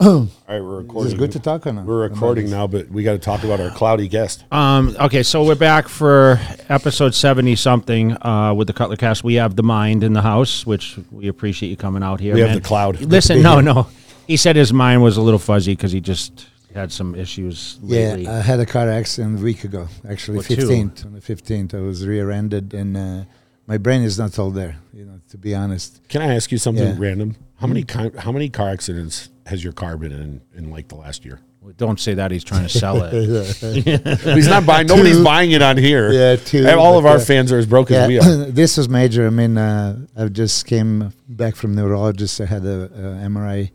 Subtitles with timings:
[0.00, 1.08] All right, we're recording.
[1.08, 1.84] Is it good to talk or not?
[1.84, 4.44] We're recording now, but we got to talk about our cloudy guest.
[4.50, 6.40] Um, okay, so we're back for
[6.70, 9.22] episode 70 something uh, with the Cutler Cast.
[9.24, 12.32] We have the mind in the house, which we appreciate you coming out here.
[12.32, 12.56] We have man.
[12.56, 12.98] the cloud.
[13.02, 13.88] Listen, no, no.
[14.26, 18.16] He said his mind was a little fuzzy because he just had some issues Yeah.
[18.26, 19.86] I had a car accident a week ago.
[20.08, 20.56] Actually, What, two?
[20.56, 23.24] fifteenth on the fifteenth, I was rear-ended, and uh,
[23.66, 24.76] my brain is not all there.
[24.94, 26.00] You know, to be honest.
[26.08, 26.94] Can I ask you something Yeah.
[26.96, 27.36] random?
[27.56, 30.94] How many ki- how many car accidents has your car been in in like the
[30.94, 31.40] last year?
[31.76, 32.30] Don't say that.
[32.30, 33.12] He's trying to sell it.
[34.34, 34.86] He's not buying.
[34.86, 35.24] Nobody's Two.
[35.24, 36.10] buying it on here.
[36.10, 38.22] Yeah, two, And all of our uh, fans are as broke as we are.
[38.46, 39.26] this was major.
[39.26, 42.40] I mean, uh, I just came back from neurologist.
[42.40, 43.70] I had a, a MRI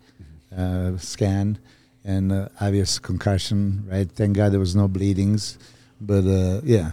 [0.57, 1.59] uh, scan
[2.03, 3.85] and uh, obvious concussion.
[3.87, 4.09] Right.
[4.11, 5.59] Thank God there was no bleedings,
[6.01, 6.91] but uh, yeah,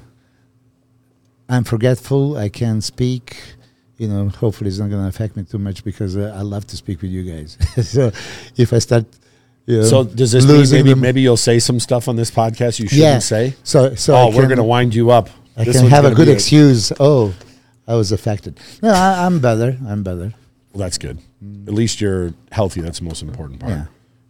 [1.48, 2.36] I'm forgetful.
[2.36, 3.55] I can't speak.
[4.03, 6.67] You know, hopefully it's not going to affect me too much because uh, I love
[6.72, 7.50] to speak with you guys.
[7.95, 8.11] so
[8.56, 9.05] if I start,
[9.64, 12.31] you know, So does this mean maybe them- maybe you'll say some stuff on this
[12.41, 13.19] podcast you shouldn't Yeah.
[13.20, 13.55] say?
[13.62, 15.27] so so oh, I we're gonna wind you up.
[15.56, 16.91] I This can have a good excuse.
[16.98, 17.33] Oh,
[17.86, 18.59] I was affected.
[18.83, 19.70] No, I, I'm better.
[19.86, 20.28] I'm better.
[20.72, 21.19] Well, that's good.
[21.69, 22.81] At least you're healthy.
[22.81, 23.72] That's the most important part.
[23.72, 23.84] Yeah.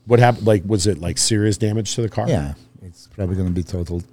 [0.04, 0.46] What happened?
[0.46, 2.28] Like, was it like serious damage to the car?
[2.28, 4.04] Yeah, it's probably going to be totaled.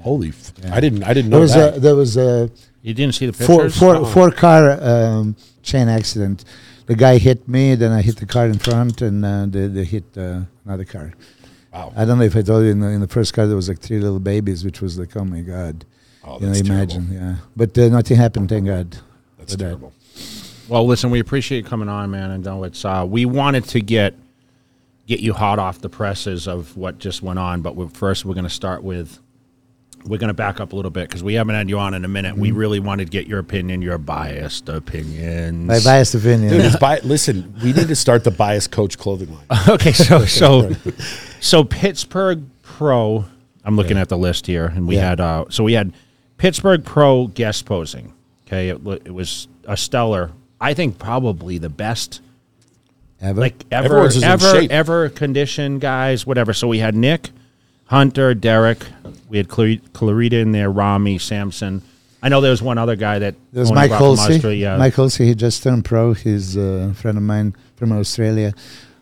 [0.00, 0.28] Holy!
[0.28, 0.74] F- Yeah.
[0.74, 1.02] I didn't.
[1.04, 1.76] I didn't know There know was that.
[1.76, 2.50] a there was a
[2.82, 3.78] You didn't see the four pictures?
[3.78, 4.04] four Uh-uh.
[4.12, 6.44] four car um, chain accident.
[6.86, 9.84] The guy hit me, then I hit the car in front, and uh, they, they
[9.84, 11.12] hit uh, another car.
[11.72, 11.92] wow.
[11.94, 13.68] I don't know if I told you in the, in the first car there was
[13.68, 15.84] like three little babies, which was like, oh my god,
[16.24, 17.28] Oh, you know, that's imagine, terrible.
[17.28, 17.36] yeah.
[17.56, 18.96] But uh, nothing happened, thank God.
[19.38, 19.64] That's for that.
[19.64, 19.92] terrible.
[20.68, 22.30] Well, listen, we appreciate you coming on, man.
[22.30, 24.14] And know it's uh, we wanted to get
[25.06, 28.34] get you hot off the presses of what just went on, but we first we're
[28.34, 29.18] going to start with
[30.04, 32.04] we're going to back up a little bit because we haven't had you on in
[32.04, 32.36] a minute.
[32.36, 35.66] We really wanted to get your opinion, your biased opinions.
[35.66, 36.50] My biased opinion.
[36.50, 39.44] Dude, bi- listen, we need to start the biased coach clothing line.
[39.68, 40.72] okay, so so
[41.40, 43.24] so Pittsburgh Pro.
[43.64, 45.08] I'm looking at the list here, and we Yeah.
[45.10, 45.92] had uh, so we had
[46.38, 48.14] Pittsburgh Pro guest posing.
[48.46, 50.30] Okay, it, it was a stellar.
[50.60, 52.22] I think probably the best
[53.20, 53.40] Ever?
[53.40, 57.30] like ever Everyone's ever ever condition guys whatever so we had nick
[57.88, 58.86] hunter derek
[59.28, 61.82] we had Clar- clarida in there ramy samson
[62.22, 64.30] i know there was one other guy that There was Tony Mike Holsey.
[64.34, 64.76] Australia.
[64.78, 66.12] Mike Holsey, he just turned pro.
[66.14, 68.52] He's a friend of mine from Australia.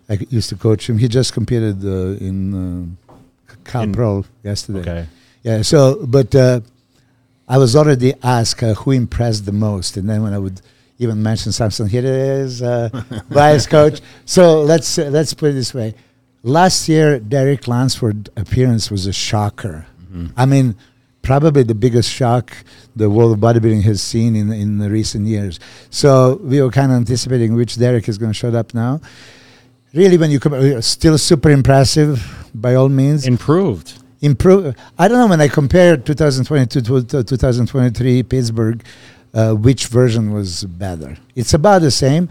[0.08, 0.98] I used to coach him.
[0.98, 2.36] He just competed uh, in
[3.08, 3.14] uh,
[3.64, 4.80] Cal In- Pro yesterday.
[4.80, 5.06] okay
[5.42, 5.62] Yeah.
[5.62, 6.60] So, but uh,
[7.48, 10.60] I was already asked uh, who impressed the most, and then when I would
[10.98, 12.88] even mention Samson, here it is, uh,
[13.30, 14.00] bias coach.
[14.26, 15.94] So let's uh, let's put it this way:
[16.46, 19.86] last year, Derek Lunsford appearance was a shocker.
[20.36, 20.76] I mean,
[21.20, 22.56] probably the biggest shock
[22.94, 25.60] the world of bodybuilding has seen in in the recent years.
[25.90, 29.00] So we were kind of anticipating which Derek is going to show up now.
[29.92, 34.74] Really, when you come, uh, still super impressive by all means improved improve.
[34.98, 38.82] I don't know when I compare 2022 to to 2023 Pittsburgh,
[39.34, 41.16] uh, which version was better.
[41.34, 42.28] It's about the same.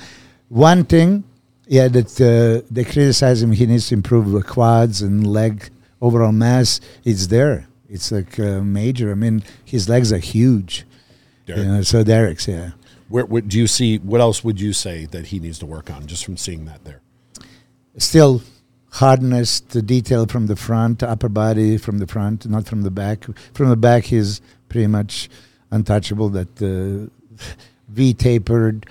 [0.49, 1.23] One thing,
[1.67, 3.51] yeah, that uh, they criticize him.
[3.51, 5.69] He needs to improve the quads and leg
[6.01, 6.79] overall mass.
[7.03, 7.67] It's there.
[7.89, 9.11] It's like uh, major.
[9.11, 10.85] I mean, his legs are huge.
[11.45, 11.61] Derek.
[11.61, 12.71] You know, so Derek's yeah.
[13.07, 13.97] Where, what do you see?
[13.99, 16.83] What else would you say that he needs to work on just from seeing that
[16.83, 17.01] there?
[17.97, 18.41] still
[18.91, 23.25] hardness the detail from the front upper body from the front not from the back
[23.53, 25.29] from the back he's pretty much
[25.71, 27.09] untouchable that uh,
[27.89, 28.85] v tapered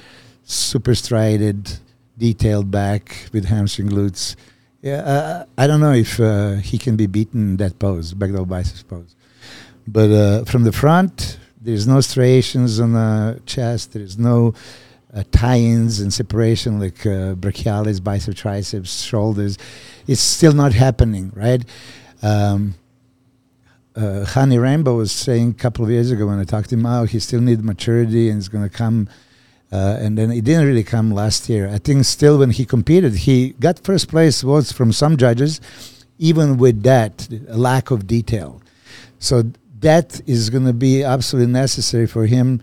[0.44, 1.78] super strided
[2.18, 4.36] detailed back with hamstring glutes
[4.82, 8.30] yeah uh, i don't know if uh, he can be beaten in that pose back
[8.30, 9.16] double biceps pose
[9.86, 14.54] but uh, from the front there's no striations on the chest there's no
[15.14, 19.56] uh, tie-ins and separation like uh, brachialis, bicep, triceps, shoulders.
[20.08, 21.64] It's still not happening, right?
[22.22, 22.74] Um,
[23.96, 27.04] uh, Rainbow was saying a couple of years ago when I talked to him, oh,
[27.04, 29.08] he still needs maturity and it's going to come.
[29.74, 31.64] Uh, and then it didn't really come last year.
[31.76, 33.36] I think still when he competed, he
[33.66, 35.60] got first place votes from some judges,
[36.30, 38.62] even with that lack of detail.
[39.18, 39.34] So
[39.80, 42.62] that is going to be absolutely necessary for him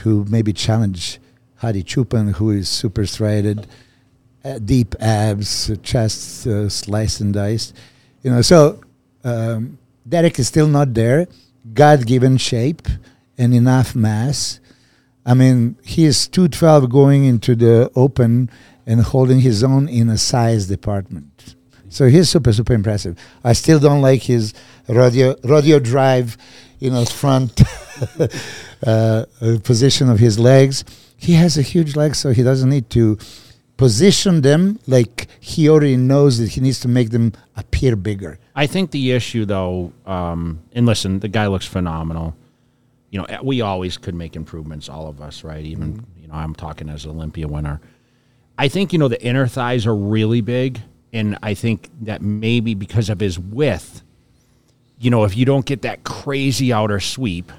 [0.00, 1.18] to maybe challenge
[1.62, 3.66] Hadi Choopan, who is super striated,
[4.44, 7.74] uh, deep abs, chest uh, sliced and diced.
[8.22, 8.58] You know, so
[9.24, 11.26] um, Derek is still not there.
[11.72, 12.86] God-given shape
[13.38, 14.60] and enough mass.
[15.24, 18.50] I mean, he is 212 going into the open
[18.86, 21.54] and holding his own in a size department.
[21.88, 23.18] So he's super, super impressive.
[23.44, 24.54] I still don't like his
[24.88, 26.36] rodeo, rodeo drive,
[26.78, 27.60] you know, front
[28.18, 28.28] uh,
[28.86, 29.24] uh,
[29.64, 30.84] position of his legs.
[31.16, 33.18] He has a huge leg, so he doesn't need to
[33.76, 38.38] position them like he already knows that he needs to make them appear bigger.
[38.54, 42.36] I think the issue, though, um, and listen, the guy looks phenomenal.
[43.10, 45.64] You know, we always could make improvements, all of us, right?
[45.64, 46.22] Even mm-hmm.
[46.22, 47.80] you know, I'm talking as an Olympia winner.
[48.56, 50.80] I think you know the inner thighs are really big,
[51.12, 54.02] and I think that maybe because of his width,
[54.98, 57.50] you know, if you don't get that crazy outer sweep,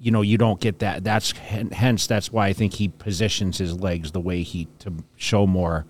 [0.00, 1.04] you know, you don't get that.
[1.04, 5.46] That's hence that's why I think he positions his legs the way he to show
[5.46, 5.86] more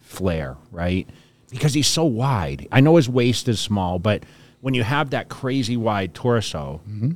[0.00, 1.08] flair, right?
[1.50, 2.68] Because he's so wide.
[2.70, 4.24] I know his waist is small, but
[4.60, 7.12] when you have that crazy wide torso, mm-hmm.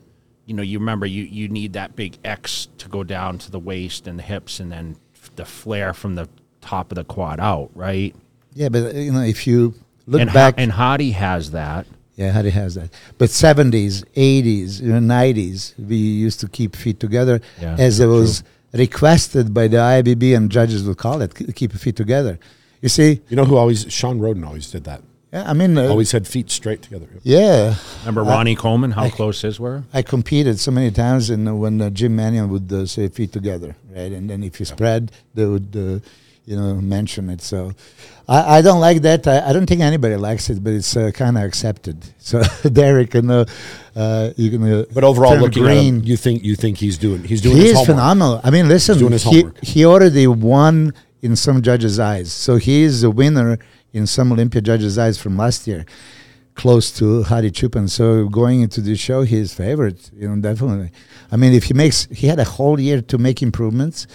[0.49, 3.59] You know, you remember you you need that big X to go down to the
[3.61, 4.97] waist and the hips, and then
[5.37, 6.27] the flare from the
[6.62, 8.15] top of the quad out, right?
[8.55, 9.75] Yeah, but you know, if you
[10.06, 11.87] look and back, Ha- and Hadi has that.
[12.17, 12.89] yeah, Hadi has that.
[13.19, 18.06] But seventies, eighties, you know, nineties, we used to keep feet together, Yeah, as it
[18.06, 18.43] was
[18.73, 22.39] requested by the IFBB and judges would call it, k- keep feet together.
[22.81, 23.91] You see, You know who always?
[23.93, 25.03] Shawn Rhoden always did that.
[25.33, 27.07] Yeah, I mean, uh, Always had feet straight together.
[27.23, 27.75] yeah.
[28.01, 28.93] Remember Ronnie Coleman?
[28.93, 29.83] How close his were?
[29.93, 33.33] I competed so many times, and uh, when uh, Jim Manion would uh, say feet
[33.33, 35.99] together, right, and then if you spread, they would, uh,
[36.47, 37.43] you know, mention it.
[37.43, 37.73] So
[38.27, 39.27] I, I don't like that.
[39.29, 41.99] I, I don't think anybody likes it, but it's uh, kind of accepted.
[42.29, 42.43] So
[42.73, 43.45] Derek, and know,
[43.97, 44.63] uh, you can.
[44.63, 45.79] Uh, But overall, turn looking green.
[45.99, 47.97] at him, you think you think he's doing he's doing he his is homework.
[47.97, 48.41] phenomenal.
[48.45, 49.63] I mean, listen, doing his he, homework.
[49.63, 52.33] he already won in some judges' eyes.
[52.33, 53.59] So he is a winner
[53.93, 55.85] in some Olympia judges' eyes from last year,
[56.55, 57.88] close to Hadi Choopan.
[57.88, 60.90] So going into the show, he is favorite, you know, definitely.
[61.31, 64.06] I mean, if he makes, he had a whole year to make improvements.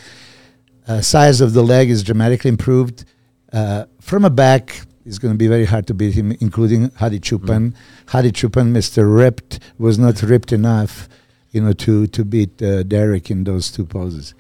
[0.87, 3.05] Uh, size of the leg is dramatically improved.
[3.51, 7.19] Uh, from a back, it's going to be very hard to beat him, including Hadi
[7.19, 7.73] Choopan.
[8.07, 9.15] Hadi Choopan, Mr.
[9.15, 11.09] Ripped, was not ripped enough,
[11.51, 14.33] you know, to to beat uh, Derek in those two poses.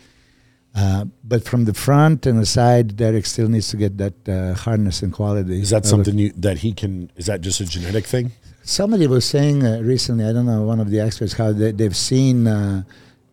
[0.75, 4.53] Uh, but from the front and the side, Derek still needs to get that uh,
[4.55, 5.61] hardness and quality.
[5.61, 7.11] Is that something you, that he can?
[7.15, 8.31] Is that just a genetic thing?
[8.63, 11.95] Somebody was saying uh, recently, I don't know, one of the experts, how they, they've
[11.95, 12.83] seen, uh,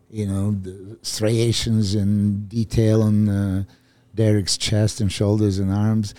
[0.09, 3.63] you know, the striations and detail on uh,
[4.13, 6.13] Derek's chest and shoulders and arms.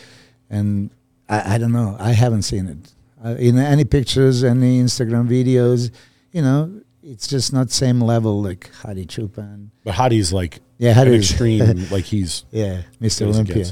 [0.51, 0.91] And
[1.29, 2.95] I, I don't know, I haven't seen it.
[3.25, 5.93] Uh, in any pictures, any Instagram videos,
[6.33, 9.69] you know, it's just not same level like Hadi Choopan.
[9.85, 11.87] But Hadi's like Yeah, an Hadi is- extreme.
[11.97, 13.23] like he's Yeah, Mr.
[13.27, 13.67] Olympia.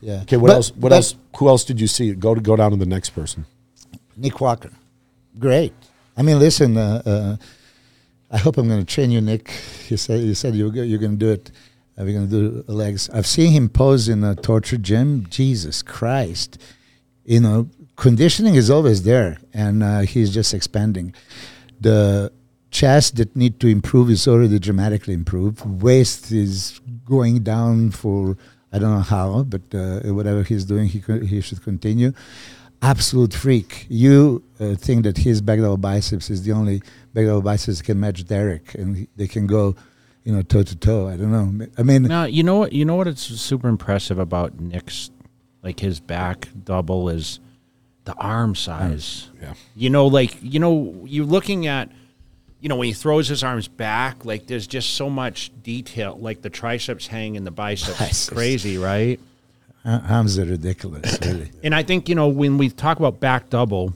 [0.00, 0.22] Yeah.
[0.22, 0.36] okay.
[0.36, 0.68] What But- else?
[0.70, 1.14] What but else?
[1.38, 2.12] Who else did you see?
[2.26, 3.46] Go to go down to the next person.
[4.16, 4.70] Nick Walker,
[5.38, 5.72] great.
[6.18, 6.76] I mean, listen.
[6.76, 7.36] Uh, uh,
[8.30, 9.46] I hope I'm going to train you, Nick.
[9.88, 11.50] You said you said you were go- you're going to do it.
[11.96, 13.08] Uh, we're going to do legs.
[13.16, 15.26] I've seen him pose in a torture gym.
[15.30, 16.58] Jesus Christ,
[17.24, 21.14] you know, conditioning is always there, and uh, he's just expanding.
[21.80, 22.30] The
[22.72, 25.60] chest that need to improve is already dramatically improved.
[25.64, 28.36] Waist is going down for
[28.72, 32.12] I don't know how, but uh, whatever he's doing, he co- he should continue.
[32.80, 33.86] Absolute freak.
[33.88, 36.82] You uh, think that his back double biceps is the only
[37.14, 39.76] back double biceps that can match Derek, and he- they can go,
[40.24, 41.06] you know, toe to toe.
[41.08, 41.66] I don't know.
[41.78, 45.10] I mean, Now you know what you know what it's super impressive about Nick's
[45.62, 47.38] like his back double is
[48.04, 49.28] the arm size.
[49.40, 49.54] Yeah.
[49.76, 51.90] You know, like you know, you're looking at
[52.62, 56.16] you know when he throws his arms back, like there's just so much detail.
[56.18, 58.30] Like the triceps hang in the biceps, Biceps.
[58.30, 59.20] crazy, right?
[59.84, 61.50] arms are ridiculous, really.
[61.64, 63.92] And I think you know when we talk about back double,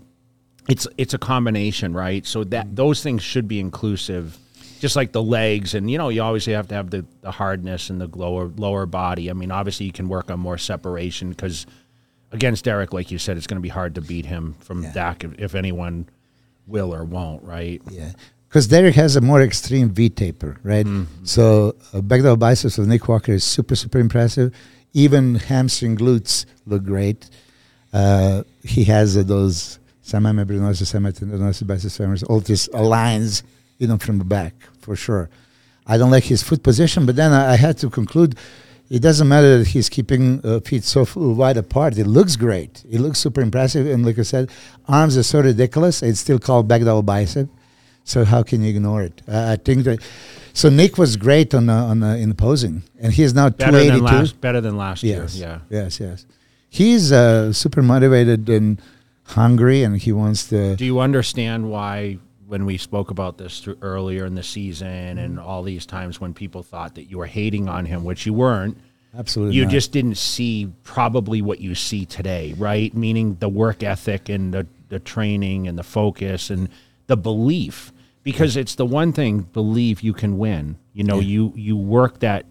[0.69, 2.27] it's it's a combination, right?
[2.27, 4.37] So that those things should be inclusive,
[4.81, 7.89] just like the legs, and you know you obviously have to have the, the hardness
[7.89, 9.31] and the lower lower body.
[9.31, 11.67] I mean, obviously you can work on more separation because
[12.33, 14.93] against Derek, like you said, it's going to be hard to beat him from Yeah.
[14.93, 16.09] Dak if, if anyone
[16.67, 17.81] will or won't, right?
[17.89, 18.11] Yeah,
[18.49, 20.87] because Derek has a more extreme V taper, right?
[20.87, 21.25] Mm-hmm.
[21.25, 24.55] So uh, back double biceps of Nick Walker is super super impressive.
[24.93, 27.29] Even hamstring glutes look great.
[27.93, 33.43] Uh, he has uh, those semimembranosus, semitendinosus, biceps femoris, all this aligns,
[33.79, 35.29] you know, from the back for sure.
[35.87, 38.37] I don't like his foot position, but then I, I had to conclude.
[38.89, 41.99] It doesn't matter that he's keeping uh, feet so f- wide apart.
[41.99, 42.85] It looks great.
[42.89, 43.85] It looks super impressive.
[43.87, 44.51] And like I said,
[44.87, 46.03] arms are so ridiculous.
[46.03, 47.49] It's still called back double bicep.
[48.07, 49.21] So how can you ignore it?
[49.29, 49.99] Uh, I think that.
[50.55, 53.57] So Nick was great on uh, on uh, in posing, and he is now two
[53.59, 55.37] Better than last, better than last Yes.
[55.37, 55.61] year.
[55.69, 56.01] Yes.
[56.01, 56.25] Yes.
[56.71, 58.81] He's uh, super motivated and
[59.25, 60.77] hungry, and he wants to.
[60.77, 64.87] Do you understand why when we spoke about this earlier in the season
[65.17, 65.19] Mm-hmm.
[65.19, 68.33] and all these times when people thought that you were hating on him, which you
[68.33, 68.79] weren't?
[69.19, 69.57] Absolutely.
[69.57, 69.73] you not.
[69.73, 72.95] just didn't see probably what you see today, right?
[72.95, 76.69] Meaning the work ethic and the, the training and the focus and
[77.09, 77.93] the belief.
[78.27, 80.79] Because it's the one thing, believe you can win.
[80.93, 82.45] You know, you you work that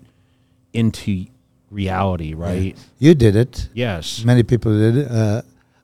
[0.72, 1.26] into
[1.70, 2.78] reality, right?
[2.98, 3.68] You did it.
[3.74, 4.24] Yes.
[4.24, 5.12] Many people did it.
[5.12, 5.42] Uh,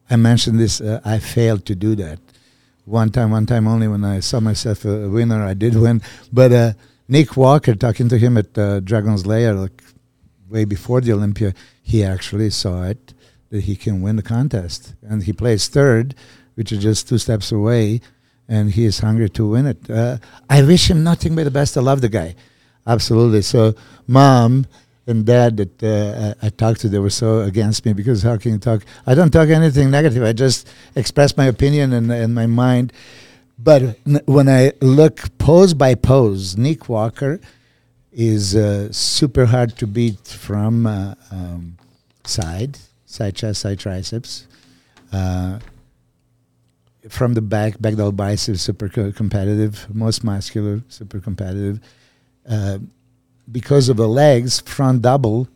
[0.10, 0.79] I mentioned this.
[0.79, 2.19] Uh, I failed to do that.
[2.86, 3.89] One time, one time only.
[3.89, 6.01] When I saw myself a winner, I did win.
[6.31, 6.71] But uh,
[7.10, 9.83] Nick Walker, talking to him at uh, Dragon's Lair, like
[10.50, 13.13] way before the Olympia, he actually saw it
[13.50, 16.15] that he can win the contest, and he plays third,
[16.55, 18.00] which is just two steps away,
[18.51, 19.89] and he is hungry to win it.
[19.89, 20.17] Uh,
[20.50, 21.77] I wish him nothing but the best.
[21.77, 22.36] I love the guy,
[22.86, 23.41] absolutely.
[23.41, 23.74] So,
[24.08, 24.67] mom
[25.08, 28.51] and dad that uh, I, talked to, they were so against me because how can
[28.51, 28.84] you talk?
[29.08, 30.22] I don't talk anything negative.
[30.24, 32.91] I just express my opinion and, and my mind.
[33.58, 37.39] But n- when I look pose by pose, Nick Walker
[38.12, 41.77] is uh, super hard to beat from uh, um,
[42.25, 44.46] side, side chest, side triceps.
[47.10, 51.79] From the back, back double biceps, super co- competitive, most muscular, super competitive.
[52.48, 52.77] Uh,
[53.51, 55.48] because of the legs, front double,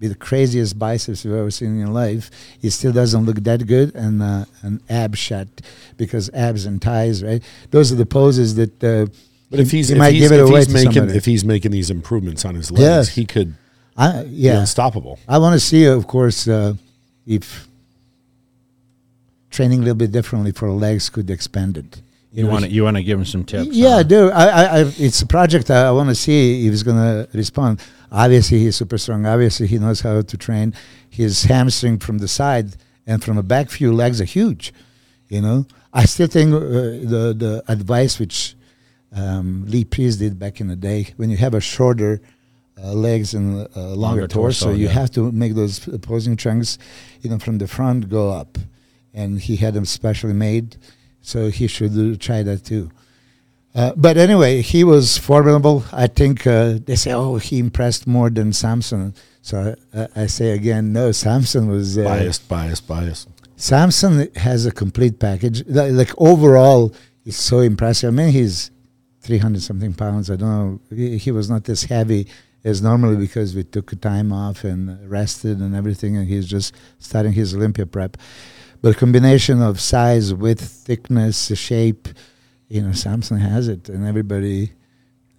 [0.00, 2.30] with the craziest biceps you've ever seen in your life,
[2.62, 3.94] it still doesn't look that good.
[3.94, 5.48] And uh, an ab shot,
[5.96, 7.42] because abs and thighs, right?
[7.70, 8.82] Those are the poses that.
[8.82, 9.06] Uh,
[9.50, 11.18] But if he's he if might he's, give it if away to making somebody.
[11.18, 13.08] if he's making these improvements on his legs, Yes.
[13.14, 13.54] he could
[13.96, 15.18] I, be yeah, unstoppable.
[15.28, 16.74] I want to see, of course, uh,
[17.26, 17.67] if
[19.50, 22.02] training a little bit differently for legs could expand it.
[22.32, 23.70] You want to you want to give him some tips?
[23.70, 24.02] Yeah, I huh?
[24.02, 24.30] do.
[24.30, 27.28] I, I, I, it's a project I, I want to see if he's going to
[27.32, 27.80] respond.
[28.12, 29.26] Obviously, he's super strong.
[29.26, 30.74] Obviously, he knows how to train.
[31.08, 32.76] His hamstring from the side
[33.06, 34.72] and from the back few legs are huge.
[35.28, 38.54] You know, I still think uh, the the advice which
[39.14, 42.20] um, Lee Priest did back in the day, when you have a shorter
[42.82, 44.92] uh, legs and uh, longer, Longer torso, torso, you yeah.
[44.92, 46.78] have to make those opposing trunks,
[47.22, 48.58] you know, from the front go up,
[49.14, 50.76] and he had them specially made,
[51.20, 52.90] so he should uh, try that too.
[53.74, 55.84] Uh, but anyway, he was formidable.
[55.92, 59.14] I think uh, they say, oh, he impressed more than Samson.
[59.42, 63.28] So I, I say again, no, Samson was uh, Biased, biased, biased.
[63.56, 65.64] Samson has a complete package.
[65.66, 68.08] Li- Like overall, he's so impressive.
[68.08, 68.70] I mean, he's
[69.22, 70.30] 300 something pounds.
[70.30, 70.80] I don't know.
[70.96, 72.26] He, he was not as heavy
[72.64, 77.32] as normally because we took time off and rested and everything, and he's just starting
[77.32, 78.16] his Olympia prep.
[78.80, 82.08] But a combination of size, width, thickness, shape,
[82.68, 84.72] you know, Samson has it, and everybody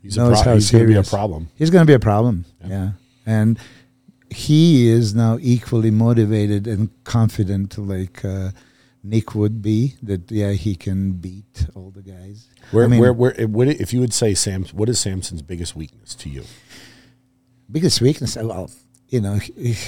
[0.01, 1.50] He's knows pro- how he's going to be a problem.
[1.55, 2.46] He's going to be a problem.
[2.62, 2.67] Yeah.
[2.67, 2.89] Yeah.
[3.25, 3.60] And
[4.29, 8.51] he is now equally motivated and confident, like uh,
[9.03, 12.48] Nick would be, that, yeah, he can beat all the guys.
[12.72, 15.41] Where, I mean, where, where, it- it, if you would say Sam, what is Samson's
[15.41, 16.43] biggest weakness to you?
[17.72, 18.69] biggest weakness, well,
[19.10, 19.39] you know,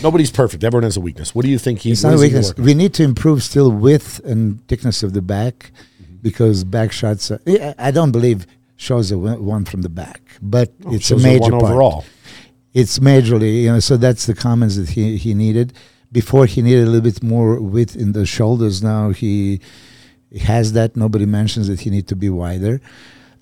[0.01, 0.63] Nobody's perfect.
[0.63, 1.33] Everyone has a weakness.
[1.35, 1.91] What do you think he?
[1.91, 2.55] it's not a weakness.
[2.57, 6.15] We need to improve still width and thickness of the back Mm-hmm.
[6.23, 7.39] because back shots, are,
[7.77, 8.47] I don't believe
[8.77, 10.95] shows a one from the back, but on?
[10.95, 11.63] it's a major one part.
[11.63, 12.05] overall.
[12.73, 15.73] it's majorly, you know, so that's the comments that he, he needed.
[16.11, 18.81] Before he needed a little bit more width in the shoulders.
[18.83, 19.61] Now he
[20.41, 20.95] has that.
[20.95, 22.81] Nobody mentions that he need to be wider.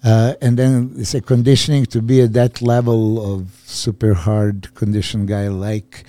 [0.03, 5.27] Uh, and then it's a conditioning to be at that level of super hard conditioned
[5.27, 6.05] guy like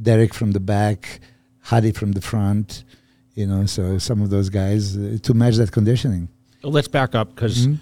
[0.00, 1.20] Derek from the back,
[1.60, 2.84] Hadi from the front,
[3.34, 6.28] you know, so some of those guys uh, to match that conditioning.
[6.62, 7.74] Let's back up because Mm-hmm.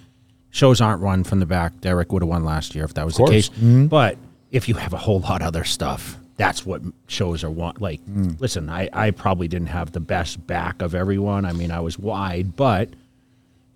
[0.51, 1.79] shows aren't run from the back.
[1.81, 3.47] Derek would have won last year if that was the case.
[3.49, 3.87] Mm-hmm.
[3.87, 4.17] But
[4.51, 7.79] if you have a whole lot of other stuff, that's what shows are want.
[7.79, 8.39] Like, Mm.
[8.41, 11.45] listen, I, I probably didn't have the best back of everyone.
[11.45, 12.89] I mean, I was wide, but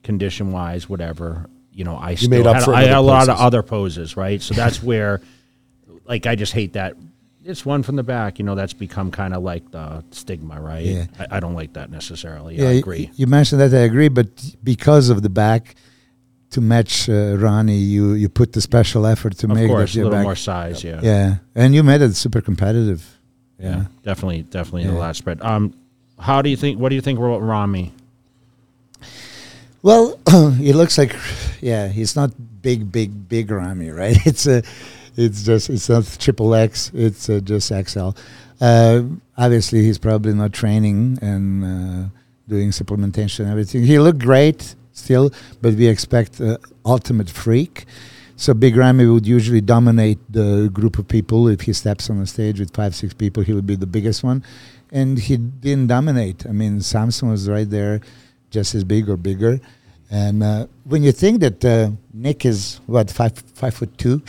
[0.04, 1.46] condition wise, whatever,
[1.78, 4.18] you know, I still made up had, for I had a lot of other poses,
[4.18, 4.42] right?
[4.42, 5.22] So that's where,
[6.06, 6.96] like, I just hate that.
[7.46, 8.56] It's one from the back, you know.
[8.56, 10.84] That's become kind of like the stigma, right?
[10.84, 11.06] Yeah.
[11.20, 12.60] I, I don't like that necessarily.
[12.60, 13.12] I y- agree.
[13.16, 14.28] You mentioned that I agree, but
[14.64, 15.76] because of the back,
[16.50, 20.00] to match uh, Ronnie, you you put the special effort to Of make course, that
[20.00, 20.24] a little back.
[20.24, 21.00] more size, yeah.
[21.04, 23.20] Yeah, and you made it super competitive.
[23.60, 25.42] Yeah, definitely, definitely in the last spread.
[25.42, 25.74] Um,
[26.20, 26.80] how do you think?
[26.80, 27.94] What do you think about Ramy?
[29.82, 30.20] Well,
[30.58, 31.16] he looks like,
[31.62, 32.32] yeah, he's not
[32.62, 34.18] big, big, big Ramy, right?
[34.26, 34.64] It's a,
[35.16, 36.92] it's just it's not triple X.
[36.94, 38.10] It's uh, just XL.
[38.62, 39.04] Uh,
[39.38, 42.10] obviously, he's probably not training and uh,
[42.48, 43.84] doing supplementation and everything.
[43.84, 45.32] He looked great still,
[45.62, 47.86] but we expect uh, ultimate freak.
[48.36, 51.48] So Big Ramy would usually dominate the group of people.
[51.48, 54.24] If he steps on the stage with five, six people, he would be the biggest
[54.24, 54.44] one.
[54.92, 56.46] And he didn't dominate.
[56.46, 58.00] I mean, Samson was right there,
[58.58, 59.60] just as big or bigger.
[60.10, 64.22] And uh, when you think that uh, Nick is what five five foot two,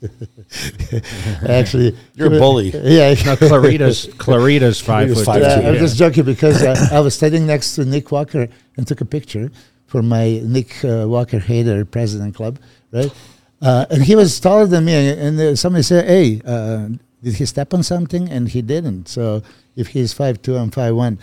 [1.48, 2.68] actually You're a bully.
[2.70, 5.48] Yeah, No, Clarida's Clarida's five Clarida's foot five two.
[5.62, 5.80] yeah, I'm yeah.
[5.86, 9.50] just joking because uh, I was standing next to Nick Walker and took a picture
[9.86, 12.58] for my Nick uh, Walker Hater President Club,
[12.92, 13.12] right?
[13.60, 16.88] Uh, and he was taller than me, and, and uh, somebody said, "Hey, uh,
[17.24, 18.28] Did he step on something?
[18.28, 19.08] And he didn't.
[19.08, 19.42] So
[19.74, 21.18] if he's five two, I'm five one.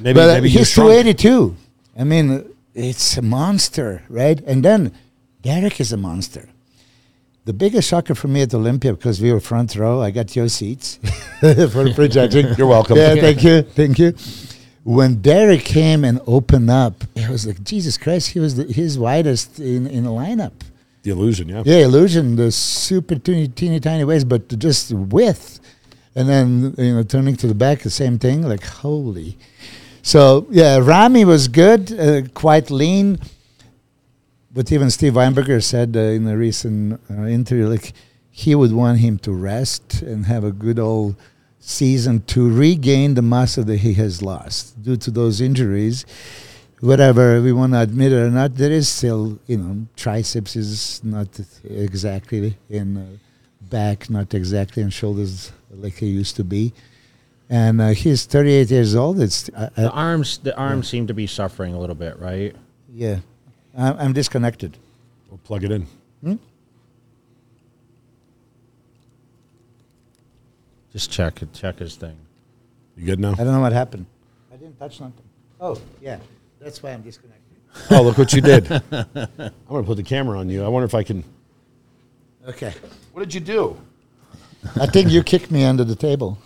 [0.00, 0.90] Maybe, but maybe you're he's shrunk.
[0.90, 1.54] two eighty two.
[1.98, 4.40] I mean, it's a monster, right?
[4.44, 4.92] And then
[5.42, 6.48] Derek is a monster.
[7.44, 10.00] The biggest shocker for me at Olympia because we were front row.
[10.00, 10.96] I got your seats
[11.40, 12.54] for prejudging.
[12.58, 12.96] You're welcome.
[12.96, 14.14] Yeah, thank you, thank you.
[14.84, 18.30] When Derek came and opened up, it was like Jesus Christ.
[18.30, 20.52] He was the, his widest in in the lineup.
[21.02, 21.62] The illusion, yeah.
[21.64, 25.58] Yeah, illusion, the super teeny, teeny tiny ways, but just width.
[26.14, 29.36] And then, you know, turning to the back, the same thing, like, holy.
[30.02, 33.18] So, yeah, Ramy was good, uh, quite lean.
[34.52, 37.92] But even Steve Weinberger said uh, in a recent uh, interview, like,
[38.30, 41.16] he would want him to rest and have a good old
[41.60, 46.04] season to regain the muscle that he has lost due to those injuries
[46.82, 51.02] whatever we want to admit it or not, there is still, you know, triceps is
[51.04, 51.28] not
[51.64, 53.06] exactly in uh,
[53.70, 56.72] back, not exactly in shoulders like he used to be.
[57.52, 59.20] And uh, he's 38 years old.
[59.20, 62.56] It's uh, The uh, arms, the arms seem to be suffering a little bit, right?
[62.94, 63.18] yeah,
[63.76, 64.78] I'm, I'm disconnected.
[65.28, 65.86] We'll plug it in.
[70.94, 72.16] Just check it, check his thing.
[72.96, 73.32] You good now?
[73.32, 74.06] I don't know what happened.
[74.52, 75.24] I didn't touch nothing.
[75.60, 76.18] Oh, yeah,
[76.58, 77.56] that's why I'm disconnected.
[77.90, 78.70] oh, look what you did.
[78.92, 79.18] I'm
[79.68, 80.64] going to put the camera on you.
[80.64, 81.22] I wonder if I can.
[82.48, 82.72] Okay,
[83.12, 83.76] What did you do?
[84.80, 86.38] I think you kicked me under the table.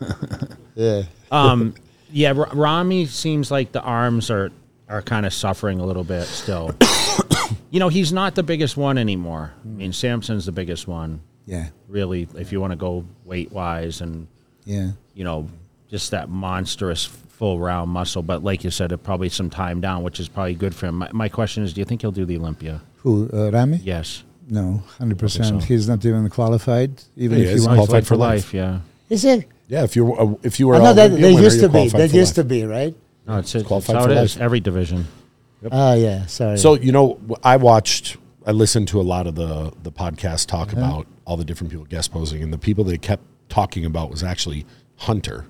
[0.74, 1.74] yeah, Um,
[2.10, 4.50] yeah, R- Ramy seems like the arms are
[4.88, 6.74] are kind of suffering a little bit still.
[7.70, 9.52] you know, he's not the biggest one anymore.
[9.64, 12.26] I mean, Samson's the biggest one, yeah, really.
[12.36, 14.26] If you want to go weight wise, and
[14.64, 14.92] yeah.
[15.14, 15.48] you know,
[15.90, 18.22] just that monstrous full round muscle.
[18.22, 20.96] But like you said, it probably some time down, which is probably good for him.
[20.96, 22.80] My, my question is, do you think he'll do the Olympia?
[22.98, 23.76] Who, uh, Ramy?
[23.78, 24.24] Yes.
[24.48, 25.46] No, hundred percent.
[25.46, 25.58] so.
[25.66, 27.02] He's not even qualified.
[27.16, 27.62] Even He if is.
[27.62, 27.78] he wants.
[27.78, 28.54] qualified for life.
[28.54, 28.80] Yeah.
[29.10, 29.46] Is it?
[29.68, 31.68] Yeah, if you uh, if you were I know all that Olympian they used you're
[31.68, 31.72] to be.
[31.90, 32.94] qualified That for used to be right.
[33.26, 34.40] No, it's, it's Qualified how for it life.
[34.40, 35.06] Every division.
[35.70, 36.56] Oh yeah, sorry.
[36.58, 40.68] So you know, I watched, I listened to a lot of the the podcast talk
[40.72, 40.78] Uh-huh.
[40.80, 44.22] about all the different people guest posing, and the people they kept talking about was
[44.22, 44.64] actually
[44.96, 45.46] Hunter.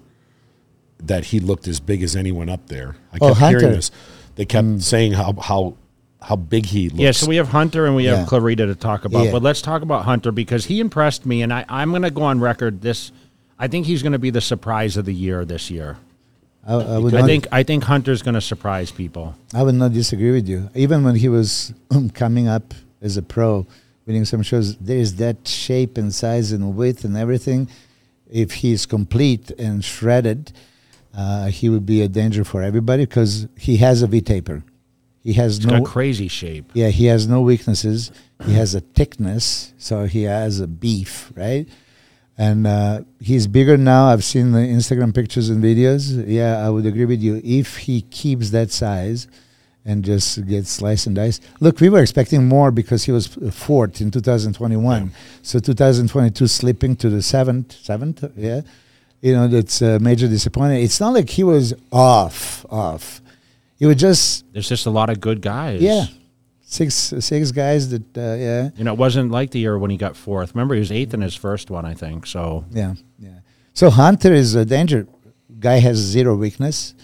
[1.04, 2.96] That he looked as big as anyone up there.
[3.12, 3.60] I kept Oh, Hunter.
[3.60, 3.92] hearing this.
[4.34, 5.74] They kept saying how how
[6.20, 7.00] how big he looks.
[7.00, 8.16] Yeah, so we have Hunter and we Yeah.
[8.16, 9.26] have Clarida to talk about.
[9.26, 9.30] Yeah.
[9.30, 12.22] But let's talk about Hunter because he impressed me, and I, I'm going to go
[12.22, 12.80] on record.
[12.82, 13.12] This,
[13.58, 15.96] I think he's going to be the surprise of the year this year.
[16.66, 19.34] I, I would I not, think I think Hunter's going to surprise people.
[19.54, 20.68] I would not disagree with you.
[20.74, 21.72] Even when he was
[22.14, 23.66] coming up as a pro,
[24.06, 27.68] winning some shows, there is that shape and size and width and everything.
[28.30, 30.52] If he's complete and shredded,
[31.16, 34.62] uh, he would be a danger for everybody because he has a V taper.
[35.24, 36.70] He has He's no crazy shape.
[36.74, 38.12] Yeah, he has no weaknesses.
[38.44, 41.66] He has a thickness, so he has a beef, right?
[42.40, 44.06] And uh, he's bigger now.
[44.06, 46.24] I've seen the Instagram pictures and videos.
[46.26, 47.40] Yeah, I would agree with you.
[47.44, 49.26] If he keeps that size
[49.84, 51.42] and just gets sliced and diced.
[51.60, 55.12] Look, we were expecting more because he was fourth in 2021.
[55.42, 58.60] So 2022 slipping to the seventh, seventh, yeah.
[59.22, 60.84] You know, that's a major disappointment.
[60.84, 63.20] It's not like he was off, off.
[63.78, 65.80] He was just There's just a lot of good guys.
[65.80, 66.06] yeah,
[66.70, 69.96] six six guys that uh, yeah You know, it wasn't like the year when he
[69.96, 70.54] got fourth.
[70.54, 72.26] Remember, he was eighth in his first one, I think.
[72.26, 73.40] So yeah yeah.
[73.72, 75.06] So Hunter is a danger.
[75.58, 76.94] Guy has zero weakness,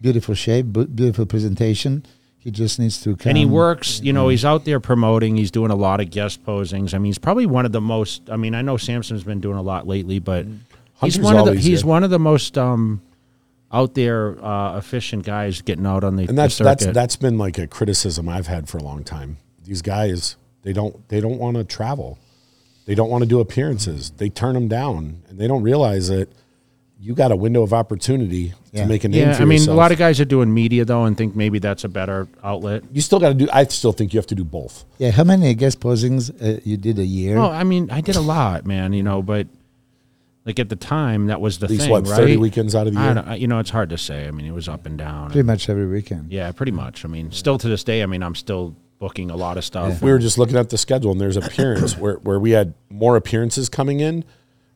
[0.00, 2.04] beautiful shape, beautiful presentation.
[2.38, 3.16] He just needs to.
[3.16, 4.00] Come, and he works.
[4.00, 5.36] You know, he's out there promoting.
[5.36, 6.94] He's doing a lot of guest posings.
[6.94, 8.30] I mean, he's probably one of the most.
[8.30, 10.46] I mean, I know Samson's been doing a lot lately, but
[11.02, 11.88] he's one of the he's there.
[11.88, 13.02] one of the most um,
[13.72, 17.38] out there uh, efficient guys getting out on the and that's the that's that's been
[17.38, 19.36] like a criticism I've had for a long time.
[19.64, 22.18] These guys, they don't they don't want to travel.
[22.86, 24.10] They don't want to do appearances.
[24.10, 26.28] They turn them down, and they don't realize that
[26.98, 28.82] you got a window of opportunity Yeah.
[28.82, 29.74] to make a name yeah, for I mean, yourself.
[29.74, 32.82] a lot of guys are doing media though, and think maybe that's a better outlet.
[32.92, 33.48] you still got to do.
[33.52, 34.84] I still think you have to do both.
[34.98, 37.36] Yeah, how many guest posings uh, you did a year?
[37.36, 38.92] Well, I mean, I did a lot, man.
[38.92, 39.46] You know, but
[40.44, 42.16] like at the time, that was the At least thing, what right?
[42.16, 43.14] thirty weekends out of the I year.
[43.14, 44.26] don't, you know, it's hard to say.
[44.26, 45.30] I mean, it was up and down.
[45.30, 46.32] Pretty much every weekend.
[46.32, 47.04] Yeah, pretty much.
[47.04, 50.02] I mean, still to this day, I mean, I'm still booking a lot of stuff.
[50.02, 53.16] we were just looking at the schedule and there's appearance where, where we had more
[53.16, 54.22] appearances coming in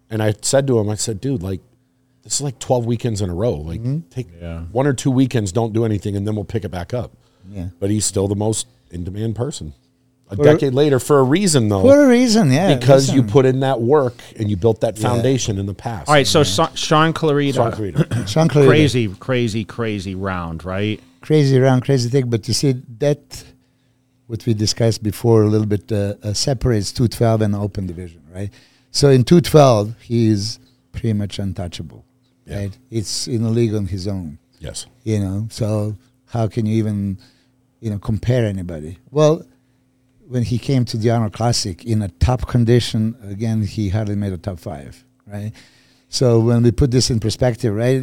[0.08, 1.60] and i said to him i said dude like
[2.24, 4.08] It's like 12 weekends in a row like mm-hmm.
[4.08, 4.60] take Yeah.
[4.72, 7.12] one or two weekends don't do anything and then we'll pick it back up
[7.50, 7.68] Yeah.
[7.78, 9.74] but he's still the most in demand person
[10.30, 12.74] a For- decade later for a reason though For a reason, yeah.
[12.74, 16.14] because you put in that work and you built that foundation in the past All
[16.14, 18.28] right, so Sa- Shaun Clarida, Shaun Clarida.
[18.28, 21.00] Shaun Clarida, crazy, crazy, crazy round, right?
[21.20, 22.28] crazy round, crazy thing.
[22.28, 23.44] But you see that
[24.26, 28.50] what we discussed before a little bit uh, uh, separates 212 and open division, right?
[28.90, 30.58] So in 212, he is
[30.92, 32.04] pretty much untouchable.
[32.46, 32.58] Yeah.
[32.58, 32.78] Right?
[32.90, 34.38] It's in a league on his own.
[34.60, 34.86] Yes.
[35.02, 37.18] You know, so how can you even,
[37.80, 38.98] you know, compare anybody?
[39.10, 39.44] Well,
[40.28, 44.32] when he came to the Arnold Classic in a top condition, again, he hardly made
[44.32, 45.52] a top five, right?
[46.08, 48.00] So when we put this in perspective, right,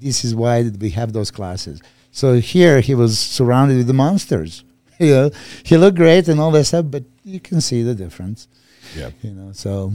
[0.00, 1.80] this is why we have those classes.
[2.10, 4.64] So here he was surrounded with the monsters.
[5.00, 5.30] You know,
[5.64, 8.46] he looked great and all that stuff, but you can see the difference.
[8.96, 9.10] Yeah.
[9.22, 9.92] You know, so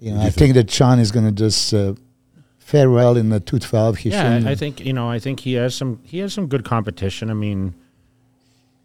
[0.00, 1.94] you know, you I think that Sean is going to just uh,
[2.58, 3.98] fare well in the two twelve.
[3.98, 5.08] He yeah, I think you know.
[5.08, 6.00] I think he has some.
[6.02, 7.30] He has some good competition.
[7.30, 7.74] I mean,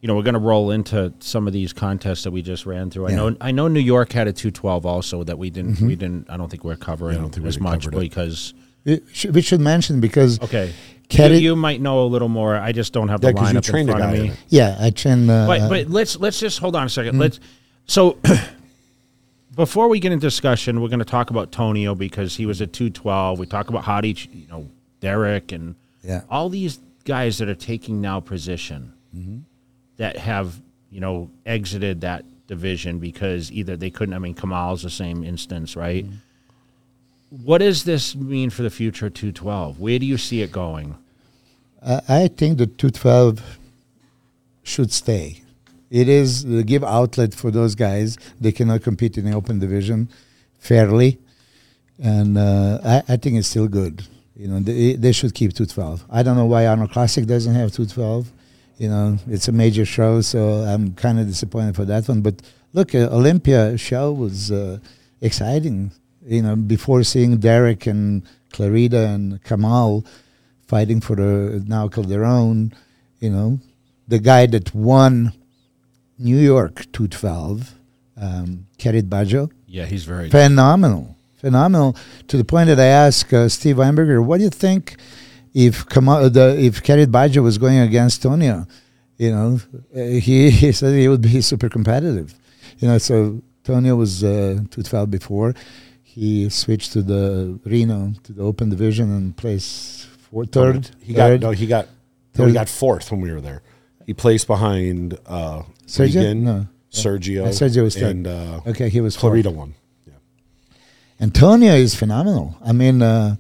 [0.01, 2.89] you know, we're going to roll into some of these contests that we just ran
[2.91, 3.08] through.
[3.08, 3.15] I Yeah.
[3.15, 3.36] know.
[3.41, 5.79] I know New York had a two twelve also that we didn't.
[5.81, 6.29] We didn't.
[6.29, 8.10] I don't think we're covering Yeah, I don't think we as much covered it.
[8.10, 8.53] because
[8.84, 10.73] we, should mention because okay.
[11.10, 12.55] Kerry- you, you might know a little more.
[12.55, 14.31] I just don't have Yeah, the because you lineup in trained a front of me.
[14.49, 15.29] yeah, I train.
[15.29, 17.39] Uh, But but let's let's just hold on a 2nd let Let's
[17.88, 18.17] so
[19.55, 22.73] before we get into discussion, we're going to talk about Tonio because he was at
[22.73, 23.39] two twelve.
[23.39, 24.67] We talk about Hadi, you know,
[24.99, 26.21] Derek, and Yeah.
[26.29, 28.91] all these guys that are taking now position
[29.97, 34.13] that have you know exited that division because either they couldn't.
[34.13, 36.05] I mean, Kamal's the same instance, right?
[37.29, 39.79] What does this mean for the future of 212?
[39.79, 40.95] Where do you see it going?
[41.86, 43.60] I, I think the 212
[44.63, 45.41] should stay.
[45.89, 48.17] It is the give outlet for those guys.
[48.39, 50.10] They cannot compete in the open division
[50.60, 51.19] fairly,
[52.01, 54.05] and uh, I, I think it's still good.
[54.36, 56.05] You know, they, they should keep 212.
[56.10, 58.31] I don't know why Arnold Classic doesn't have 212.
[58.77, 62.21] You know, it's a major show, so I'm kind of disappointed for that one.
[62.21, 62.41] But
[62.73, 64.79] look, uh, Olympia show was uh,
[65.21, 65.91] exciting.
[66.25, 70.05] You know, before seeing Derek and Clarida and Kamal
[70.67, 72.73] fighting for the now Calderon,
[73.19, 73.59] you know,
[74.07, 75.33] the guy that won
[76.17, 77.75] New York 212,
[78.19, 81.95] um, Kerit Baggio, Yeah, he's very phenomenal, phenomenal
[82.27, 84.95] to the point that I asked uh, Steve Weinberger, what do you think
[85.55, 88.67] if Kamal, the, if Kerit Baggio was going against Tonio?
[89.17, 89.59] You know,
[89.95, 92.35] uh, he, he said he would be super competitive.
[92.79, 95.55] You know, so Tonio was uh, 212 before.
[96.03, 100.89] He switched to the Reno to the open division and placed four, third.
[101.01, 101.41] He got third.
[101.41, 101.51] no.
[101.51, 101.87] He got
[102.37, 103.61] no, he got fourth when we were there.
[104.05, 106.15] He placed behind uh, Sergio?
[106.17, 106.67] Regan, No.
[106.91, 108.15] Sergio, Sergio was third.
[108.15, 109.33] and uh, Okay, he was fourth.
[109.33, 109.73] Clarida won.
[110.05, 110.13] Yeah.
[111.19, 112.55] Antonio is phenomenal.
[112.63, 113.35] I mean, uh,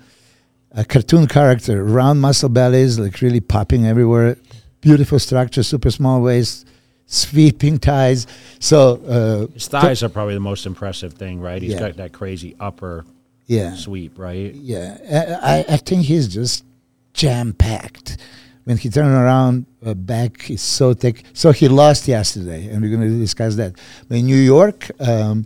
[0.75, 4.37] a cartoon character, round muscle bellies, like really popping everywhere.
[4.81, 6.67] Beautiful structure, super small waist,
[7.07, 8.27] sweeping thighs.
[8.59, 11.61] So, uh, His thighs are probably the most impressive thing, right?
[11.61, 11.79] He's Yeah.
[11.79, 13.05] got that crazy upper
[13.47, 14.53] yeah, sweep, right?
[14.53, 14.97] yeah.
[15.41, 16.63] I, I- think he's just
[17.13, 18.17] jam packed.
[18.65, 21.23] When he turned around, uh, back is so thick.
[21.33, 23.73] So he lost yesterday, and we're going to discuss that.
[24.09, 25.45] But in New York, um,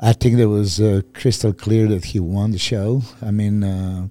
[0.00, 3.02] I think it was uh, crystal clear that he won the show.
[3.20, 4.08] I mean, uh,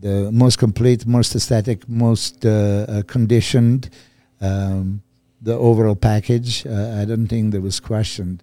[0.00, 3.90] the most complete, most aesthetic, most uh, uh, conditioned,
[4.40, 5.02] um,
[5.42, 6.66] the overall package.
[6.66, 8.42] Uh, I don't think there was questioned.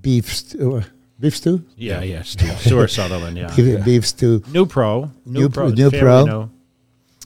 [0.00, 0.82] Beef stew,
[1.20, 2.22] beef stew, Yeah, yeah.
[2.22, 3.54] Stu- Stuart Sutherland, yeah.
[3.54, 4.42] beef, beef stew.
[4.52, 5.10] New pro.
[5.24, 5.68] New, New pro.
[5.68, 6.50] new pro.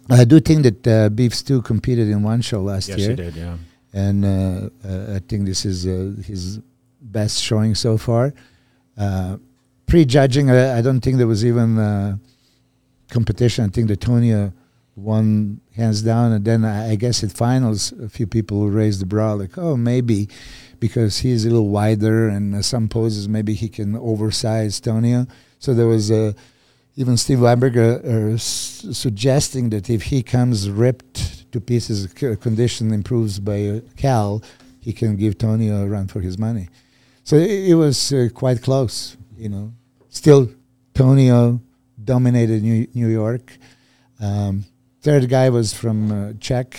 [0.08, 3.16] I do think that uh, Beef Stew competed in one show last Yes, year, he
[3.16, 3.56] did, yeah.
[3.92, 4.28] and uh,
[4.88, 6.60] uh, I think this is uh, his
[7.00, 8.32] best showing so far.
[8.96, 9.38] Uh,
[9.86, 12.16] prejudging, I, I don't think there was even uh,
[13.10, 13.64] competition.
[13.64, 14.52] I think Tonio
[14.96, 19.06] won hands down, and then I, I guess at finals, a few people raised the
[19.06, 20.28] brow, like, oh, maybe
[20.80, 25.26] because he's a little wider, and uh, some poses maybe he can oversize Tonio.
[25.58, 26.34] So there was a
[26.96, 33.38] even Steve Weinberger uh, s- suggesting that if he comes ripped to pieces, condition improves
[33.38, 34.42] by uh, Cal,
[34.80, 36.68] he can give Tony a run for his money.
[37.22, 39.72] So it, it was uh, quite close, you know.
[40.08, 40.48] Still,
[40.94, 41.60] Tonio
[42.02, 43.56] dominated New, New York.
[44.20, 44.64] Um,
[45.02, 46.78] third guy was from uh, Czech.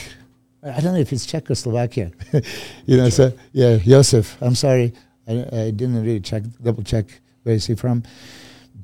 [0.64, 2.12] I don't know if it's Czechoslovakia.
[2.86, 4.38] you know, so yeah, Josef.
[4.42, 4.94] I'm sorry,
[5.28, 7.06] I, I didn't really check, double check
[7.44, 8.04] where is he from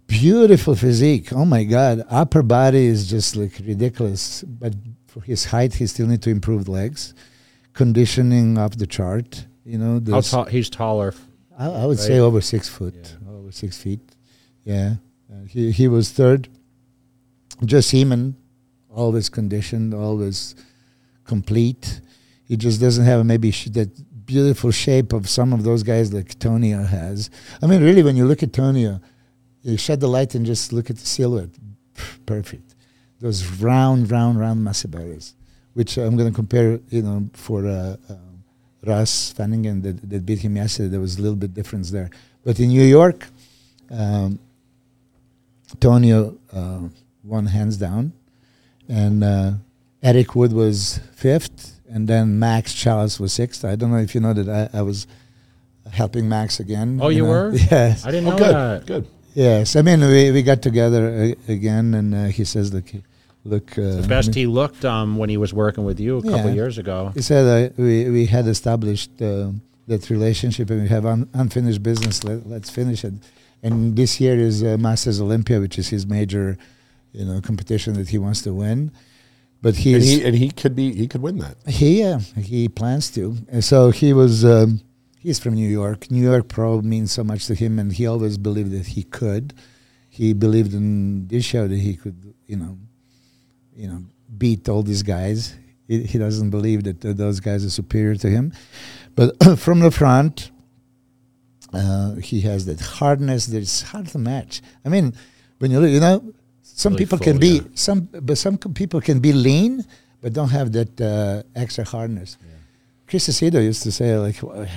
[0.07, 1.31] beautiful physique.
[1.33, 4.43] Oh my God, upper body is just like ridiculous.
[4.43, 4.73] But
[5.07, 7.13] for his height, he still need to improve legs,
[7.73, 9.45] conditioning off the chart.
[9.65, 10.45] You know, How there's- tall?
[10.45, 11.13] He's taller.
[11.57, 14.01] I, I would say over six foot, over six feet.
[14.63, 14.95] Yeah,
[15.47, 16.47] he he was third.
[17.65, 18.33] Just Heeman,
[18.89, 20.55] always conditioned, always
[21.23, 22.01] complete.
[22.45, 26.37] He just doesn't have maybe sh- that beautiful shape of some of those guys like
[26.39, 27.29] Tonio has.
[27.61, 28.99] I mean, really, when you look at Tonio,
[29.61, 31.49] you shed the light and just look at the silhouette.
[32.25, 32.75] Perfect.
[33.19, 35.35] Those round, round, round muscle bellies,
[35.73, 38.43] which I'm going to compare, you know, for uh, um,
[38.85, 40.89] Russ Fanningen that, that beat him yesterday.
[40.89, 42.09] There was a little bit difference there.
[42.43, 43.27] But in New York,
[43.89, 44.39] um,
[45.79, 46.79] Tonio uh,
[47.23, 48.13] won hands down,
[48.87, 49.51] and uh,
[50.01, 53.63] Eric Wood was fifth, and then Max Charles was sixth.
[53.65, 55.07] I don't know if you know that I, I was
[55.91, 56.99] helping Max again.
[57.01, 57.29] Oh, you know.
[57.29, 57.51] were?
[57.71, 58.05] Yes.
[58.05, 58.85] I didn't know Oh, good, that.
[58.85, 59.07] good.
[59.35, 59.75] Yes.
[59.75, 62.91] I mean, we, we got together uh, again, and uh, he says, "Look,
[63.43, 66.49] look." Uh, The best he looked um, when he was working with you a couple
[66.49, 66.53] Yeah.
[66.61, 67.11] years ago.
[67.15, 69.49] He said uh, we we had established uh,
[69.87, 72.23] that relationship, and we have un- unfinished business.
[72.23, 73.13] Let, let's finish it.
[73.63, 76.57] And this year is uh, Masters Olympia, which is his major,
[77.13, 78.91] you know, competition that he wants to win.
[79.61, 81.55] But he's And he and he could be he could win that.
[81.65, 83.37] he uh, he plans to.
[83.49, 84.43] And so he was.
[84.43, 84.81] Um,
[85.23, 86.11] he's from New York.
[86.11, 89.53] New York Pro means so much to him, and he always believed that he could.
[90.09, 92.77] He believed in this show that he could, you know,
[93.73, 94.03] you know,
[94.37, 95.55] beat all these guys.
[95.87, 98.53] He, he doesn't believe that uh, those guys are superior to him.
[99.15, 100.51] But from the front,
[101.73, 104.61] uh, he has that hardness that is hard to match.
[104.85, 105.13] I mean,
[105.59, 107.61] when you look, you know, some Really people full, can be yeah.
[107.75, 109.85] some, but some people can be lean,
[110.21, 112.37] but don't have that uh, extra hardness.
[113.07, 114.67] Chris Aceto used to say like, "Well,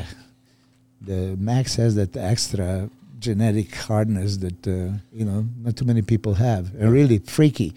[1.00, 6.34] the Max has that extra genetic hardness that uh, you know not too many people
[6.34, 7.74] have, and really freaky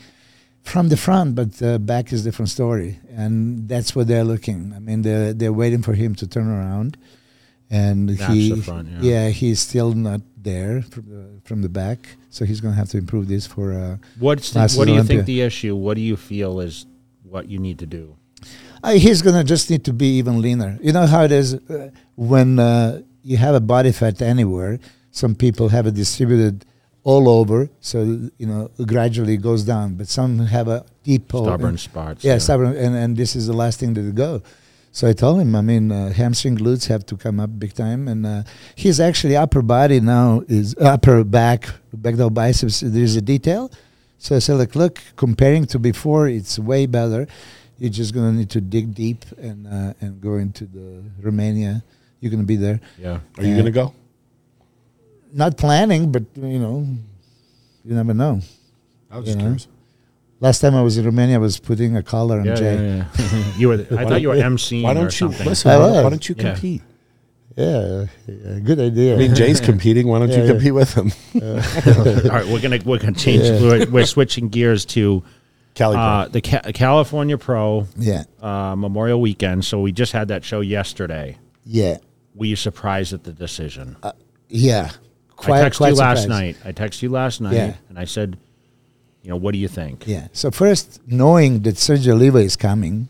[0.63, 4.73] from the front, but uh, back is different story, and that's what they're looking.
[4.75, 6.97] I mean, they're they're waiting for him to turn around,
[7.69, 9.29] and Match he, front, yeah.
[9.29, 12.97] he's still not there from the from the back, so he's going to have to
[12.97, 13.73] improve this for.
[13.73, 15.03] Uh, What's the, what do you Olympia.
[15.03, 15.75] think the issue?
[15.75, 16.85] What do you feel is
[17.23, 18.15] what you need to do?
[18.83, 20.77] Uh, he's gonna just need to be even leaner.
[20.81, 24.79] You know how it is uh, when uh, you have a body fat anywhere.
[25.11, 26.65] Some people have it distributed
[27.03, 28.03] all over, so
[28.37, 29.95] you know gradually it goes down.
[29.95, 31.27] But some have a deep.
[31.29, 32.23] Stubborn spots.
[32.23, 34.41] Yeah, stubborn, and and this is the last thing to go.
[34.91, 38.07] So I told him, I mean, uh, hamstring glutes have to come up big time,
[38.07, 38.43] and uh,
[38.75, 42.79] his actually upper body now is upper back, back down biceps.
[42.79, 43.71] There's a detail.
[44.17, 47.27] So I said, like, look, comparing to before, it's way better.
[47.77, 51.81] You're just gonna need to dig deep and uh, and go into the Romania.
[52.19, 52.81] You're gonna be there.
[52.97, 53.19] Yeah.
[53.37, 53.93] Are you gonna go?
[55.31, 56.85] Not planning, but you know,
[57.85, 58.41] you never know.
[59.09, 59.43] I was you just know?
[59.43, 59.67] curious.
[60.41, 62.75] Last time I was in Romania, I was putting a collar on Yeah, Jay.
[62.75, 63.43] yeah, yeah.
[63.57, 63.77] you were.
[63.77, 65.45] The, I thought you were emceeing Why don't you something.
[65.45, 65.69] listen?
[65.71, 66.81] Why, why don't you compete?
[67.57, 69.15] Yeah, yeah, good idea.
[69.15, 70.07] I mean, Jay's competing.
[70.07, 70.51] Why don't Yeah, you yeah.
[70.51, 71.11] compete with him?
[71.43, 73.43] All right, we're gonna we're gonna change.
[73.43, 73.59] Yeah.
[73.61, 75.23] We're, we're switching gears to
[75.75, 76.01] Cali Pro.
[76.03, 79.65] uh, the Ca- California Pro yeah, uh, Memorial Weekend.
[79.65, 81.37] So we just had that show yesterday.
[81.65, 81.97] yeah,
[82.33, 83.97] Were you surprised at the decision?
[84.47, 84.91] yeah.
[85.41, 86.29] I texted you last surprised.
[86.29, 86.57] night.
[86.65, 87.73] I texted you last night, Yeah.
[87.89, 88.37] and I said,
[89.23, 90.05] you know, what do you think?
[90.07, 90.27] Yeah.
[90.33, 93.09] So first, knowing that Sergio Oliva is coming,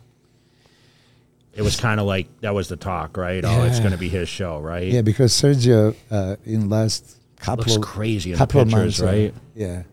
[1.54, 3.44] It was kind of like that was the talk, right?
[3.46, 4.88] Oh, it's going to be his show, right?
[4.88, 9.02] yeah, because Sergio uh, in last couple looks of crazy in the couple of pictures,
[9.02, 9.34] months, right?
[9.56, 9.84] yeah,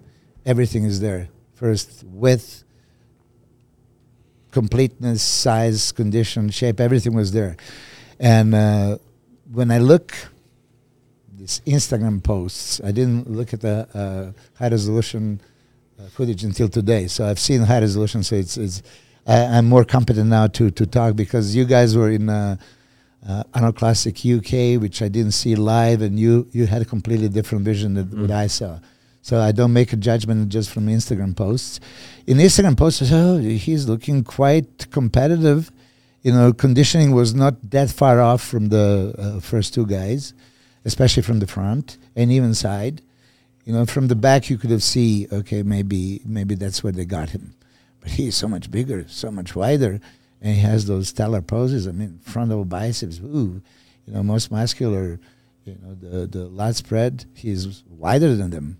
[0.45, 1.29] everything is there.
[1.55, 2.65] First, width,
[4.51, 7.57] completeness, size, condition, shape, everything was there.
[8.19, 8.99] And uh,
[9.53, 10.15] when I look
[11.37, 15.41] these Instagram posts, I didn't look at the uh, high resolution
[16.11, 17.07] footage until today.
[17.09, 18.83] So I've seen high resolution, so it's it's.
[19.27, 22.29] I, I'm more competent now to to talk because you guys were in.
[22.29, 22.57] Uh,
[23.29, 27.29] uh, Arnold Classic UK, which I didn't see live, and you you had a completely
[27.29, 28.79] different vision than what I saw.
[29.23, 31.81] So I don't make a judgment just from Instagram posts.
[32.29, 35.73] In Instagram posts, I oh, he's looking quite competitive.
[36.23, 40.33] You know, conditioning was not that far off from the uh, first two guys,
[40.85, 43.03] especially from the front and even side.
[43.67, 47.05] You know, from the back you could have see, okay, maybe maybe that's where they
[47.05, 47.55] got him,
[48.01, 50.01] but he's so much bigger, so much wider,
[50.41, 51.87] and he has those stellar poses.
[51.89, 53.61] I mean, frontal biceps, ooh,
[54.07, 55.19] you know, most muscular.
[55.65, 58.79] You know, the the lat spread, he's wider than them.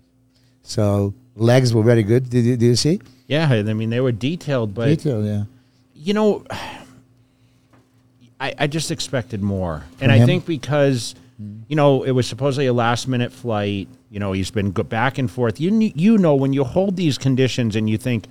[0.63, 2.29] So legs were very good.
[2.29, 3.01] Did you, did you see?
[3.27, 5.43] Yeah, I mean they were detailed, but Detail, yeah.
[5.93, 6.45] you know,
[8.39, 10.27] I, I just expected more, and From I him?
[10.27, 11.13] think because
[11.67, 13.87] you know it was supposedly a last minute flight.
[14.09, 15.59] You know, he's been back and forth.
[15.59, 18.27] You you know when you hold these conditions and you think,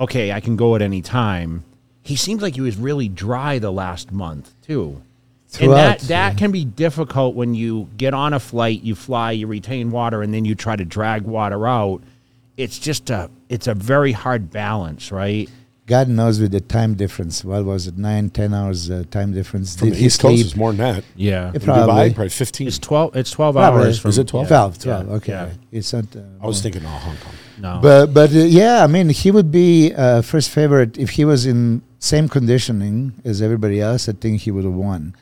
[0.00, 1.64] okay, I can go at any time.
[2.02, 5.02] He seems like he was really dry the last month too.
[5.60, 6.38] and that that yeah.
[6.38, 10.34] can be difficult when you get on a flight, you fly, you retain water, and
[10.34, 12.02] then you try to drag water out.
[12.56, 15.48] It's just a it's a very hard balance, right?
[15.86, 17.44] God knows with the time difference.
[17.44, 17.98] What was it?
[17.98, 19.76] Nine, ten hours uh, time difference.
[19.76, 20.46] From Did the he East Coast, sleep?
[20.46, 21.04] it's more than that.
[21.16, 22.10] Yeah, If Probably.
[22.10, 22.68] Dubai, probably 15.
[22.68, 23.16] it's twelve.
[23.16, 23.82] It's twelve Probably.
[23.86, 23.98] hours.
[23.98, 24.44] From, Is it 12?
[24.44, 24.48] yeah.
[24.48, 25.06] 12, 12.
[25.08, 25.12] Yeah.
[25.14, 25.32] Okay.
[25.32, 25.50] Yeah.
[25.72, 26.04] It's not.
[26.14, 27.32] Uh, I was thinking, oh, Hong Kong.
[27.58, 31.24] No, But but uh, yeah, I mean, he would be uh, first favorite if he
[31.24, 34.08] was in same conditioning as everybody else.
[34.08, 35.14] I think he would have won.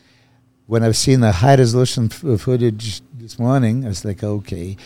[0.66, 4.76] When I've seen the high resolution f- uh, footage this morning, I was like, okay,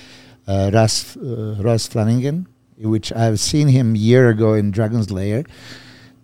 [0.48, 2.46] uh, Russ uh, Russ Flanagan,
[2.78, 5.44] which I've seen him year ago in Dragon's Lair.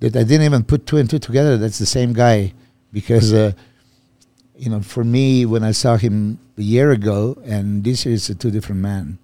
[0.01, 1.59] That I didn't even put two and two together.
[1.59, 2.55] That's the same guy,
[2.93, 3.53] because uh,
[4.57, 8.31] you know, for me, when I saw him a year ago, and this year is
[8.31, 9.19] a two different man.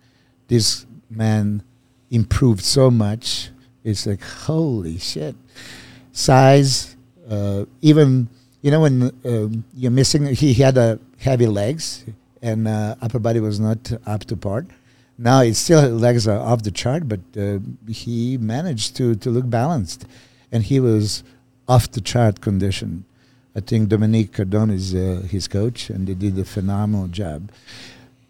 [0.49, 1.63] This man
[2.11, 3.51] improved so much.
[3.85, 5.35] It's like holy shit,
[6.13, 6.97] size,
[7.31, 8.29] uh, even
[8.61, 10.27] you know when um, you're missing.
[10.27, 12.05] He had a heavy legs
[12.43, 14.67] and uh, upper body was not up to par.
[15.19, 19.49] Now it's still legs are off the chart, but uh, he managed to to look
[19.49, 20.07] balanced,
[20.53, 21.25] and he was
[21.69, 23.05] off the chart condition.
[23.55, 27.51] I think Dominique Cardone is uh, his coach, and they did a phenomenal job.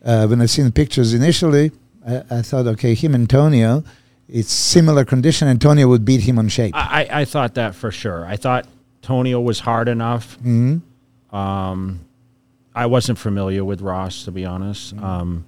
[0.05, 1.73] Uh, when I seen the pictures initially,
[2.07, 3.83] I, I thought, okay, him and Antonio,
[4.29, 5.49] it's similar condition.
[5.49, 6.75] Antonio would beat him on shape.
[6.77, 8.25] I, I, thought that for sure.
[8.25, 8.67] I thought
[9.03, 10.37] Tonio was hard enough.
[10.37, 10.79] hmm
[11.33, 12.01] Um,
[12.75, 14.97] I wasn't familiar with Ross to be honest.
[14.99, 15.45] Um,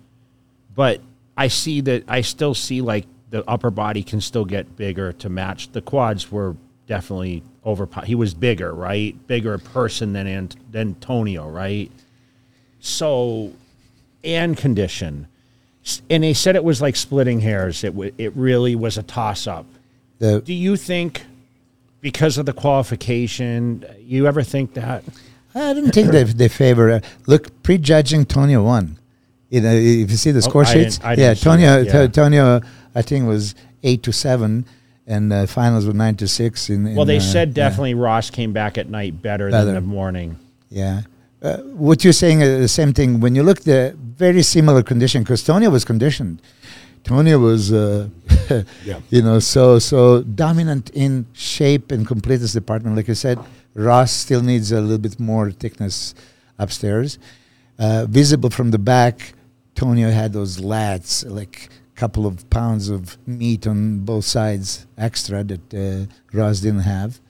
[0.75, 1.01] but
[1.39, 5.29] I see that I still see like the upper body can still get bigger to
[5.29, 5.71] match.
[5.71, 6.57] The quads were
[6.89, 7.89] definitely over.
[8.05, 9.15] He was bigger, right?
[9.29, 11.93] Bigger person than Ant- than Tonio, right?
[12.81, 13.53] So,
[14.25, 15.29] and condition,
[16.11, 17.85] and they said it was like splitting hairs.
[17.85, 19.67] It w- it really was a toss up.
[20.19, 21.23] The, Do you think
[22.01, 25.05] because of the qualification, you ever think that?
[25.55, 27.01] I don't think they they favor.
[27.27, 28.99] Look, prejudging Tonio won.
[29.51, 31.45] You know, if you see the Oh, score I sheets, didn't- I yeah, didn't see
[31.45, 32.07] Tonio, that, yeah.
[32.07, 32.61] T- Tonio,
[32.95, 34.67] I think was eight to seven,
[35.07, 36.69] and uh, finals were nine to six.
[36.69, 39.65] In, in Well, they uh, said yeah, definitely Ross came back at night better, Better.
[39.65, 40.39] than the morning.
[40.71, 41.03] Yeah,
[41.43, 41.59] uh,
[41.89, 43.21] what you're saying is the same thing.
[43.21, 46.43] When you look the very similar condition, because Tonio was conditioned.
[47.05, 48.09] Tonio was, uh,
[48.85, 49.01] Yeah.
[49.09, 52.97] you know, so so dominant in shape and completeness department.
[52.97, 53.39] Like I said,
[53.73, 56.15] Ross still needs a little bit more thickness
[56.59, 57.19] upstairs.
[57.79, 59.33] Uh, visible from the back,
[59.79, 65.45] Tonio had those lats, like a couple of pounds of meat on both sides extra
[65.45, 67.21] that uh, Ross didn't have.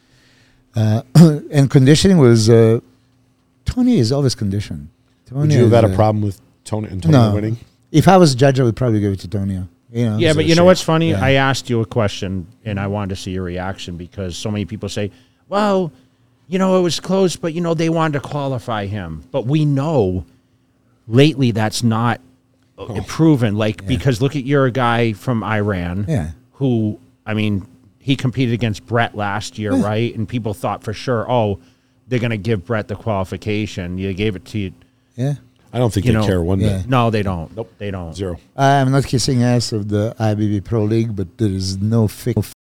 [0.74, 1.02] Uh,
[1.50, 2.80] and conditioning was, uh,
[3.66, 4.88] Tony is always conditioned.
[5.26, 7.34] Tony Would you have had a problem with Tony Antonio No.
[7.34, 7.58] winning?
[7.92, 9.68] If I was a judge, I would probably give it to Tonio.
[9.92, 10.64] You know, Yeah, but you know shame?
[10.66, 11.11] what's funny?
[11.11, 11.22] Yeah.
[11.22, 14.64] I asked you a question and I wanted to see your reaction because so many
[14.64, 15.11] people say,
[15.50, 15.92] "Well,
[16.46, 19.66] you know, it was close, but you know, they wanted to qualify him." But we
[19.66, 20.24] know
[21.06, 22.20] lately that's not
[22.79, 23.57] uh, proven.
[23.57, 26.31] Like because look at you're a guy from Iran, Yeah.
[26.55, 27.67] who I mean,
[27.99, 30.14] he competed against Brett last year, right?
[30.14, 31.59] And people thought for sure, oh,
[32.07, 33.99] they're going to give Brett the qualification.
[33.99, 34.73] You gave it to you.
[35.17, 35.35] yeah.
[35.71, 36.79] I don't think You they know, care one yeah.
[36.79, 36.88] bit.
[36.88, 37.55] No, they don't.
[37.55, 37.71] Nope.
[37.77, 38.14] they don't.
[38.17, 38.38] Zero.
[38.57, 42.55] I'm not kissing ass of the IFBB Pro League, but there is no fix.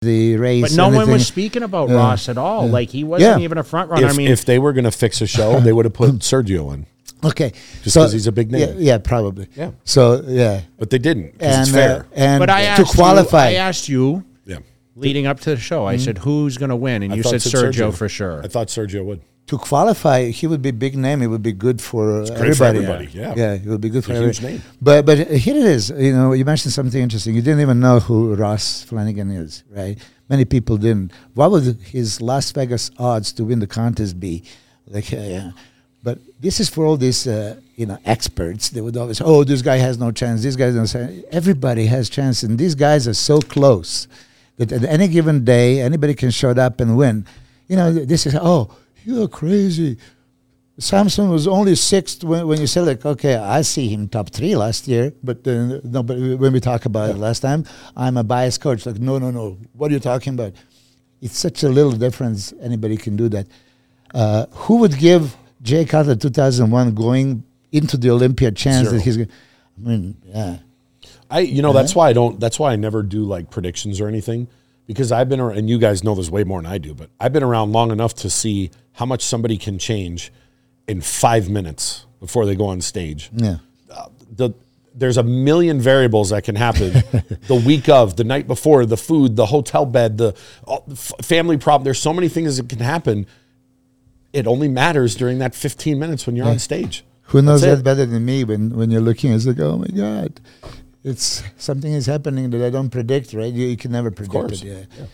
[0.00, 1.96] The race, But no one was speaking about Yeah.
[1.96, 2.66] Ross at all.
[2.66, 2.72] Yeah.
[2.72, 3.44] Like he wasn't Yeah.
[3.44, 4.06] even a front runner.
[4.06, 6.10] If, I mean, if they were going to fix a show, they would have put
[6.20, 6.86] Sergio in
[7.24, 8.76] Okay, just so- because he's a big name.
[8.78, 9.48] yeah, probably.
[9.56, 9.72] Yeah.
[9.82, 12.00] So yeah, But they didn't because and it's fair.
[12.02, 14.58] uh, and but I to asked qualify, You, I asked you yeah.
[14.94, 15.84] leading up to the show.
[15.84, 18.40] I said, "Who's going to win?" And I you thought said it Sergio, for sure.
[18.44, 19.20] I thought Sergio would.
[19.48, 21.22] To qualify, he would be big name.
[21.22, 22.78] It would be good for great for everybody.
[22.78, 23.34] everybody, yeah.
[23.36, 24.46] yeah, it would be good It's for everybody.
[24.46, 24.62] name.
[24.80, 25.90] But but here it is.
[25.90, 27.34] You know, you mentioned something interesting.
[27.34, 29.98] You didn't even know who Ross Flanagan is, right?
[30.28, 31.12] Many people didn't.
[31.34, 34.44] What would his Las Vegas odds to win the contest be?
[34.86, 35.50] Like, uh, yeah.
[36.02, 38.68] But this is for all these, uh, you know, experts.
[38.68, 40.42] They would always, oh, this guy has no chance.
[40.42, 40.84] This guy no.
[41.30, 44.06] Everybody has chance, and these guys are so close
[44.58, 47.26] that at any given day, anybody can show up and win.
[47.66, 48.70] You know, this is, oh,
[49.08, 49.96] you're crazy.
[50.78, 54.54] Samson was only sixth when, when you say like, okay, I see him top three
[54.54, 57.64] last year, but uh, no, but when we talk about it last time,
[57.96, 58.84] I'm a biased coach.
[58.84, 59.58] Like, no, no, no.
[59.72, 60.52] What are you talking about?
[61.22, 62.52] It's such a little difference.
[62.60, 63.46] Anybody can do that.
[64.14, 67.42] Uh, who would give Jay Cutler 2001 going
[67.72, 68.98] into the Olympia chance Zero.
[68.98, 69.16] that he's?
[69.16, 69.30] going
[69.78, 70.58] I mean, yeah,
[71.30, 74.08] I you know that's why I don't that's why I never do like predictions or
[74.08, 74.48] anything
[74.88, 77.10] because I've been around and you guys know this way more than I do but
[77.20, 80.32] I've been around long enough to see how much somebody can change
[80.88, 83.30] in 5 minutes before they go on stage.
[83.32, 83.58] yeah.
[83.88, 84.50] Uh, the
[84.94, 86.90] there's a million variables that can happen
[87.46, 90.34] the week of, the night before, the food, the hotel bed, the
[90.66, 91.84] uh, f- family problem.
[91.84, 93.26] There's so many things that can happen.
[94.32, 97.04] It only matters during that 15 minutes when you're on stage.
[97.28, 98.42] Who knows that better than me?
[98.42, 100.40] When when you're looking, it's like, oh my god,
[101.08, 103.32] it's something is happening that I don't predict.
[103.32, 103.52] Right?
[103.52, 104.62] You, you can never predict it.
[104.62, 104.72] Yeah.
[104.98, 105.06] yeah.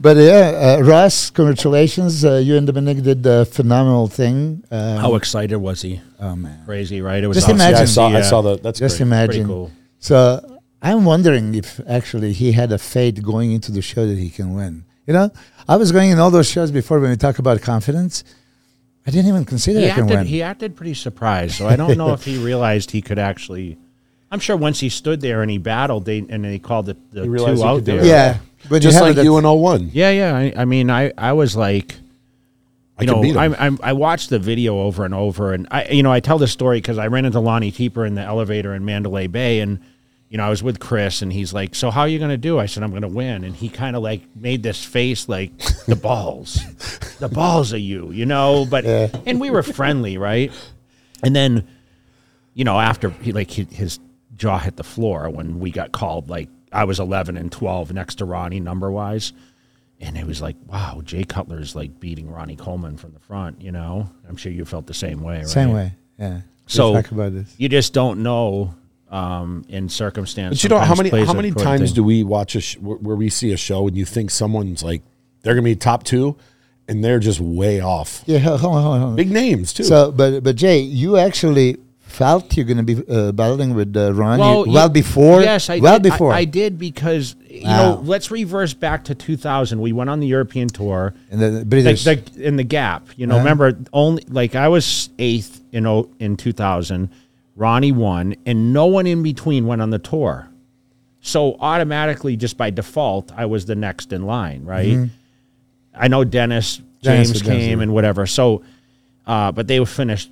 [0.00, 2.24] But yeah, uh, Ross, congratulations!
[2.24, 4.64] Uh, you and Dominic did a phenomenal thing.
[4.70, 6.00] Um, How excited was he?
[6.18, 6.64] oh man!
[6.64, 7.22] Crazy, right?
[7.22, 7.56] It was Just awesome.
[7.56, 7.76] imagine.
[7.76, 9.06] Yeah, I saw I saw the that's Just great.
[9.06, 9.46] imagine.
[9.46, 9.70] cool.
[10.00, 14.30] So I'm wondering if actually he had a fate going into the show that he
[14.30, 14.84] can win.
[15.06, 15.30] You know,
[15.68, 18.24] I was going in all those shows before when we talk about confidence.
[19.06, 20.26] I didn't even consider he I can acted, win.
[20.26, 21.54] he acted pretty surprised.
[21.56, 23.78] So I don't know if he realized he could actually.
[24.34, 27.22] I'm sure once he stood there and he battled, they and they called it the
[27.22, 28.00] He realized two he out could do there.
[28.04, 28.06] it.
[28.08, 29.90] yeah, but Just have like it you at- in 01.
[29.92, 30.36] yeah, yeah.
[30.36, 31.94] I, I mean, I I was like,
[32.98, 33.38] I you can know, beat him.
[33.38, 36.38] I'm, I'm, I watched the video over and over, and I, you know, I tell
[36.38, 39.78] this story because I ran into Lonnie Teper in the elevator in Mandalay Bay, and
[40.30, 42.36] you know, I was with Chris, and he's like, "So how are you going to
[42.36, 45.28] do?" I said, "I'm going to win," and he kind of like made this face,
[45.28, 45.56] like
[45.86, 46.58] the balls,
[47.20, 48.66] the balls of you, you know.
[48.68, 50.50] But and we were friendly, right?
[51.22, 51.68] And then,
[52.54, 54.00] you know, after he like he, his
[54.36, 58.16] jaw hit the floor when we got called, like I was 11 and 12 next
[58.16, 59.32] to Ronnie number wise.
[60.00, 63.72] And it was like, wow, Jay Cutler's like beating Ronnie Coleman from the front, you
[63.72, 64.10] know?
[64.28, 65.46] I'm sure you felt the same way, right?
[65.48, 65.92] Same way.
[66.18, 66.40] Yeah.
[66.66, 67.54] So talk about this.
[67.58, 68.74] you just don't know
[69.10, 70.56] um, in circumstance.
[70.56, 71.94] But you know how many how many times thing.
[71.94, 74.82] do we watch a sh- where where we see a show and you think someone's
[74.82, 75.02] like
[75.42, 76.36] they're gonna be top two,
[76.88, 78.24] and they're just way off.
[78.26, 79.16] Yeah, hold on, hold on.
[79.16, 79.84] Big names too.
[79.84, 81.76] So, but but Jay, you actually
[82.14, 85.42] felt you're going to be uh, battling with uh, Ron well, you- well before.
[85.42, 86.10] Yes, I well did.
[86.12, 86.32] before.
[86.32, 87.76] I, I did because you Wow.
[87.96, 88.00] know.
[88.02, 89.80] Let's reverse back to 2000.
[89.80, 91.14] We went on the European tour.
[91.30, 92.04] and the British.
[92.04, 93.08] the, in the gap.
[93.16, 93.44] You know, Uh-huh.
[93.44, 95.86] remember only like I was eighth in
[96.18, 97.10] in 2000,
[97.56, 100.48] Ronnie won, and no one in between went on the tour.
[101.20, 105.08] So automatically, just by default, I was the next in line, right?
[105.94, 107.12] I know Dennis, Mm-hmm.
[107.12, 108.26] James Dennis, came and whatever.
[108.26, 108.62] So,
[109.26, 110.30] uh, but they were finished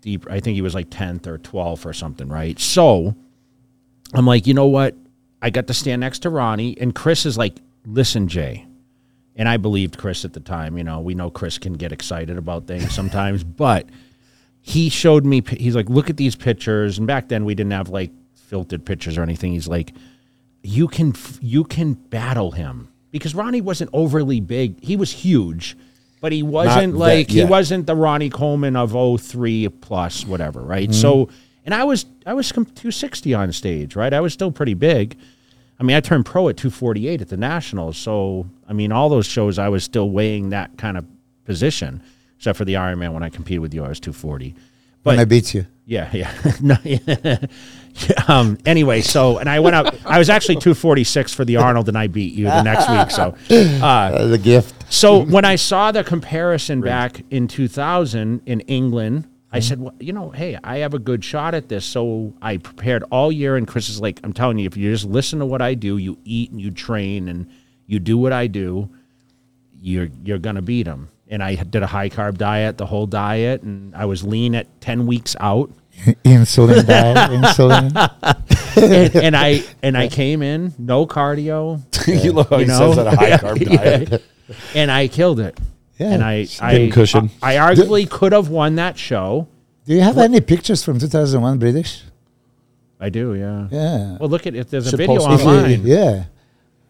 [0.00, 0.26] deep.
[0.30, 2.58] I think he was like 10th or 12th or something, right?
[2.58, 3.14] So
[4.14, 4.94] I'm like, you know what?
[5.42, 8.66] I got to stand next to Ronnie, and Chris is like, listen, Jay.
[9.36, 10.76] And I believed Chris at the time.
[10.76, 13.88] You know, we know Chris can get excited about things sometimes, but
[14.60, 16.98] he showed me, he's like, look at these pictures.
[16.98, 19.52] And back then we didn't have like filtered pictures or anything.
[19.52, 19.92] He's like,
[20.62, 24.82] you can, you can battle him because Ronnie wasn't overly big.
[24.82, 25.76] He was huge,
[26.20, 30.90] but he wasn't that like, he wasn't the Ronnie Coleman of 03 plus, whatever, right?
[30.90, 31.00] Mm-hmm.
[31.00, 31.30] So,
[31.64, 34.12] and I was, I was 260 on stage, right?
[34.12, 35.16] I was still pretty big.
[35.78, 37.96] I mean, I turned pro at 248 at the Nationals.
[37.96, 41.06] So, I mean, all those shows, I was still weighing that kind of
[41.46, 42.02] position,
[42.36, 44.54] except for the Ironman when I competed with you, I was 240.
[45.02, 45.66] But when I beat you.
[45.86, 46.30] yeah, yeah.
[47.94, 48.24] no, yeah.
[48.28, 49.94] um, anyway, so, and I went out.
[50.06, 53.10] I was actually 246 for the Arnold, and I beat you the next week.
[53.10, 53.34] So,
[53.82, 54.74] Uh, the gift.
[54.92, 59.68] so when I saw the comparison back in 2000 in England, I Mm-hmm.
[59.68, 61.84] said, well, you know, hey, I have a good shot at this.
[61.84, 63.56] So I prepared all year.
[63.56, 65.96] And Chris is like, I'm telling you, if you just listen to what I do,
[65.96, 67.50] you eat and you train and
[67.86, 68.88] you do what I do,
[69.80, 71.08] you're you're gonna beat him.
[71.26, 74.80] And I did a high carb diet, the whole diet, and I was lean at
[74.80, 75.70] 10 weeks out.
[76.24, 77.30] Insulin diet.
[77.30, 77.92] insulin.
[78.76, 82.92] and, and I and I came in no cardio, you look how you know?
[82.92, 83.64] says that a high carb
[84.10, 84.22] diet.
[84.74, 85.58] and I killed it.
[85.98, 86.12] Yeah.
[86.12, 87.30] and I I, cushion.
[87.42, 89.48] I, I arguably could have won that show.
[89.84, 92.02] Do you have any pictures from 2001 British?
[92.98, 93.68] I do, yeah.
[93.70, 94.16] Yeah.
[94.18, 94.68] Well, look at it.
[94.70, 95.16] There's a Should video.
[95.16, 95.86] If you- online.
[95.86, 96.24] yeah.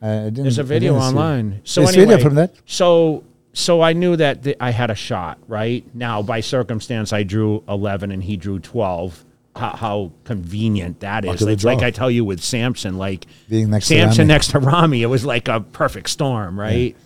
[0.00, 1.61] There's a video online.
[1.64, 2.54] So There's anyway, video from that?
[2.66, 5.38] So so I knew that th- I had a shot.
[5.48, 9.24] Right now, by circumstance, I drew 11 and he drew 12.
[9.57, 11.42] How, how convenient that is!
[11.42, 11.82] It's like.
[11.82, 14.28] I tell you with Samson, like Being next to Samson Rami.
[14.28, 16.96] next to Rami, it was like a perfect storm, right?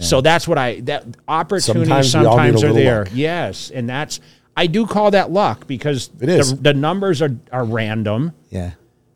[0.00, 2.98] So that's what I that opportunities Sometimes we all need a sometimes are there.
[3.04, 3.08] luck.
[3.14, 4.18] Yes, and that's
[4.56, 6.56] I do call that luck because It is.
[6.56, 8.32] The, the numbers are are random.
[8.50, 8.72] Yeah.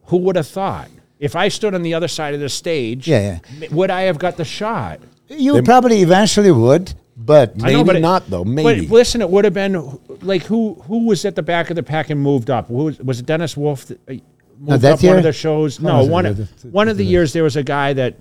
[0.06, 0.90] Who would have thought?
[1.18, 4.18] If I stood on the other side of the stage, Yeah, m- would I have
[4.18, 5.00] got the shot?
[5.28, 8.44] You probably eventually would, but I know, Maybe but not, though.
[8.44, 8.86] Maybe.
[8.86, 11.82] But listen, it would have been like who who was at the back of the
[11.82, 12.68] pack and moved up?
[12.68, 13.26] Who was, was it?
[13.26, 14.14] Dennis Wolf that, uh,
[14.58, 15.80] moved that up one of the shows.
[15.80, 18.16] No, one The- of- the- one of the years there was a guy that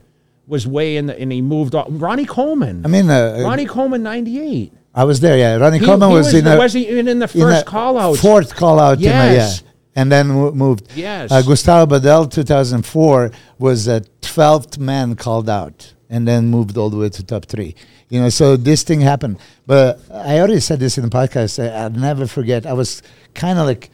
[0.47, 1.87] was way in the and he moved up.
[1.89, 2.83] Ronnie Coleman.
[2.85, 4.73] I mean, uh, Ronnie Coleman, ninety eight.
[4.95, 5.37] I was there.
[5.37, 7.27] Yeah, Ronnie He, Coleman he was, was, in the, a, was he even in the
[7.27, 8.17] first call out?
[8.17, 8.97] fourth call out.
[8.99, 9.63] in a- Yes.
[9.63, 10.87] yeah, and then mo- moved.
[10.95, 11.31] Yes.
[11.31, 16.97] Uh, Gustavo Badell, 2004, was a 12th man called out, and then moved all the
[16.97, 17.73] way to top three.
[18.09, 19.39] You know, so this thing happened.
[19.65, 21.53] But I already said this in the podcast.
[21.57, 22.67] I, I'll never forget.
[22.67, 23.01] I was
[23.33, 23.89] kind of like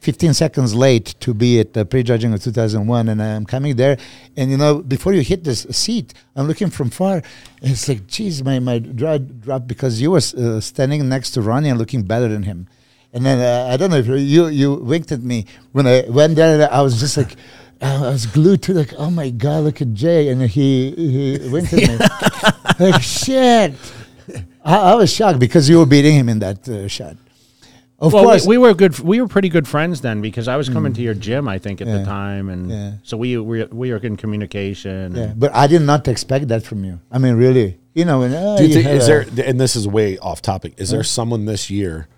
[0.00, 3.96] 15 seconds late to be at the prejudging of 2001 and i'm coming there
[4.36, 7.22] and you know before you hit this seat i'm looking from far
[7.62, 11.68] it's like geez my, my draw dropped because you were uh, standing next to ronnie
[11.68, 12.66] and looking better than him
[13.12, 16.34] and then uh, i don't know if you you winked at me when i went
[16.34, 17.36] there i was just like
[17.82, 21.72] I was glued to like, oh my god, look at Jay, and he he winked
[21.72, 21.88] at
[22.78, 23.74] me, like shit.
[24.64, 27.16] I, I was shocked because you were beating him in that uh, shot.
[27.98, 28.98] Of well, course, we, we were good.
[28.98, 31.80] We were pretty good friends then because I was coming to your gym, I think,
[31.80, 31.98] at Yeah.
[31.98, 32.92] the time, and Yeah.
[33.04, 35.14] so we we we were in communication.
[35.14, 36.98] Yeah, but I did not expect that from you.
[37.12, 39.46] I mean, really, You know, when, uh, you you think is a- there?
[39.48, 40.74] And this is way off topic.
[40.78, 42.08] Is there someone this year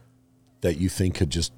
[0.63, 1.53] that you think could just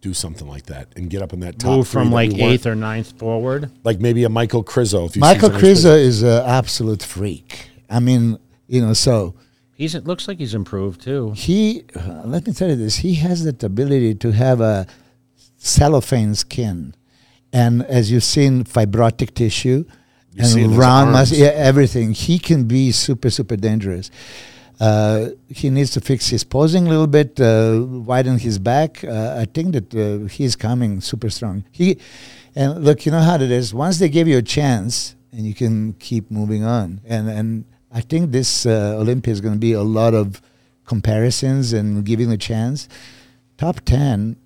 [0.00, 2.42] do something like that and get up in that top Move from that like we
[2.42, 3.70] eighth or ninth forward.
[3.84, 5.06] like maybe a Michael Krizo?
[5.06, 7.70] If you Michael Krizo is an absolute freak.
[7.88, 9.34] I mean, you know, so
[9.74, 11.32] He's it looks like he's improved too.
[11.34, 14.86] he, uh, let me tell you this, he has that ability to have a
[15.56, 16.94] cellophane skin.
[17.52, 19.84] And as you've seen, fibrotic tissue
[20.34, 22.12] You see it in and his round muscle, yeah, everything.
[22.12, 24.10] He can be super, super dangerous.
[24.80, 29.04] Uh, he needs to fix his posing a little bit, uh, widen his back.
[29.04, 31.64] Uh, I think that uh, he's coming super strong.
[31.70, 31.98] He
[32.56, 33.74] and look, you know how it is.
[33.74, 37.00] Once they give you a chance, and you can keep moving on.
[37.06, 40.40] And and I think this uh, Olympia is going to be a lot of
[40.86, 42.88] comparisons and giving a chance.
[43.58, 44.36] Top ten,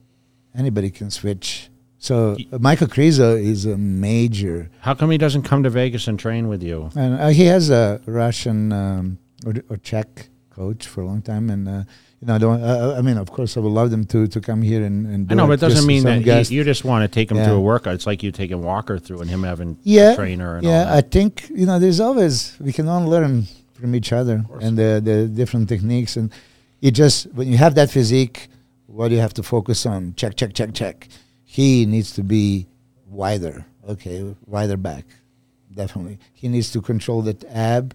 [0.55, 1.71] anybody can switch.
[1.99, 6.49] So Michael Krizo is a major How come he doesn't come to Vegas and train
[6.49, 6.91] with you?
[6.97, 11.51] and uh, he has a Russian um, or, or Czech coach for a long time,
[11.51, 11.83] and uh,
[12.21, 12.63] you know, I don't.
[12.63, 15.29] Uh, I mean, of course, I would love them to to come here and, and
[15.29, 17.37] do I know, but it doesn't mean that guest- you, just want to take him
[17.37, 17.47] Yeah.
[17.47, 17.95] through a workout.
[17.95, 20.95] It's like you taking Walker through and him having yeah, a trainer and yeah.
[20.95, 25.01] I think you know, there's always we can all learn from each other and the
[25.05, 26.31] the different techniques, and
[26.81, 28.49] you just when you have that physique,
[28.87, 30.15] what do you have to focus on?
[30.17, 31.09] Check, check, check, check.
[31.45, 32.67] He needs to be
[33.07, 33.67] wider.
[33.89, 35.05] Okay, wider back,
[35.75, 36.19] definitely.
[36.33, 37.95] He needs to control that ab,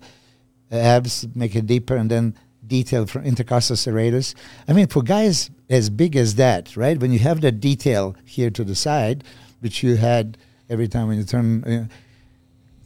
[0.72, 4.36] abs, make it deeper, and then detail from intercostal serratus.
[4.68, 7.00] I mean, for guys as big as that, right?
[7.00, 9.24] When you have that detail here to the side,
[9.60, 10.38] which you had
[10.70, 11.86] every time when you turn, uh,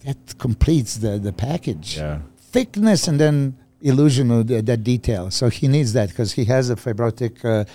[0.06, 1.98] that completes the the package.
[1.98, 2.20] Yeah.
[2.38, 5.32] Thickness and then illusion of the, that detail.
[5.32, 7.66] So he needs that because he has a fibrotic uh,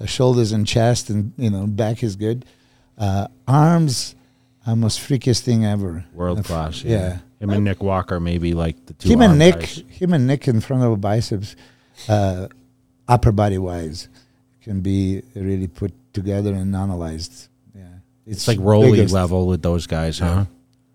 [0.00, 2.44] uh, shoulders and chest, and you know back is good.
[2.96, 4.14] Uh, arms,
[4.66, 6.04] are most freakiest thing ever.
[6.12, 6.82] World class.
[6.82, 6.98] yeah.
[6.98, 7.18] Yeah.
[7.40, 9.10] Him and Nick Walker maybe like the two.
[9.10, 9.82] him and Nick, guys.
[9.88, 11.54] him and Nick in front of a biceps,
[12.08, 12.48] uh,
[13.06, 14.08] upper body wise,
[14.62, 17.48] can be really put together and analyzed.
[17.76, 17.84] Yeah,
[18.26, 20.46] It's like Roelly level with those guys, huh?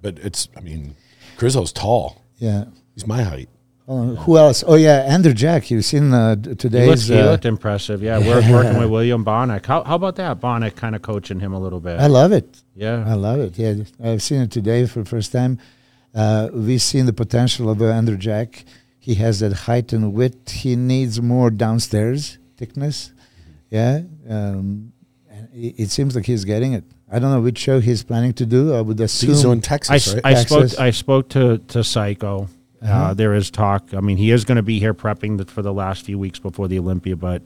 [0.02, 0.50] But it's.
[0.58, 0.96] I mean,
[1.38, 2.22] Krizo's tall.
[2.40, 2.66] Yeah.
[2.94, 3.48] He's my height.
[3.86, 4.64] Who else?
[4.66, 5.70] Oh yeah, Andrew Jack.
[5.70, 7.08] You've seen uh, d- He looked, today's.
[7.08, 8.02] he uh, looked impressive.
[8.02, 9.66] Yeah, we're working with William Bonac.
[9.66, 10.40] How, how about that?
[10.40, 12.00] Bonac kind of coaching him a little bit.
[12.00, 12.62] I love it.
[12.76, 13.58] Yeah, I love it.
[13.58, 15.60] Yeah, I've seen it today for the first time.
[16.14, 18.66] Uh, we've seen the potential of uh, Andrew Jack.
[19.00, 20.52] He has that height and width.
[20.52, 23.12] He needs more downstairs thickness.
[23.70, 24.94] Yeah, um,
[25.30, 26.84] and it, it seems like he's getting it.
[27.12, 28.74] I don't know which show he's planning to do.
[28.74, 29.32] I would assume.
[29.32, 30.26] He's in I, Texas, s- right?
[30.26, 32.48] I spoke I spoke to to Psycho.
[32.82, 33.14] uh Uh-huh.
[33.14, 33.94] there is talk.
[33.94, 36.40] I mean, he is going to be here prepping the, for the last few weeks
[36.40, 37.42] before the Olympia, but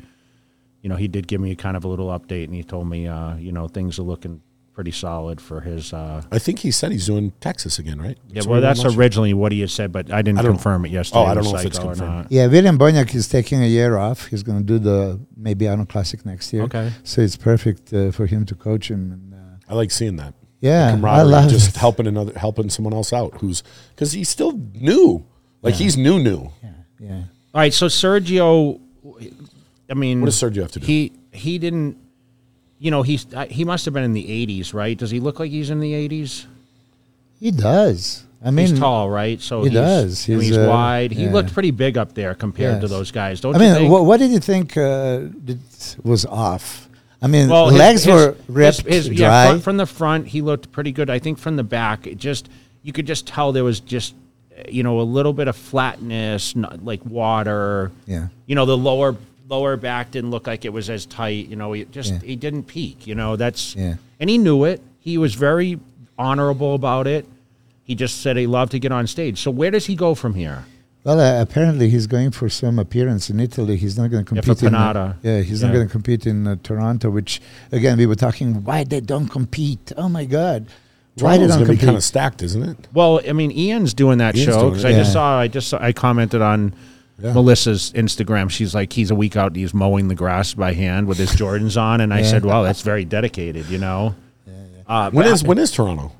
[0.82, 3.08] you know, he did give me kind of a little update, and he told me,
[3.08, 4.42] uh, you know, things are looking
[4.78, 5.92] pretty solid for his.
[5.92, 8.16] Uh, I think he said he's doing Texas again, right?
[8.30, 9.00] yeah, what well, that's mentioned.
[9.00, 11.20] originally what he had said, but I didn't I confirm it yesterday.
[11.22, 12.16] Oh, I don't know if it's Psycho or confirmed.
[12.26, 12.32] not.
[12.32, 14.28] Yeah, William Bonac is taking a year off.
[14.28, 16.62] He's going to do the maybe Arnold Classic next year.
[16.64, 16.92] Okay.
[17.04, 19.02] So it's perfect uh, for him to coach him.
[19.14, 20.36] And, uh, I like seeing that.
[20.60, 21.76] yeah, I camaraderie, love just it.
[21.78, 23.64] helping another, helping someone else out who's
[23.96, 25.26] because he's still new.
[25.64, 26.52] Like he's new, new.
[26.64, 26.70] Yeah,
[27.00, 27.24] yeah.
[27.54, 28.80] All right, so Sergio,
[29.90, 30.86] I mean, What does Sergio have to do?
[30.86, 31.98] He he didn't,
[32.80, 34.98] you know, he's uh, he must have been in the '80s, right?
[34.98, 36.46] Does he look like he's in the '80s?
[37.40, 38.24] He does.
[38.44, 39.42] I mean, he's tall, right?
[39.42, 40.30] So he he's, does.
[40.30, 41.12] I mean, He's, he's uh, wide.
[41.12, 41.32] He yeah.
[41.32, 43.42] looked pretty big up there compared to those guys.
[43.42, 45.60] Don't I you mean, what, what did you think uh, did,
[46.04, 46.88] was off?
[47.20, 49.54] I mean, well, legs his- were ripped, his- his- dry.
[49.54, 51.10] Yeah, from the front, he looked pretty good.
[51.10, 52.48] I think from the back, it just
[52.84, 54.14] you could just tell there was just
[54.70, 57.92] you know a little bit of flatness, like water.
[58.06, 59.16] yeah, you know the lower
[59.50, 62.20] lower back didn't look like it was as tight you know he just Yeah.
[62.20, 63.96] he didn't peak you know that's Yeah.
[64.20, 65.80] and he knew it he was very
[66.18, 67.26] honorable about it
[67.84, 70.34] he just said he loved to get on stage so where does he go from
[70.36, 70.66] here
[71.04, 73.78] Well, uh, apparently he's going for some appearance in Italy.
[73.78, 74.60] He's not going to Yeah, compete.
[74.60, 75.16] for in, uh, Panada.
[75.24, 75.68] yeah, he's Yeah.
[75.68, 77.10] not going to compete in uh, Toronto.
[77.10, 77.40] Which
[77.72, 79.86] again, we were talking why they don't compete.
[79.96, 82.78] Oh my God, why they Toronto's don't gonna be kind of stacked, isn't it?
[82.94, 84.90] well i mean ian's doing that Ian's show because it.
[84.90, 86.60] i just saw i just saw, i commented on
[87.20, 87.34] Yeah.
[87.34, 91.18] melissa's instagram she's like he's a week out he's mowing the grass by hand with
[91.18, 92.26] his jordans on and i Yeah.
[92.30, 94.14] said wow that's very dedicated you know
[94.88, 96.12] Uh, When but is when is Toronto?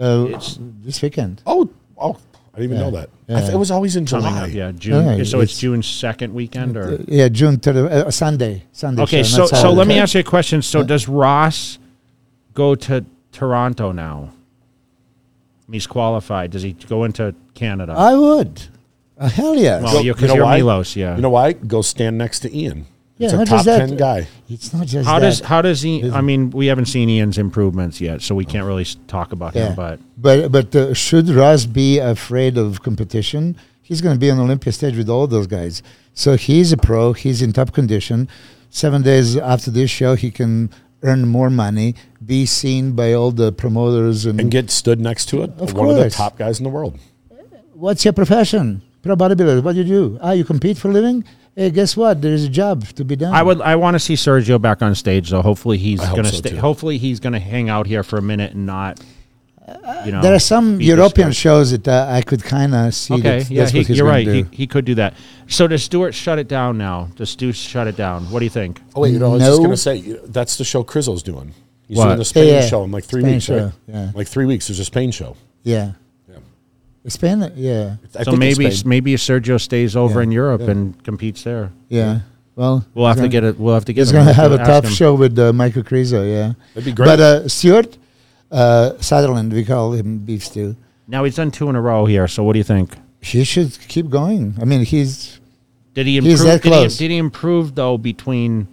[0.00, 1.42] uh, It's- this weekend.
[1.44, 1.68] Oh,
[1.98, 2.16] oh,
[2.54, 2.82] I didn't even Yeah.
[2.84, 3.08] know that.
[3.28, 3.54] I Yeah.
[3.54, 4.42] it was always in coming July.
[4.44, 7.76] up yeah june Yeah, so it's, it's- june 2nd weekend or Uh, yeah, June third,
[7.76, 8.62] uh, Sunday.
[8.72, 9.02] Sunday.
[9.02, 9.74] Okay, show, so not so Saturday.
[9.74, 10.62] let me ask you a question.
[10.62, 11.78] So does Ross
[12.54, 14.30] go to Toronto now?
[15.70, 16.52] He's qualified.
[16.52, 17.94] Does he go into Canada?
[17.96, 18.62] I would.
[19.18, 19.80] Uh, hell yeah.
[19.80, 20.58] well, Go- you're, you because know you're why?
[20.58, 21.16] Milos, yeah.
[21.16, 21.52] You know why?
[21.54, 22.86] Go stand next to Ian.
[23.18, 23.78] Yeah, it's a not top just that.
[23.88, 24.26] ten guy.
[24.50, 25.26] it's not just how that.
[25.26, 26.10] does how does he?
[26.10, 29.54] I mean, we haven't seen Ian's improvements yet, so we can't really s- talk about
[29.54, 29.68] Yeah.
[29.68, 29.74] him.
[29.74, 33.56] But But but uh, should Ross be afraid of competition?
[33.80, 35.80] he's going to be on Olympia stage with all those guys.
[36.12, 37.12] So he's a pro.
[37.14, 38.28] He's in top condition.
[38.68, 40.70] Seven days after this show, he can
[41.04, 41.94] earn more money,
[42.24, 45.50] be seen by all the promoters, and, and get stood next to it.
[45.58, 46.16] Of one of the course.
[46.16, 46.98] top guys in the world.
[47.74, 48.82] what's your profession?
[49.06, 49.62] Pro bodybuilder.
[49.62, 50.18] What do you do?
[50.20, 51.24] Ah, you compete for a living.
[51.54, 52.20] Hey, guess what?
[52.20, 53.32] There is a job to be done.
[53.32, 53.60] I would.
[53.62, 55.42] I want to see Sergio back on stage, though.
[55.42, 56.50] Hopefully, he's I hope gonna so, stay.
[56.50, 56.56] too.
[56.58, 59.00] Hopefully, he's gonna hang out here for a minute and not.
[60.04, 61.38] You know, There are some be European discouraged.
[61.38, 63.14] shows that uh, I could kind of see.
[63.14, 64.26] Okay, that yeah, that's he, what he's you're gonna right.
[64.28, 64.48] He, do.
[64.52, 65.14] he could do that.
[65.48, 67.08] So does Stewart shut it down now?
[67.16, 68.30] Does Stu shut it down?
[68.30, 68.80] What do you think?
[68.94, 69.64] Oh wait, you know, I was just No.
[69.64, 71.52] gonna say you know, that's the show Krizo's doing.
[71.88, 72.04] He's What?
[72.06, 72.66] doing the Spain Yeah, yeah.
[72.68, 73.72] show in like three Spain weeks, show, right?
[73.88, 74.10] yeah.
[74.14, 74.68] Like three weeks.
[74.68, 75.36] There's a Spain show.
[75.64, 75.92] Yeah.
[77.06, 77.10] Yeah.
[77.10, 80.70] Spain, yeah, I so maybe maybe Sergio stays over Yeah, in Europe yeah.
[80.72, 81.70] and competes there.
[81.88, 82.20] yeah.
[82.56, 83.60] Well, We'll have he's to gonna- get it.
[83.60, 84.00] We'll have to get.
[84.00, 84.04] It.
[84.06, 84.24] He's him.
[84.24, 84.90] going to have a tough him.
[84.90, 86.54] show with uh, Michael Krizo, yeah.
[86.74, 87.06] That'd be great.
[87.06, 87.98] But uh, Stewart
[88.50, 90.74] uh, Sutherland, we call him Beef Stew.
[91.06, 92.26] Now he's done two in a row here.
[92.26, 92.96] So what do you think?
[93.20, 94.54] He should keep going.
[94.60, 95.38] I mean, he's
[95.94, 96.62] Did he He's improve?
[96.62, 98.66] that Did he, did he improve though between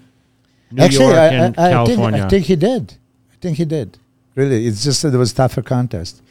[0.71, 1.05] New actually.
[1.05, 2.23] York I, and I, I, think, California?
[2.25, 2.93] I think he did.
[3.33, 3.97] I think he did.
[4.35, 6.21] Really, it's just that it was tougher contest.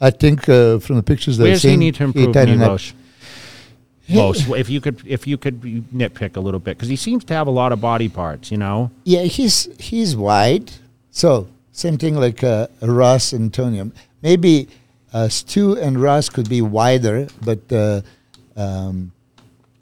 [0.00, 2.36] I think uh, from the pictures that Where I've does he seen, need to improve,
[2.36, 2.48] up.
[2.48, 2.92] Milos?
[4.10, 7.34] Most, if you could, if you could nitpick a little bit, because he seems to
[7.34, 8.50] have a lot of body parts.
[8.50, 10.72] You know, Yeah, he's he's wide.
[11.10, 13.90] So same thing like uh, Ross and Tony.
[14.22, 14.68] Maybe
[15.12, 18.00] uh, Stu and Ross could be wider, but uh,
[18.56, 19.12] um,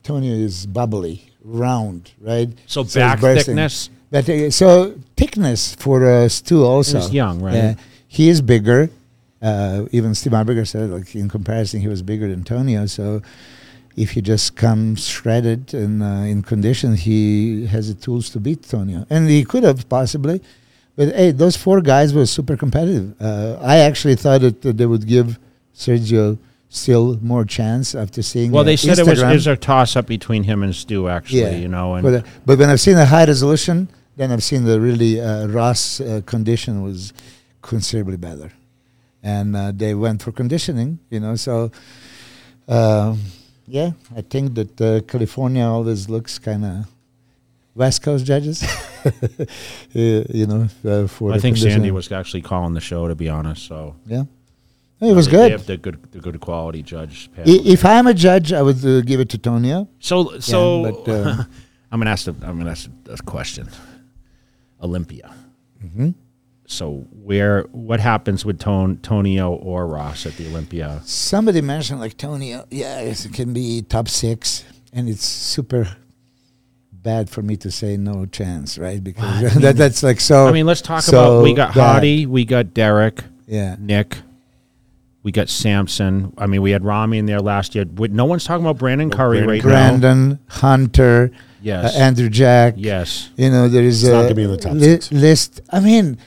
[0.03, 2.49] Tony is bubbly, round, right?
[2.67, 3.55] so, back bursting.
[3.55, 3.91] thickness.
[4.11, 7.01] But uh, so thickness for uh, Stu also.
[7.01, 7.55] He's young, right?
[7.55, 7.75] Yeah,
[8.09, 8.91] he is bigger.
[9.43, 12.87] Uh, even Steve Marberger said, like in comparison, he was bigger than Tonio.
[12.87, 13.22] So
[13.97, 18.62] if he just comes shredded and uh, in condition, he has the tools to beat
[18.62, 20.43] Tonio, and he could have possibly.
[20.97, 23.14] But hey, those four guys were super competitive.
[23.20, 25.39] Uh, I actually thought that they would give
[25.74, 28.51] Sergio still more chance after seeing.
[28.51, 29.30] Well, uh, they said it was, Instagram.
[29.30, 31.41] it was a toss up between him and Stu, actually.
[31.41, 31.51] Yeah.
[31.51, 34.64] You know, and But, uh, but when I've seen the high resolution, then I've seen
[34.64, 37.12] the really uh, Ross uh, condition was
[37.62, 38.51] considerably better,
[39.27, 40.99] and uh, they went for conditioning.
[41.11, 41.70] You know, so
[42.68, 43.20] um
[43.68, 46.74] yeah, I think that uh, California always looks kind of
[47.74, 48.64] West Coast judges.
[49.95, 53.29] Uh, you know, uh, for I think Sandy was actually calling the show, to be
[53.29, 53.64] honest.
[53.66, 54.24] So yeah.
[55.01, 55.47] It was they, good.
[55.47, 57.31] They have the good, the good quality judge.
[57.39, 57.43] I-.
[57.47, 59.87] If I'm a judge, I would uh, give it to Tonya.
[60.01, 61.45] So, so but, uh,
[61.93, 62.24] I'm gonna ask.
[62.24, 63.68] The, I'm gonna ask a question.
[64.83, 65.33] Olympia.
[65.85, 66.11] Mm-hmm.
[66.69, 71.01] So, where what happens with Ton, Tonio or Ross at the Olympia?
[71.05, 75.97] Somebody mentioned like Tony, uh, yeah, it can be top six, and it's super
[76.93, 79.03] bad for me to say no chance, right?
[79.03, 80.49] Because that, that's like so.
[80.49, 81.45] I mean, let's talk so about.
[81.45, 81.95] We got bad.
[81.95, 84.19] Hadi, we got Derek, Yeah, Nick,
[85.23, 86.33] we got Samson.
[86.37, 87.85] I mean, we had Rami in there last year.
[87.85, 89.73] But No one's talking about Brandon Curry Brandon right Curry.
[89.73, 89.89] now.
[89.99, 91.31] Brandon Hunter,
[91.62, 91.95] Yes.
[91.95, 92.75] uh, Andrew Jack.
[92.77, 93.31] Yes.
[93.37, 95.12] You know, there is It's not a gonna be in the top li- six.
[95.12, 95.61] list.
[95.71, 96.19] I mean,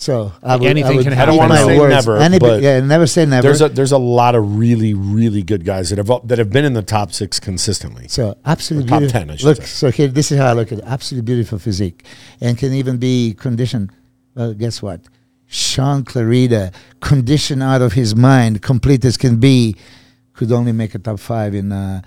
[0.00, 1.34] so I would, Anything I would can happen.
[1.34, 1.90] I don't wanna say words.
[1.92, 3.42] never, Any- but yeah, never say never.
[3.42, 6.64] There's a there's a lot of really really good guys that have that have been
[6.64, 8.06] in the top six consistently.
[8.08, 9.20] So absolutely top beautiful.
[9.20, 9.64] 10, I should Look, say.
[9.64, 10.84] so here, this is how I look at it.
[10.86, 12.04] Absolutely beautiful physique,
[12.40, 13.90] and can even be conditioned.
[14.34, 15.00] Well, guess what?
[15.50, 19.74] Shaun Clarida, conditioned out of his mind, complete as can be,
[20.32, 22.02] could only make a top five in uh,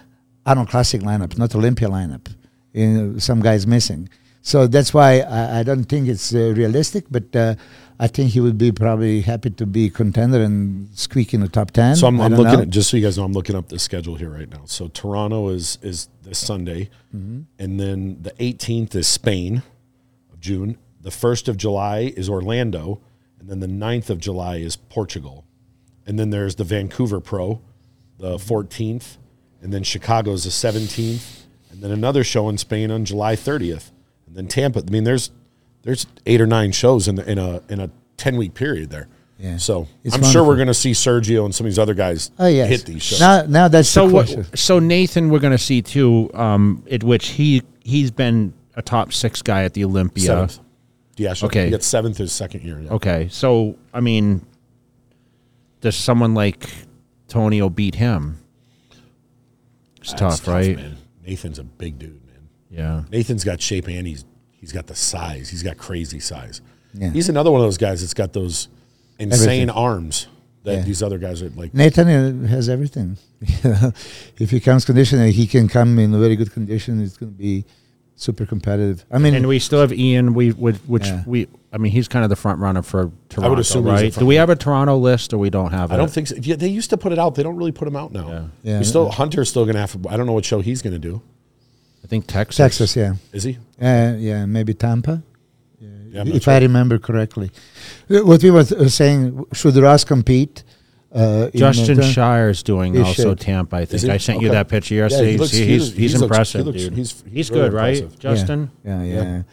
[0.45, 2.27] Arnold Classic lineup, not Olympia lineup.
[2.71, 4.07] You know, some guys missing.
[4.41, 7.55] So that's why I, I don't think it's uh, realistic, but uh,
[7.99, 11.69] I think he would be probably happy to be contender and squeak in the top
[11.71, 11.95] ten.
[11.95, 12.61] So I'm, I'm looking know.
[12.61, 14.63] at just so you guys know I'm looking up the schedule here right now.
[14.65, 17.41] So Toronto is is this Sunday, Mm-hmm.
[17.59, 19.63] and then the 18th is Spain
[20.31, 20.77] of June.
[21.01, 23.01] The 1st of July is Orlando,
[23.39, 25.45] and then the 9th of July is Portugal,
[26.07, 27.59] and then there's the Vancouver Pro,
[28.17, 29.17] the 14th,
[29.61, 33.90] and then Chicago's the 17th, and then another show in Spain on July 30th,
[34.31, 34.79] and then Tampa.
[34.87, 35.31] I mean, there's
[35.83, 39.07] there's eight or nine shows in the, in a in a 10 week period there.
[39.39, 39.57] Yeah.
[39.57, 42.29] So It's I'm sure we're going to see Sergio and some of these other guys
[42.37, 42.69] Oh yes.
[42.69, 43.19] hit these shows.
[43.19, 44.59] Now, now that's So the what?
[44.59, 46.29] So Nathan, we're going to see too.
[46.35, 50.25] Um, at which he he's been a top six guy at the Olympia.
[50.25, 50.59] Seventh.
[51.17, 51.47] Yeah, sure.
[51.47, 51.65] Okay.
[51.65, 52.79] He gets seventh his second year.
[52.79, 52.91] Yeah.
[52.91, 54.45] Okay, so I mean,
[55.81, 56.69] does someone like
[57.27, 58.37] Tonio beat him?
[59.99, 60.75] It's That's tough, right?
[60.75, 60.97] man.
[61.25, 62.20] Nathan's a big dude, man.
[62.71, 63.03] Yeah.
[63.11, 65.49] Nathan's got shape and he's he's got the size.
[65.49, 66.61] He's got crazy size.
[66.93, 67.09] Yeah.
[67.11, 68.67] He's another one of those guys that's got those
[69.19, 69.69] insane Everything.
[69.69, 70.27] arms
[70.63, 70.81] that Yeah.
[70.81, 71.73] these other guys are like.
[71.73, 72.07] Nathan
[72.45, 73.17] uh, has everything.
[74.37, 77.01] if he comes conditioned, he can come in a very good condition.
[77.03, 77.65] It's going to be
[78.15, 79.03] super competitive.
[79.11, 80.33] I mean, And we still have Ian.
[80.33, 81.23] We would, which Yeah.
[81.25, 84.13] we, I mean, he's kind of the front runner for Toronto, assume he's the right?
[84.15, 85.95] Do we have a Toronto list, or we don't have it?
[85.95, 86.35] I don't think so.
[86.39, 87.33] Yeah, they used to put it out.
[87.35, 88.29] They don't really put them out now.
[88.29, 88.47] Yeah.
[88.63, 88.77] Yeah.
[88.79, 90.05] We still Hunter's still gonna have.
[90.07, 91.21] I don't know what show he's gonna do.
[92.03, 92.57] I think Texas.
[92.57, 93.57] Texas, yeah, Is he?
[93.81, 95.21] uh, yeah, maybe Tampa.
[95.79, 96.53] Yeah, if sure.
[96.53, 97.51] I remember correctly.
[98.09, 100.63] Uh, What we were uh, saying, should Ross compete?
[101.13, 103.39] Uh, in, Justin uh, Shier's doing He also should.
[103.39, 103.77] Tampa.
[103.77, 104.03] I think?
[104.05, 106.19] I sent you that picture Yeah, he looks- he's, he he's, looks- he's he looks-
[106.19, 106.93] he impressive, looks- dude.
[106.93, 108.19] he's- He's, he's good, very right.
[108.19, 108.71] Justin?
[108.85, 109.23] Yeah, yeah.
[109.23, 109.43] Yeah.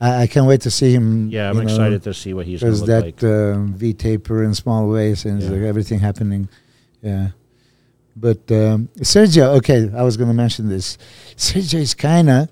[0.00, 1.28] I, I can't wait to see him.
[1.30, 3.24] Yeah, I'm you know, excited to see what he's going to because that like.
[3.24, 5.50] um, V taper in small ways and Yeah.
[5.50, 6.48] like everything happening.
[7.02, 7.28] Yeah.
[8.18, 10.96] But um, Sergio, okay, I was going to mention this.
[11.36, 12.48] Sergio is kind of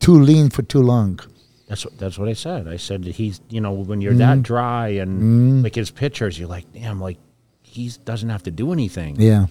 [0.00, 1.20] too lean for too long.
[1.68, 2.68] That's what that's what I said.
[2.68, 5.62] I said that he's you know when you're that dry and Mm.
[5.64, 7.18] like his pictures, you're like, damn, like
[7.62, 9.16] he doesn't have to do anything.
[9.20, 9.46] Yeah.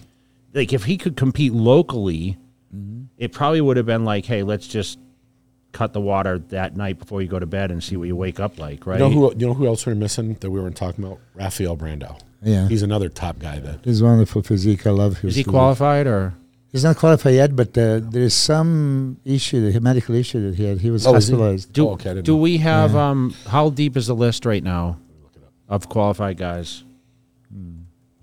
[0.54, 2.36] Like if he could compete locally,
[2.74, 3.02] Mm-hmm.
[3.18, 4.98] it probably would have been like, hey, let's just
[5.72, 8.38] cut the water that night before you go to bed and see what you wake
[8.40, 9.00] up like, right?
[9.00, 9.32] You know who?
[9.38, 11.18] You know who else we're missing that we weren't talking about?
[11.34, 12.18] Rafael Brandao.
[12.42, 12.68] Yeah.
[12.68, 13.80] He's another top guy that.
[13.84, 14.86] He's wonderful physique.
[14.86, 15.46] I love his Is he physique.
[15.52, 16.34] qualified or?
[16.72, 20.64] He's not qualified yet, but uh, there is some issue, the medical issue that he
[20.64, 20.80] had.
[20.80, 21.32] He was Oh, is he?
[21.34, 21.72] hospitalized.
[21.72, 22.38] Do, Oh, okay, do know.
[22.38, 23.10] we have Yeah.
[23.10, 24.98] um how deep is the list right now
[25.68, 26.82] of qualified guys?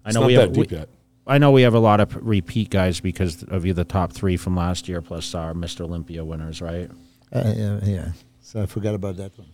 [0.05, 0.89] I know not we that have we, yet.
[1.27, 4.35] I know we have a lot of repeat guys because of you the top three
[4.37, 5.81] from last year plus our Mr.
[5.81, 6.89] Olympia winners, right?
[7.31, 8.11] Uh, yeah, yeah.
[8.41, 9.47] So I forgot about that one.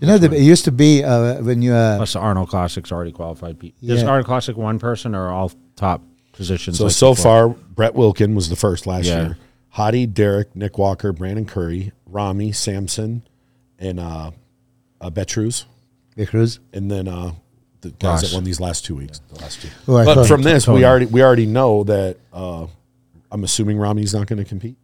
[0.00, 1.72] You know, the, it used to be uh, when you.
[1.72, 3.58] Uh, Plus the Arnold Classic's already qualified.
[3.58, 4.08] pe- Is Yeah.
[4.08, 6.78] Arnold Classic one person or all top positions?
[6.78, 7.22] So like so before?
[7.22, 9.20] far, Brett Wilkin was the first last Yeah.
[9.22, 9.38] year.
[9.70, 13.22] Hadi, Derek, Nick Walker, Brandon Curry, Rami, Samson,
[13.78, 14.32] and uh,
[15.00, 15.64] uh Behruz,
[16.16, 16.58] the Cruz.
[16.74, 17.32] and then uh,
[17.80, 18.22] the guys Ross.
[18.22, 19.20] that won these last two weeks.
[19.32, 19.68] The last two.
[19.88, 22.18] Oh, I but from this, we already we already know that.
[22.32, 22.66] Uh,
[23.30, 24.76] I'm assuming Rami's not going to compete,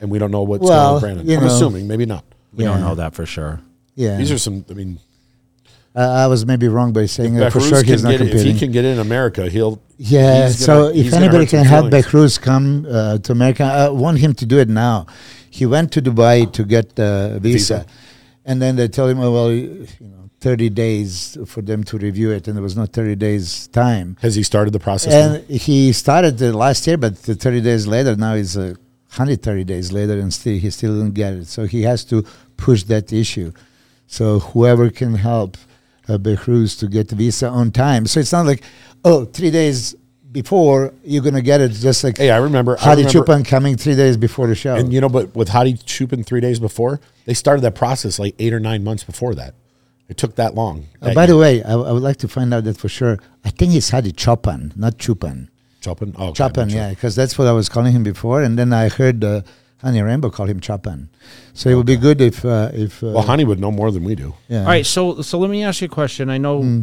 [0.00, 1.26] and we don't know what's going on Well, with Brandon.
[1.28, 1.54] you I'm know.
[1.54, 2.24] assuming, maybe not.
[2.52, 3.60] we don't know that for sure.
[3.94, 4.16] Yeah.
[4.16, 4.64] These are some.
[4.70, 4.98] I mean,
[5.94, 8.42] I, I was maybe wrong by saying that for sure he's not get it, if
[8.42, 9.80] he can get in America, he'll.
[9.96, 12.06] Yeah, so gonna- if anybody can help feelings.
[12.06, 15.06] Behruz come uh, to America, I want him to do it now.
[15.50, 17.86] He went to Dubai to get the visa, Visa.
[18.44, 22.30] and then they tell him, oh, well, you know, 30 days for them to review
[22.30, 24.16] it, and there was no 30 days time.
[24.20, 25.12] Has he started the process?
[25.12, 25.34] now?
[25.34, 28.74] And he started the last year, but 30 days later, now he's uh,
[29.10, 31.46] 130 days later, and still he still didn't get it.
[31.46, 32.24] So he has to
[32.56, 33.52] push that issue.
[34.06, 35.56] So whoever can help
[36.08, 38.06] uh, Behruz to get the visa on time.
[38.06, 38.62] So it's not like,
[39.04, 39.94] oh, three days
[40.30, 42.76] before you're gonna get it, just like Hey, I remember.
[42.78, 44.74] I Hadi remember Choopan coming three days before the show.
[44.74, 48.34] And you know, but with Hadi Choopan three days before, they started that process like
[48.38, 49.54] eight or nine months before that.
[50.08, 50.86] It took that long.
[51.02, 53.18] Uh, by the way, I, I would like to find out that for sure.
[53.44, 55.48] I think it's Hadi Chupan, not Chupan.
[55.80, 58.72] Chopin, oh, okay, Chapan, yeah, because that's what I was calling him before, and then
[58.72, 59.42] I heard uh,
[59.82, 61.08] Hany Rambod call him Chapan.
[61.54, 63.12] So it would be good if uh, if uh.
[63.14, 64.34] Well, Honey would know more than we do.
[64.48, 64.60] yeah.
[64.60, 66.30] All right, so so let me ask you a question.
[66.30, 66.62] I know.
[66.62, 66.82] Hmm.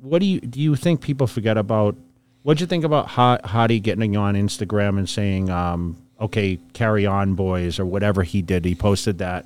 [0.00, 0.60] What do you do?
[0.60, 1.96] You think people forget about?
[2.42, 7.34] What'd you think about Ho- Hadi getting on Instagram and saying, um, "Okay, carry on,
[7.34, 8.64] boys," or whatever he did?
[8.64, 9.44] He posted that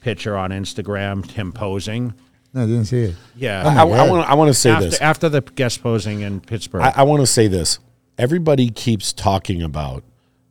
[0.00, 2.14] picture on Instagram, him posing.
[2.52, 3.14] No, I didn't see it.
[3.36, 4.30] Yeah, Oh I, want.
[4.30, 5.00] I want to say after this.
[5.00, 6.82] after the guest posing in Pittsburgh.
[6.82, 7.80] I, I want to say this.
[8.18, 10.04] Everybody keeps talking about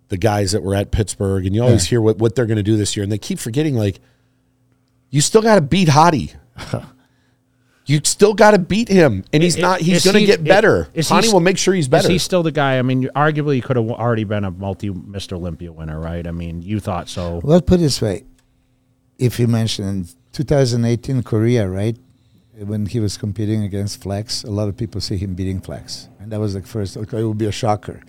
[0.09, 1.89] the guys that were at Pittsburgh, and you always Yeah.
[1.91, 3.99] hear what, what they're going to do this year, and they keep forgetting like
[5.09, 6.33] you still got to beat Hadi.
[7.85, 9.81] you still got to beat him, and he's I- not.
[9.81, 10.87] He's going to he- get better.
[10.93, 12.09] is Hadi will make sure he's better.
[12.09, 12.79] He's still the guy?
[12.79, 15.33] I mean, arguably, he could have already been a multi Mr.
[15.33, 16.25] Olympia winner, right?
[16.27, 17.33] I mean, you thought so.
[17.43, 18.23] Well, let's put it this way:
[19.17, 21.97] if you mentioned 2018 Korea, right,
[22.57, 26.31] when he was competing against Flex, a lot of people see him beating Flex, and
[26.31, 26.97] that was the first.
[26.97, 28.01] Okay, it would be a shocker.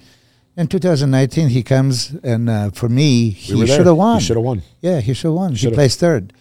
[0.57, 4.20] In 2019, he comes, and uh, for me, he should have won.
[4.20, 4.62] He should have won.
[4.80, 5.51] Yeah, he should have won.
[5.53, 5.74] He Should've.
[5.74, 6.32] placed third.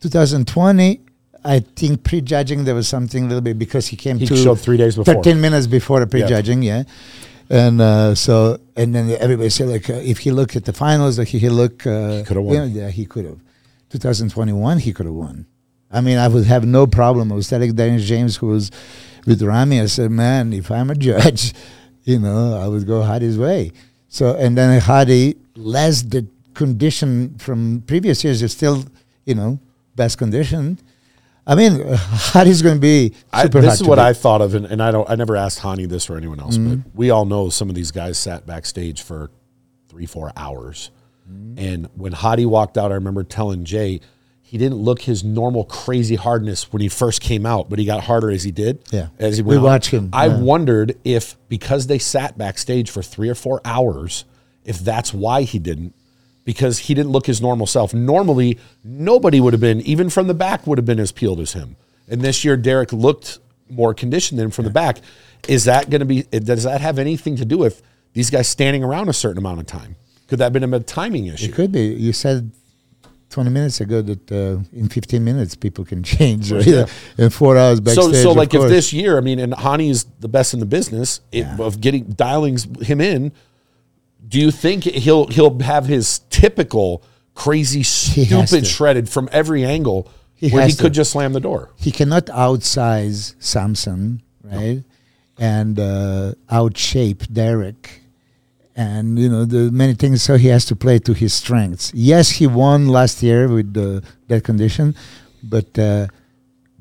[0.00, 1.00] 2020,
[1.42, 4.60] I think prejudging there was something a little bit because he came He to showed
[4.60, 5.14] three days before.
[5.14, 6.82] 13 minutes before the prejudging, yeah.
[7.48, 11.18] And uh, so, and then everybody said, like, uh, if he looked at the finals,
[11.18, 12.54] like he, he look, uh, coulda won.
[12.54, 13.38] you know, yeah, he could have.
[13.90, 15.46] 2021, he could have won.
[15.90, 17.32] I mean, I would have no problem.
[17.32, 18.70] I was telling Dennis James, who was
[19.26, 21.52] with Rami, I said, man, if I'm a judge,
[22.04, 23.72] you know, I would go Hadi's way.
[24.08, 28.84] So, and then Hadi, less the condition from previous years is still,
[29.24, 29.58] you know,
[29.94, 30.78] best condition.
[31.46, 31.72] I mean,
[32.32, 34.02] Hadi's going to be I, this is what beat.
[34.02, 35.08] I thought of, and, and I don't.
[35.08, 36.76] I never asked Hani this or anyone else, Mm-hmm.
[36.76, 39.30] but we all know some of these guys sat backstage for
[39.88, 40.90] three, four hours.
[41.30, 41.58] Mm-hmm.
[41.58, 44.00] And when Hadi walked out, I remember telling Jay
[44.48, 48.04] he didn't look his normal crazy hardness when he first came out, but he got
[48.04, 48.78] harder as he did.
[48.92, 49.08] Yeah.
[49.18, 49.64] as he We went on.
[49.64, 50.38] watched him, I yeah.
[50.38, 54.24] wondered if because they sat backstage for three or four hours,
[54.64, 55.92] if that's why he didn't.
[56.44, 57.92] because he didn't look his normal self.
[57.92, 61.54] Normally, nobody would have been, even from the back, would have been as peeled as
[61.54, 61.74] him.
[62.08, 65.00] And this year, Derek looked more conditioned than from the back.
[65.48, 66.22] Is that going to be?
[66.22, 67.82] Does that have anything to do with
[68.12, 69.96] these guys standing around a certain amount of time?
[70.28, 71.46] Could that have been a timing issue?
[71.46, 71.86] It could be.
[71.86, 72.52] You said
[73.30, 76.52] 20 minutes ago that uh, in 15 minutes people can change.
[76.52, 76.66] Right?
[76.66, 76.86] Yeah.
[77.18, 78.04] In four hours backstage.
[78.14, 80.66] so, so like if this year, I mean, and Hani is the best in the
[80.66, 81.56] business it, Yeah.
[81.58, 83.32] of getting dialing him in.
[84.28, 87.02] Do you think he'll he'll have his typical
[87.34, 91.00] crazy, stupid, shredded from every angle He where he could to.
[91.00, 91.70] just slam the door?
[91.76, 94.82] he cannot outsize Samson, right?
[95.38, 98.02] And uh, outshape Derek.
[98.78, 101.92] And you know the many things, so he has to play to his strengths.
[101.94, 104.94] Yes, he won last year with the, that condition,
[105.42, 106.08] but uh,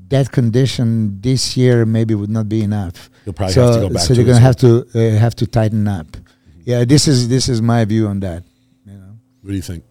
[0.09, 3.09] that condition this year maybe would not be enough.
[3.23, 5.35] He'll probably so, have to go back So to they're gonna have to uh, have
[5.35, 6.17] to tighten up.
[6.65, 8.43] Yeah, this is this is my view on that.
[8.85, 9.83] You know, What do you think?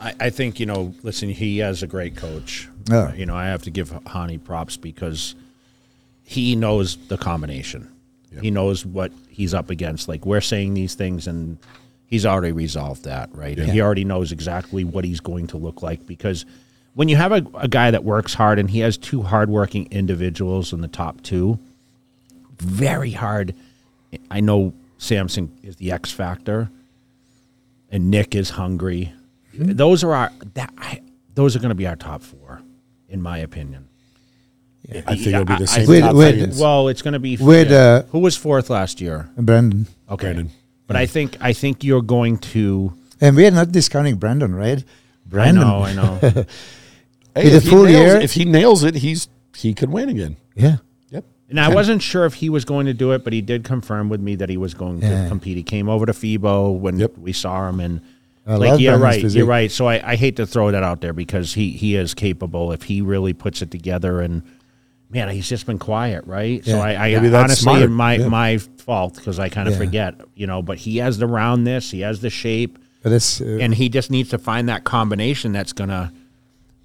[0.00, 0.94] I, I think you know.
[1.02, 2.68] Listen, he has a great coach.
[2.88, 3.12] Yeah.
[3.14, 5.34] You know, I have to give Hani props because
[6.24, 7.91] he knows the combination.
[8.40, 10.08] He knows what he's up against.
[10.08, 11.58] Like we're saying these things, and
[12.06, 13.58] he's already resolved that, right?
[13.58, 16.44] And he already knows exactly what he's going to look like because
[16.94, 20.72] when you have a, a guy that works hard and he has two hardworking individuals
[20.72, 21.58] in the top two,
[22.58, 23.54] very hard.
[24.30, 26.70] I know Samson is the X factor,
[27.90, 29.12] and Nick is hungry.
[29.54, 29.72] Mm-hmm.
[29.72, 31.00] Those are our that I,
[31.34, 32.60] those are going to be our top four,
[33.08, 33.88] in my opinion.
[34.90, 36.50] I think it'll be the same Wait, top wait.
[36.52, 39.30] three Well, it's going to be With, uh, who was fourth last year.
[39.36, 39.86] Brandon.
[40.10, 40.50] Okay, Brandon.
[40.86, 42.92] but I think I think you're going to.
[43.20, 44.78] And we are not discounting Brandon, right?
[44.80, 44.84] I
[45.28, 45.62] Brandon.
[45.66, 46.18] know, I know.
[47.34, 49.26] Hey, With a if he full nails, year- if he nails it, he's
[49.56, 50.36] he could win again.
[50.54, 50.76] Yeah.
[51.10, 51.24] Yep.
[51.48, 54.10] And I wasn't sure if he was going to do it, but he did confirm
[54.10, 55.28] with me that he was going to Yeah.
[55.28, 55.56] compete.
[55.56, 57.16] He came over to FIBO when Yep.
[57.16, 58.02] we saw him, and
[58.46, 59.38] I like love you're Brandon's right, physique.
[59.38, 59.70] you're right.
[59.70, 62.82] So I, I hate to throw that out there because he he is capable if
[62.82, 64.20] he really puts it together.
[64.20, 64.42] And
[65.12, 66.64] man, he's just been quiet, right?
[66.64, 67.90] So I, I Maybe that's honestly smart.
[67.90, 68.28] my Yeah.
[68.28, 69.78] my fault because I kind of Yeah.
[69.78, 70.62] forget, you know.
[70.62, 74.10] But he has the roundness, he has the shape, But it's uh, and he just
[74.10, 76.12] needs to find that combination that's gonna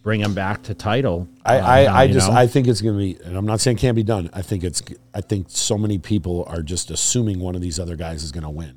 [0.04, 1.28] bring him back to title.
[1.46, 2.36] I, Uh, I, I just know?
[2.38, 4.30] I think it's gonna be, and I'm not saying it can't be done.
[4.34, 4.82] I think it's
[5.14, 8.52] I think so many people are just assuming one of these other guys is gonna
[8.52, 8.74] win,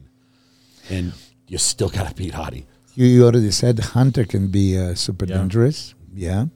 [0.89, 1.13] and
[1.49, 2.67] you still gotta beat Hadi.
[2.95, 5.39] you, you already said Hunter can be uh, super Yeah.
[5.39, 5.95] dangerous.
[6.15, 6.47] Yeah.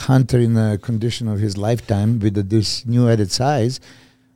[0.00, 3.80] Hunter in the condition of his lifetime with the, this new added size.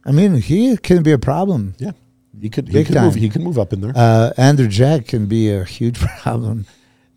[0.04, 1.74] I mean, he can be a problem.
[1.78, 1.92] Yeah,
[2.40, 3.92] he could he Big could move he could move up in there.
[3.94, 6.66] Uh, Andrew Jack can be a huge problem.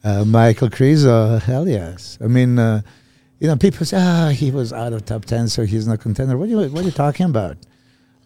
[0.04, 2.18] Uh, Michael Krizo, hell yes.
[2.22, 2.82] I mean, uh,
[3.40, 6.38] you know, people say, ah, he was out of top 10, so he's not contender.
[6.38, 7.58] What are you, what are you talking about?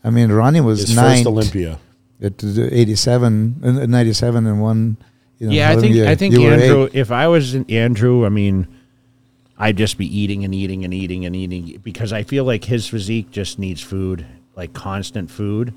[0.03, 1.79] I mean, Ronnie was His ninth first Olympia.
[2.21, 4.97] at the 87, uh, 97 and one.
[5.39, 6.07] You know, yeah, I think year.
[6.07, 6.83] I think You Andrew.
[6.85, 6.95] eight.
[6.95, 8.67] If I was in Andrew, I mean,
[9.61, 12.87] I'd just be eating and eating and eating and eating because I feel like his
[12.87, 15.73] physique just needs food, like constant food.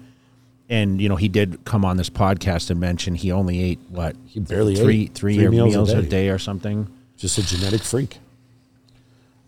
[0.71, 4.17] And you know, he did come on this podcast and mention he only ate what
[4.27, 6.09] He barely three ate three three meals meals, a a, day.
[6.09, 6.29] day.
[6.31, 6.89] or something.
[7.19, 8.19] Just a genetic freak.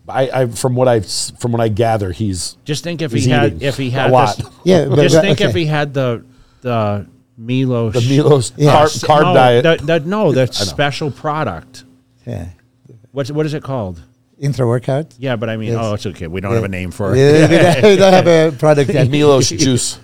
[0.07, 3.61] I, I from what I from what I gather, he's Just think if he had
[3.61, 4.37] if he a had lot.
[4.37, 6.23] this- Yeah, but- just but- think if he had the
[6.61, 7.07] the
[7.37, 8.83] Milos the Milos Yeah.
[8.85, 9.63] carb, carb no, diet.
[9.79, 11.83] The, the, no, the special product.
[12.25, 12.49] Yeah.
[13.11, 14.01] What's what is it called?
[14.39, 15.15] Intra workout.
[15.17, 15.79] Yeah, but I mean, Yes.
[15.81, 16.27] oh, it's okay.
[16.27, 16.57] We don't Yeah.
[16.57, 17.17] have a name for it.
[17.19, 19.09] Yeah, we, don't, we don't have a product yet.
[19.09, 19.99] Milos juice.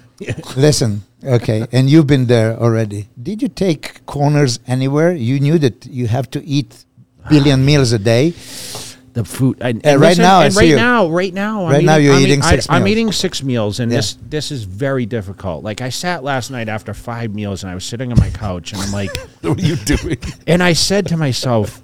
[0.56, 3.10] Listen, okay, and you've been there already.
[3.22, 5.14] Did you take corners anywhere?
[5.14, 6.86] You knew that you have to eat
[7.30, 8.34] billion meals a day.
[9.14, 9.58] the food.
[9.62, 11.98] And, And right now I and see right you- now, right now, I'm Right now
[11.98, 12.92] eating, you're I'm eating I- six I'm meals.
[12.92, 13.98] eating six meals, and Yeah.
[13.98, 15.64] this this is very difficult.
[15.64, 18.74] Like I sat last night after five meals, and I was sitting on my couch,
[18.74, 20.18] and I'm like, what are you doing?
[20.48, 21.82] and I said to myself,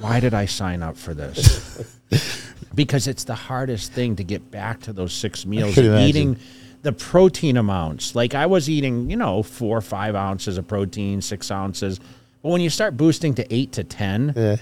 [0.00, 1.94] why did I sign up for this?
[2.74, 5.76] because it's the hardest thing to get back to those six meals.
[5.78, 6.36] Eating
[6.82, 11.20] the protein amounts, like I was eating, you know, four or five ounces of protein,
[11.22, 11.98] six ounces.
[12.42, 14.56] But when you start boosting to eight to ten, Yeah.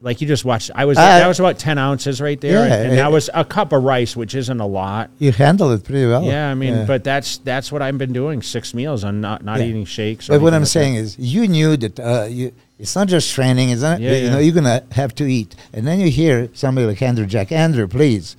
[0.00, 2.74] like you just watched, I was Uh, that was about ten ounces right there, Yeah,
[2.76, 5.10] and it- that was a cup of rice, which isn't a lot.
[5.18, 6.22] You handle it pretty well.
[6.22, 6.84] Yeah, I mean, Yeah.
[6.84, 9.02] but that's that's what I've been doing: six meals.
[9.02, 10.28] I'm not not eating shakes.
[10.30, 12.52] Or But what I'm like saying is, you knew that uh, you.
[12.78, 13.70] It's not just training.
[13.70, 14.00] It's not.
[14.00, 14.30] Yeah, you yeah.
[14.30, 17.50] know, you're gonna have to eat, and then you hear somebody like Andrew Jack.
[17.50, 18.36] Andrew, please,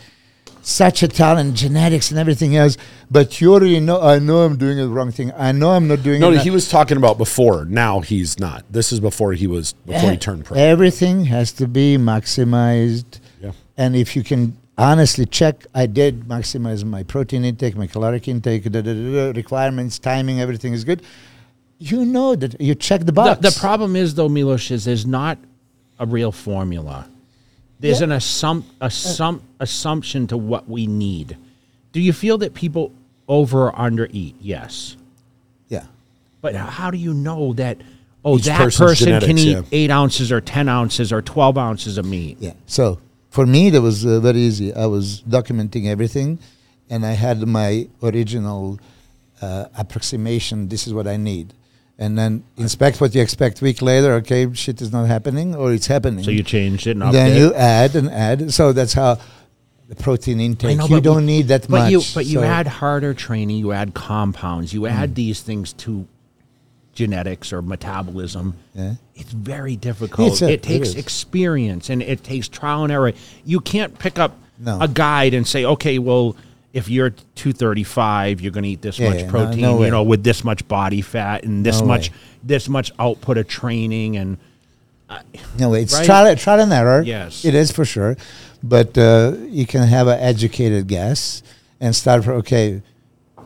[0.61, 2.77] such a talent, genetics and everything else.
[3.09, 4.01] But you already know.
[4.01, 5.31] I know I'm doing the wrong thing.
[5.35, 6.19] I know I'm not doing.
[6.19, 7.65] No, it he was talking about before.
[7.65, 8.63] Now he's not.
[8.71, 10.57] This is before he was before he eh, turned pro.
[10.57, 13.19] Everything has to be maximized.
[13.41, 13.53] Yeah.
[13.75, 18.63] And if you can honestly check, I did maximize my protein intake, my caloric intake,
[18.63, 21.01] da, da, da, da, requirements, timing, everything is good.
[21.79, 23.41] You know that you check the The, box.
[23.41, 25.37] the problem is though, Milos, is there's not
[25.99, 27.07] a real formula.
[27.79, 28.05] There's Yeah.
[28.05, 31.37] an assump, assump, assumption to what we need.
[31.93, 32.91] Do you feel that people
[33.27, 34.35] over or under eat?
[34.41, 34.95] Yes.
[35.69, 35.83] yeah.
[36.41, 37.77] But how do you know that?
[38.25, 39.61] Oh, Each that person can eat yeah.
[39.71, 42.37] eight ounces or ten ounces or twelve ounces of meat.
[42.39, 42.53] Yeah.
[42.65, 42.99] So
[43.29, 44.73] for me, that was uh, very easy.
[44.73, 46.39] I was documenting everything,
[46.89, 48.79] and I had my original
[49.41, 50.67] uh, approximation.
[50.67, 51.53] This is what I need,
[51.99, 53.61] and then inspect what you expect.
[53.61, 56.23] Week later, okay, shit is not happening, or it's happening.
[56.23, 58.53] So you changed it and then you add and add.
[58.53, 59.17] So that's how
[59.89, 60.77] the protein intake.
[60.77, 61.91] know, you don't we- need that but much.
[61.91, 64.91] you but you add harder training, you add compounds, you Mm.
[64.91, 66.07] add these things to
[66.93, 68.55] genetics or metabolism.
[68.73, 68.95] Yeah.
[69.15, 70.31] It's very difficult.
[70.33, 70.95] It's a- it takes it is.
[70.97, 73.13] experience and it takes trial and error.
[73.45, 74.79] You can't pick up No.
[74.81, 76.35] a guide and say, okay, well,
[76.77, 79.85] if you're 235, you're going to eat this Yeah, much yeah, protein, no way.
[79.87, 82.15] you know, with this much body fat and this No much way.
[82.43, 84.37] this much output of training and
[85.57, 86.05] No, it's Right?
[86.05, 87.01] trial, trial and error.
[87.01, 87.43] Yes.
[87.45, 88.15] it is for sure.
[88.61, 91.41] But uh, you can have an educated guess
[91.79, 92.81] and start for okay,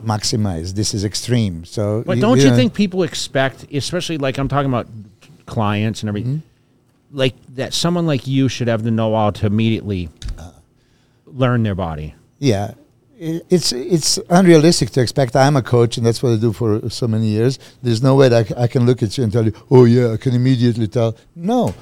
[0.04, 0.74] maximize.
[0.74, 1.64] This is extreme.
[1.64, 4.86] So, But don't you know, think people expect, especially like I'm talking about
[5.46, 7.18] clients and everything, Mm-hmm.
[7.18, 10.08] like that someone like you should have the know-how to immediately
[11.26, 12.14] learn their body?
[12.38, 12.72] Yeah,
[13.22, 15.36] it's it's unrealistic to expect.
[15.36, 17.58] I'm a coach, and that's what I do for so many years.
[17.82, 19.84] There's no way that I c- I can look at you and tell you, "Oh
[19.84, 21.74] yeah, I can immediately tell." No,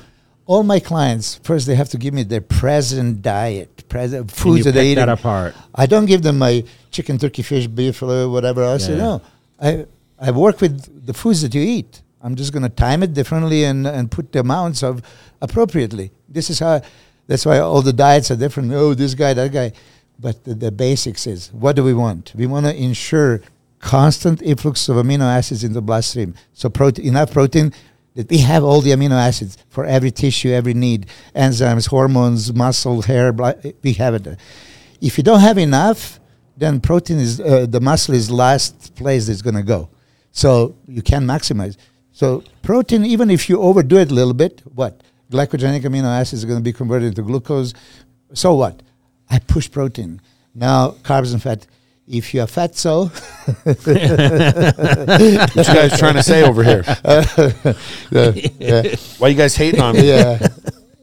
[0.46, 4.72] all my clients first they have to give me their present diet, present foods that
[4.74, 4.96] they eat.
[4.96, 5.54] that apart.
[5.74, 8.88] I don't give them my chicken, turkey, fish, beef, whatever else.
[8.88, 8.96] Yeah.
[8.96, 9.22] No,
[9.60, 9.86] I
[10.20, 12.02] I work with the foods that you eat.
[12.22, 15.00] I'm just going to time it differently and and put the amounts of
[15.40, 16.10] appropriately.
[16.28, 16.82] This is how.
[17.26, 18.72] That's why all the diets are different.
[18.72, 19.72] Oh, this guy, that guy.
[20.20, 22.32] But the, the basics is what do we want?
[22.34, 23.40] We want to ensure
[23.78, 26.34] constant influx of amino acids in the bloodstream.
[26.52, 27.72] So protein, enough protein
[28.14, 33.02] that we have all the amino acids for every tissue, every need, enzymes, hormones, muscle,
[33.02, 33.32] hair.
[33.32, 34.38] Blood, we have it.
[35.00, 36.20] If you don't have enough,
[36.56, 39.88] then protein is uh, the muscle is last place it's going to go.
[40.32, 41.76] So you can maximize.
[42.12, 45.02] So protein, even if you overdo it a little bit, what
[45.32, 47.72] glucogenic amino acids are going to be converted into glucose.
[48.34, 48.82] So what?
[49.30, 50.20] I push protein.
[50.54, 51.66] Now carbs and fat.
[52.08, 53.04] If you are fat, so
[53.64, 53.86] What
[55.68, 56.82] you guys trying to say over here?
[58.10, 60.08] yeah, yeah, Why you guys hating on me?
[60.08, 60.48] yeah.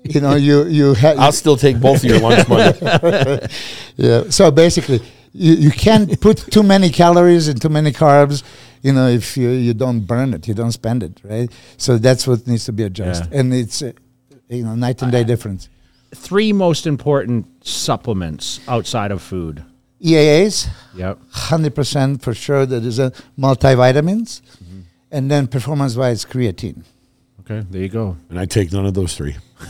[0.03, 2.73] you know, you you have I'll still take both of your lunch money.
[3.95, 4.29] Yeah.
[4.29, 4.99] So basically,
[5.33, 8.43] you, you can't put too many calories and too many carbs.
[8.83, 11.49] You know, if you, you don't burn it, you don't spend it, right?
[11.77, 13.39] So that's what needs to be adjusted, Yeah.
[13.39, 13.91] and it's uh,
[14.49, 15.67] you know night and day difference.
[16.15, 19.63] Three most important supplements outside of food.
[20.01, 21.19] EAAs, Yep.
[21.31, 22.65] hundred percent for sure.
[22.65, 24.41] That is a multivitamins,
[25.11, 26.83] and then performance-wise creatine.
[27.41, 28.15] Okay, there you go.
[28.29, 29.35] And I take none of those three.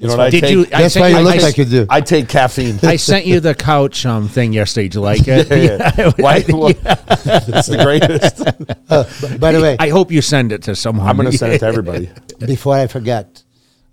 [0.00, 0.50] You know what I Did take?
[0.52, 0.64] you?
[0.66, 1.84] That's sent why you I- look I- like you do.
[1.90, 2.78] I take caffeine.
[2.84, 4.84] I sent you the couch um, thing yesterday.
[4.86, 5.48] Did you like it?
[5.98, 6.12] Yeah.
[6.18, 6.44] Why?
[6.48, 8.40] Well, It's the greatest.
[8.88, 11.04] Uh, By the way, I hope you send it to someone.
[11.04, 12.08] I'm going to send it to everybody.
[12.46, 13.42] before I forget,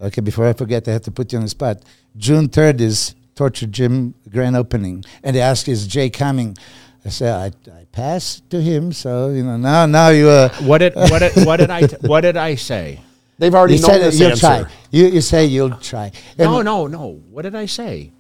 [0.02, 1.82] okay, before I forget, I have to put you on the spot.
[2.18, 5.04] June 3rd is Torture Gym grand opening.
[5.24, 6.58] And they ask, is Jay coming?
[7.06, 10.80] I said, I, I passed to him, so, you know, now, now you, uh, What
[10.80, 13.00] did what did what did I t- what did I say?
[13.38, 14.42] They've already you known said this you'll answer.
[14.42, 14.66] try.
[14.92, 16.12] You, you say you'll try.
[16.38, 17.22] And- No, no, no.
[17.30, 18.12] What did I say?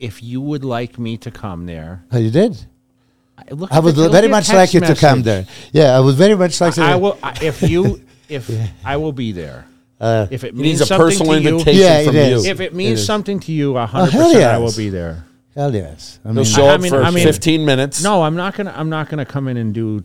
[0.00, 2.58] If you would like me to come there, Oh, you did?
[3.38, 5.46] I, look I would the- very much text like you to come there.
[5.72, 6.82] Yeah, I would very much like to.
[6.82, 8.50] I, I will if you if
[8.84, 9.66] I will be there.
[10.04, 12.16] Uh, If it He means needs a something personal to you, invitation Yeah, it from
[12.16, 12.44] is.
[12.44, 12.50] you.
[12.52, 13.06] if it It means is.
[13.06, 14.60] something to you, hundred hell percent, I yes.
[14.60, 15.24] will be there.
[15.56, 16.18] hell yes.
[16.24, 18.02] I He'll mean, show I up mean- for I mean- 15 minutes.
[18.02, 18.74] No, I'm not gonna.
[18.76, 20.04] I'm not gonna come in and do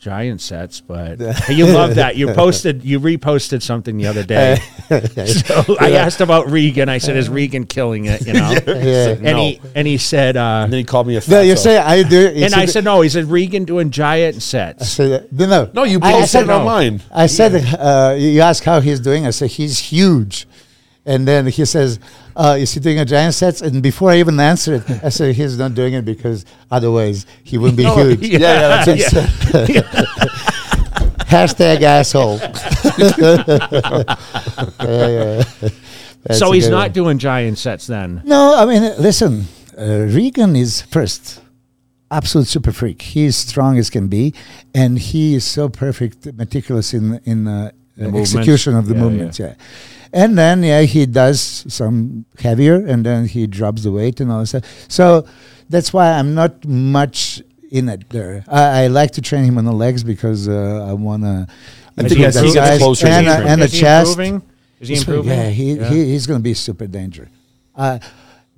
[0.00, 1.20] giant sets, but
[1.50, 2.16] you love that.
[2.16, 4.56] You posted, you reposted something the other day.
[4.88, 6.88] so I asked about Regan.
[6.88, 9.16] I said, "Is Regan killing it?" You know, yeah.
[9.22, 11.58] and he and he said, uh, And then he called me a No, you fatso.
[11.58, 12.20] say I do.
[12.34, 15.70] you and I said- said, "No." He said, "Regan doing giant sets." So, no, no.
[15.74, 17.02] No, you I- I said it online.
[17.12, 19.26] I said, uh, you ask how he's doing.
[19.26, 20.46] I said, he's huge.
[21.06, 21.98] And then he says,
[22.36, 23.60] uh, is he doing a giant sets?
[23.62, 27.58] And before I even answer it, I said, he's not doing it because otherwise he
[27.58, 28.20] wouldn't be No, huge.
[28.20, 29.12] Yeah, yeah, that's
[29.52, 29.74] what he.
[31.30, 32.40] Hashtag asshole.
[34.80, 35.42] Yeah, yeah.
[36.24, 36.92] That's so he's not one.
[36.92, 38.20] doing giant sets then.
[38.24, 39.46] No, I mean, listen,
[39.78, 41.40] uh, Regan is first.
[42.12, 43.00] Absolute super freak.
[43.02, 44.34] He's strong as can be,
[44.74, 49.00] and he is so perfect, meticulous in in uh, The uh, execution of the Yeah,
[49.00, 49.38] movements.
[49.38, 49.54] Yeah.
[50.12, 54.44] And then yeah, he does some heavier, and then he drops the weight and all
[54.44, 54.64] that.
[54.88, 55.26] So
[55.68, 58.44] that's why I'm not much in it there.
[58.48, 61.46] I, I like to train him on the legs because uh, I want to.
[61.96, 64.10] I think as he closer, and, he's uh, and the chest.
[64.10, 64.42] improving?
[64.80, 65.32] Is he improving?
[65.32, 67.28] Yeah, he, He, he's going to be super dangerous.
[67.74, 67.98] Uh,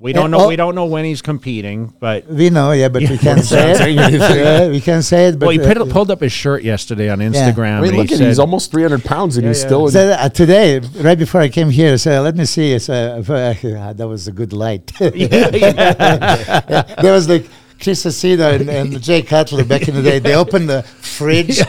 [0.03, 0.40] we don't and know.
[0.40, 3.70] all- we don't know when he's competing, but we know, yeah, but we can't say
[3.72, 3.94] it.
[3.94, 5.38] yeah, we can't say it.
[5.38, 7.78] But well, he uh, pulled, pulled up his shirt yesterday on Instagram.
[7.78, 9.66] I mean, look he at said, he's almost 300 pounds and Yeah, he's yeah.
[9.68, 9.88] still.
[9.88, 13.22] So, uh, today, right before I came here, I said, "Let me see." It's, uh,
[13.26, 14.90] uh, that was a good light.
[15.00, 15.11] yeah,
[15.55, 16.82] yeah.
[17.00, 17.46] there was like
[17.83, 20.20] Chris Aceto and, and Jay Cutler back in the day.
[20.20, 21.59] They opened the fridge.
[21.59, 21.66] the,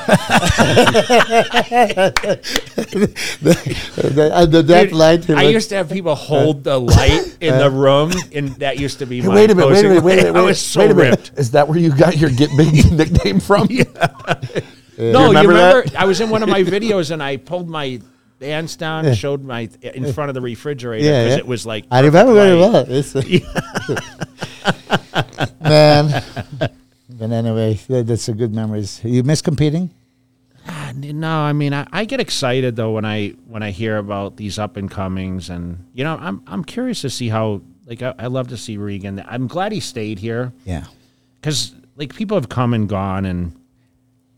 [4.13, 5.29] the, under that Dude, light.
[5.29, 8.99] I used to have people hold the light in the uh, room, and that used
[8.99, 10.61] to be my wait a minute, wait a minute, wait a minute, I wait, was
[10.61, 11.09] so wait a minute.
[11.09, 11.39] ripped.
[11.39, 13.67] Is that where you got your Get Big nickname from?
[13.67, 15.81] No, you remember remember?
[15.89, 15.95] that?
[15.95, 17.99] I was in one of my videos and I pulled my
[18.43, 21.37] hands down and showed my in front of the refrigerator because yeah.
[21.37, 22.85] it was like I remember very well.
[25.61, 26.23] man.
[27.09, 29.01] But anyway, that's a good memories.
[29.03, 29.91] You miss competing?
[30.67, 34.37] Ah, no, I mean I, I get excited though when I when I hear about
[34.37, 38.13] these up and comings and you know I'm I'm curious to see how like I,
[38.17, 39.23] I love to see Regan.
[39.27, 40.53] I'm glad he stayed here.
[40.65, 40.85] Yeah.
[41.41, 43.53] because like people have come and gone and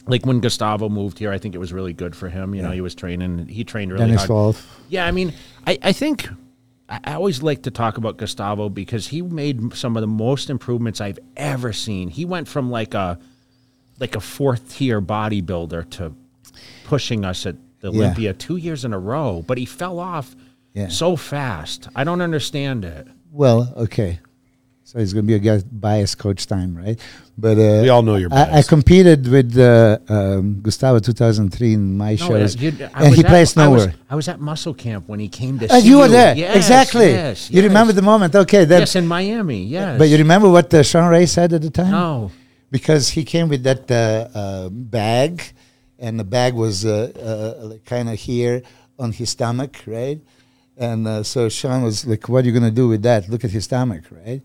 [0.08, 2.54] like when Gustavo moved here, I think it was really good for him.
[2.56, 3.48] You know, he was training.
[3.48, 4.30] He trained really Dennis hard.
[4.30, 4.82] Wolf.
[4.90, 5.34] Yeah, I mean,
[5.66, 6.28] I, I think
[6.90, 10.50] I I always like to talk about Gustavo because he made some of the most
[10.50, 12.10] improvements I've ever seen.
[12.10, 13.18] He went from like a
[14.00, 16.14] like a fourth tier bodybuilder to
[16.84, 17.98] pushing us at the Yeah.
[18.00, 20.36] Olympia two years in a row, but he fell off
[20.74, 20.90] Yeah.
[20.90, 21.88] so fast.
[21.96, 23.08] I don't understand it.
[23.32, 24.20] Well, okay.
[24.88, 27.00] So it's going to be a guy biased coach time, right?
[27.36, 31.98] But uh, We all know you're I, I competed with uh, um, Gustavo 2003 in
[31.98, 33.96] my No, shows, uh, you- I and he at- plays I was- nowhere.
[34.12, 36.56] I was, at muscle camp when he came to Uh, see you were there, Yes,
[36.56, 37.10] exactly.
[37.10, 38.36] Yes, You remember the moment?
[38.36, 38.82] Okay, then.
[38.82, 39.64] yes, in Miami.
[39.64, 41.92] Yes, But you remember what uh, Shawn Ray said at the time?
[41.92, 42.32] no.
[42.70, 45.34] because he came with that uh, uh, bag,
[45.98, 48.62] and the bag was uh, uh, kind of here
[49.00, 50.20] on his stomach, right?
[50.78, 53.30] And uh, so Shawn was like, "What are you gonna do with that?
[53.30, 54.42] Look at his stomach, right?"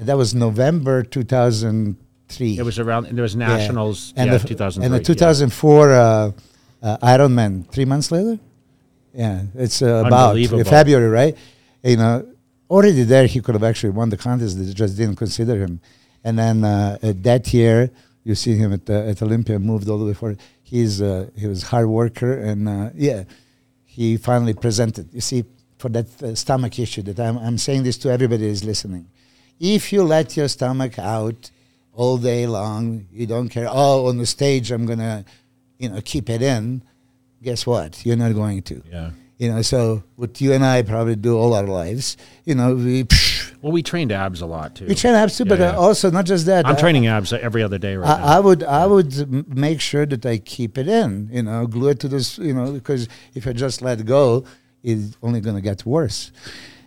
[0.00, 1.96] That was November two thousand
[2.28, 2.58] three.
[2.58, 3.06] It was around.
[3.06, 4.12] There was nationals.
[4.16, 4.84] and yeah, the, 2003.
[4.84, 5.14] and the yeah.
[5.14, 6.32] 2004 uh,
[6.82, 8.38] uh, Ironman three months later.
[9.14, 10.36] Yeah, it's uh, about.
[10.66, 11.36] February, right?
[11.82, 12.26] You know,
[12.68, 14.58] already there he could have actually won the contest.
[14.58, 15.80] They just didn't consider him.
[16.24, 17.90] And then uh, that year,
[18.24, 20.40] you see him at uh, at Olympia, moved all the way forward.
[20.62, 23.24] He's uh, he was hard worker, and uh, yeah,
[23.84, 25.14] he finally presented.
[25.14, 25.44] You see,
[25.78, 29.06] for that uh, stomach issue, that I'm I'm saying this to everybody who's listening.
[29.58, 31.50] If you let your stomach out
[31.92, 33.68] all day long, you don't care.
[33.70, 35.24] Oh, on the stage, I'm gonna,
[35.78, 36.82] you know, keep it in.
[37.42, 38.04] Guess what?
[38.04, 38.82] You're not going to.
[38.90, 39.10] Yeah.
[39.38, 43.06] You know, so what you and I probably do all our lives, you know, we
[43.60, 44.86] Well, we trained abs a lot too.
[44.86, 45.70] we train abs too, Yeah, but yeah.
[45.76, 46.66] uh, also not just that.
[46.66, 48.24] I'm I- training abs every other day right now.
[48.24, 51.88] I, I would I would make sure that I keep it in, you know, glue
[51.90, 54.44] it to this, you know, because if I just let go,
[54.82, 56.30] it's only going to get worse.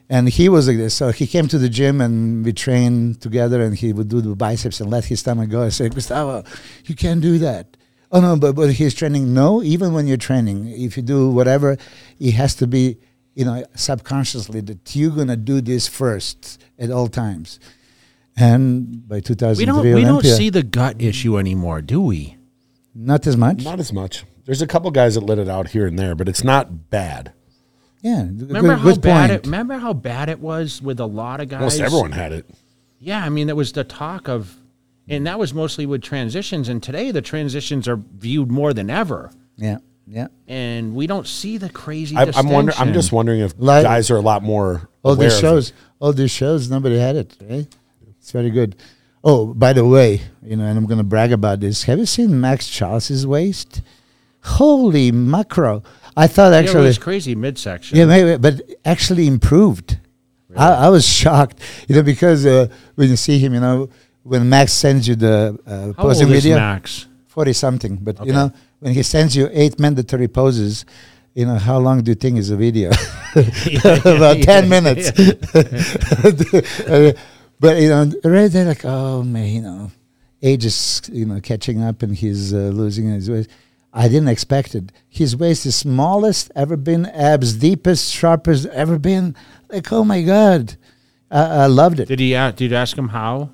[0.09, 3.61] And he was like this, so he came to the gym and we trained together,
[3.61, 5.61] and he would do the biceps and let his stomach go.
[5.61, 6.43] I said, Gustavo,
[6.85, 7.77] you can't do that.
[8.11, 9.35] Oh no, but but he's training.
[9.35, 11.77] No, even when you're training, if you do whatever,
[12.19, 12.97] it has to be,
[13.35, 17.59] you know, subconsciously that you're gonna do this first at all times.
[18.35, 19.93] And by 2003 we don't.
[19.93, 22.37] We don't see the gut issue anymore, do we?
[22.95, 23.63] not as much.
[23.63, 24.25] Not as much.
[24.45, 27.33] There's a couple guys that let it out here and there, but it's not bad.
[28.01, 29.31] Yeah, Remember good, how good bad point.
[29.31, 29.45] it?
[29.47, 31.59] Remember how bad it was with a lot of guys.
[31.59, 32.45] Almost everyone had it.
[32.99, 34.55] Yeah, I mean, that was the talk of,
[35.07, 36.69] and that was mostly with transitions.
[36.69, 39.77] And today, the transitions are viewed more than ever, yeah,
[40.07, 40.27] yeah.
[40.47, 42.15] and we don't see the crazy.
[42.15, 42.77] I, I'm wondering.
[42.79, 44.89] I'm just wondering if Like- guys are a lot more.
[45.03, 47.35] All aware these shows, all these shows, nobody had it.
[47.41, 47.67] Right?
[48.19, 48.75] It's very good.
[49.23, 51.83] Oh, by the way, you know, and I'm going to brag about this.
[51.83, 53.81] Have you seen Max Charles's waist?
[54.43, 55.83] Holy macro!
[56.23, 57.97] I thought Yeah, it was crazy midsection.
[57.97, 58.55] yeah, maybe, but
[58.93, 59.89] actually improved.
[60.55, 62.67] I, I was shocked, you know, because uh,
[62.97, 63.77] when you see him, you know,
[64.23, 65.35] when Max sends you the
[65.65, 67.07] uh, How old posing is video, Max?
[67.27, 68.27] 40 something but Okay.
[68.27, 68.51] you know
[68.83, 70.83] when he sends you eight mandatory poses
[71.35, 72.89] you know how long do you think is a video
[74.15, 75.11] about 10 minutes
[76.89, 77.11] Uh,
[77.59, 79.91] but you know right there like oh man you know
[80.41, 83.49] age is you know catching up and he's uh, losing his waist
[83.93, 89.35] i didn't expect it his waist is smallest ever been abs deepest sharpest ever been
[89.69, 90.75] like oh my god
[91.31, 92.33] i, I loved it Did he?
[92.33, 93.49] a- Did you ask him how?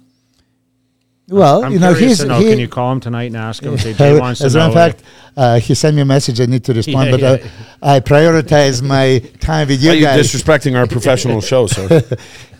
[1.27, 2.39] well I'm you know curious he's to know.
[2.39, 3.77] he, Can you call him tonight and ask him?
[3.79, 5.03] Say Jay wants to As a matter of fact,
[5.35, 6.39] uh, he sent me a message.
[6.39, 7.47] I need to respond, Yeah, but yeah.
[7.81, 10.31] Uh, I prioritize my time with you Why are you guys.
[10.31, 11.87] disrespecting our professional show, sir?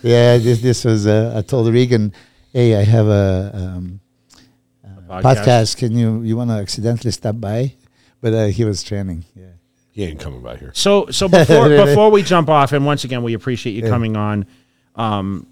[0.01, 1.05] yeah, this this was.
[1.05, 2.11] Uh, I told Regan,
[2.53, 3.99] hey, I have a um,
[5.07, 5.77] podcast.
[5.77, 7.73] Can you you want to accidentally stop by?
[8.21, 9.25] But uh, he was training.
[9.35, 9.45] Yeah.
[9.91, 10.71] He ain't coming by here.
[10.73, 14.45] So so before before we jump off, and once again, we appreciate you coming on.
[14.95, 15.47] Um,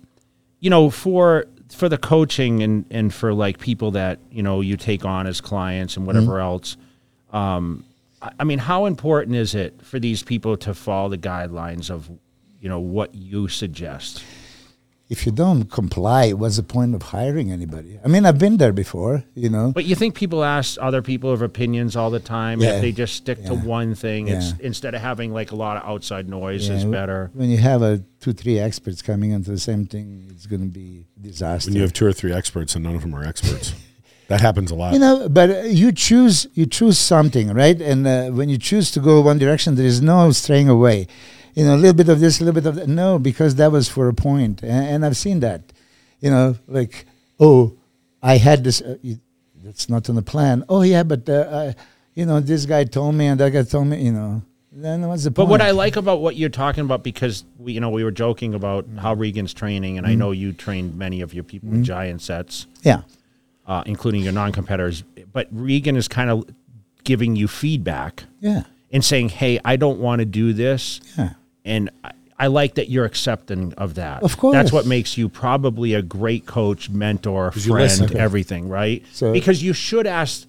[0.59, 4.77] you know, for for the coaching and and for like people that you know you
[4.77, 6.77] take on as clients and whatever else.
[7.31, 7.85] Um,
[8.21, 12.09] I, I mean, how important is it for these people to follow the guidelines of
[12.59, 14.23] you know what you suggest?
[15.15, 17.93] If you don't comply, what's the point of hiring anybody?
[18.03, 19.23] I mean, I've been there before.
[19.35, 19.71] You know.
[19.71, 22.57] But you think people ask other people of opinions all the time?
[22.59, 22.71] Yeah.
[22.75, 25.83] If they just stick to one thing, it's instead of having like a lot of
[25.91, 27.29] outside noise, Yeah, is better.
[27.33, 30.73] When you have a two, three experts coming into the same thing, it's going to
[30.83, 31.69] be disaster.
[31.69, 33.67] When you have two or three experts and none of them are experts,
[34.29, 34.93] that happens a lot.
[34.93, 38.87] you know but uh, you choose you choose something right and uh, when you choose
[38.95, 40.99] to go one direction there is no straying away
[41.53, 42.87] you know a little bit of this a little bit of that.
[42.87, 44.61] No because that was for a point.
[44.63, 45.61] And, and i've seen that.
[46.19, 47.05] You know like
[47.39, 47.73] oh
[48.21, 49.19] i had this uh, you,
[49.63, 50.63] that's not on the plan.
[50.69, 51.73] Oh yeah but uh, uh,
[52.13, 54.41] you know this guy told me and that guy told me you know
[54.75, 55.35] then what's the point?
[55.47, 58.11] But what I like about what you're talking about, because we, you know, we were
[58.11, 61.83] joking about how Regan's training, and I know you trained many of your people with
[61.83, 63.01] giant sets, yeah.
[63.67, 65.03] uh, including your non-competitors.
[65.31, 66.49] But Regan is kind of
[67.03, 68.63] giving you feedback yeah.
[68.91, 71.33] and saying, "Hey, I don't want to do this," yeah
[71.65, 74.23] and I, I like that you're accepting of that.
[74.23, 74.53] Of course.
[74.53, 79.03] that's what makes you probably a great coach, mentor, friend, everything, right?
[79.13, 80.47] So- because you should ask,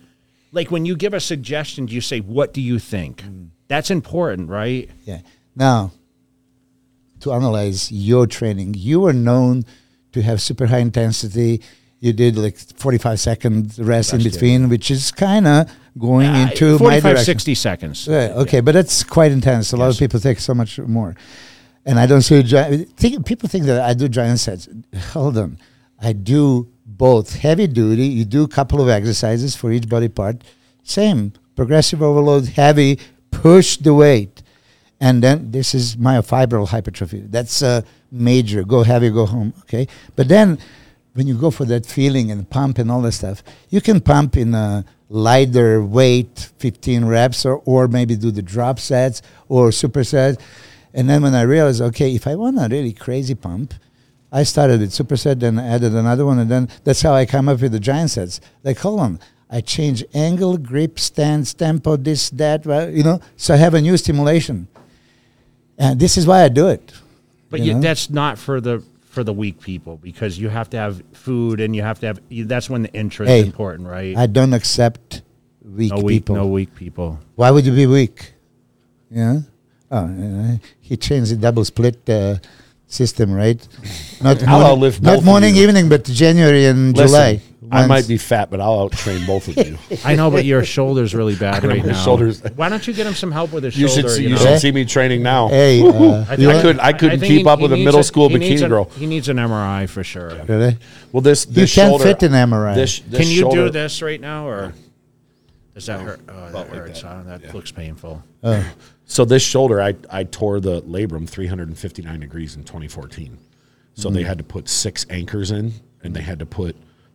[0.53, 3.49] like when you give a suggestion, you say, "What do you think?" Mm.
[3.69, 4.91] That's important, right?
[5.05, 5.21] Yeah.
[5.57, 5.93] Now,
[7.21, 9.65] to analyze your training, you were known
[10.13, 11.63] to have super high intensity.
[12.05, 14.31] You did like 45 seconds rest in yeah.
[14.31, 17.25] between, which is kind of going Uh, into my direction.
[17.25, 18.07] 60 seconds.
[18.07, 19.73] Yeah, okay, but that's quite intense.
[19.73, 21.15] A lot of people take so much more.
[21.87, 24.69] And I don't see think, people think that I do giant sets.
[25.13, 25.57] Hold on.
[25.99, 30.45] I do both heavy duty, you do a couple of exercises for each body part.
[30.83, 32.99] Same, progressive overload, heavy,
[33.31, 34.43] push the weight.
[35.01, 37.21] And then this is myofibril hypertrophy.
[37.21, 38.63] That's a major.
[38.63, 39.55] Go heavy, go home.
[39.63, 39.89] Okay.
[40.17, 40.59] But then
[41.15, 44.37] when you go for that feeling and pump and all that stuff, you can pump
[44.37, 50.41] in a lighter weight, 15 reps, or, or maybe do the drop sets or supersets.
[50.93, 53.75] And then when I realized, okay, if I want a really crazy pump,
[54.33, 57.49] I started with superset, then I added another one, and then that's how I come
[57.49, 58.41] up with the giant sets.
[58.65, 63.55] Like, hold on, I change angle, grip, stance, tempo, this, that, well, you know, so
[63.55, 64.67] I have a new stimulation.
[65.79, 66.93] And this is why I do it.
[67.51, 67.81] But you you, know?
[67.81, 68.83] that's not for the
[69.15, 72.19] for the weak people because you have to have food and you have to have
[72.53, 74.15] that's when the interest Hey, is important, right?
[74.17, 75.23] I don't accept
[75.63, 76.35] weak no weak, people.
[76.37, 77.19] no weak people.
[77.37, 78.35] Why would you be weak?
[79.11, 79.41] Yeah.
[79.91, 82.37] Oh, uh, he changed the double split uh,
[82.89, 83.61] system, right?
[84.21, 85.63] Not I'll morning, outlive both not of morning, you.
[85.63, 87.41] evening, but January and Listen, July.
[87.75, 89.79] I might be fat, but I'll outtrain both of you.
[90.05, 92.05] I know, but your shoulder's really bad right my now.
[92.05, 94.03] shoulders- Why don't you get him some help with his You shoulder?
[94.09, 94.37] should see, you know?
[94.37, 95.49] should see me training now.
[95.49, 97.85] Hey, uh, I, you I want- couldn't- I couldn't think keep up with a needs
[97.85, 98.85] middle school he needs bikini a- girl.
[98.97, 100.31] He needs an MRI for sure.
[100.47, 100.79] really?
[101.13, 102.75] Well, this, You this can't shoulder, fit an MRI.
[102.75, 104.73] This, this Can you shoulder, do this right now, or
[105.75, 106.21] does that hurt?
[106.29, 107.03] Oh, that hurts.
[107.03, 107.09] that.
[107.27, 107.39] huh?
[107.39, 108.23] That looks painful.
[109.07, 113.37] So this shoulder, I, I tore the labrum 359 degrees in 2014.
[113.97, 115.73] So they had to put six anchors in,
[116.03, 116.75] and they had to put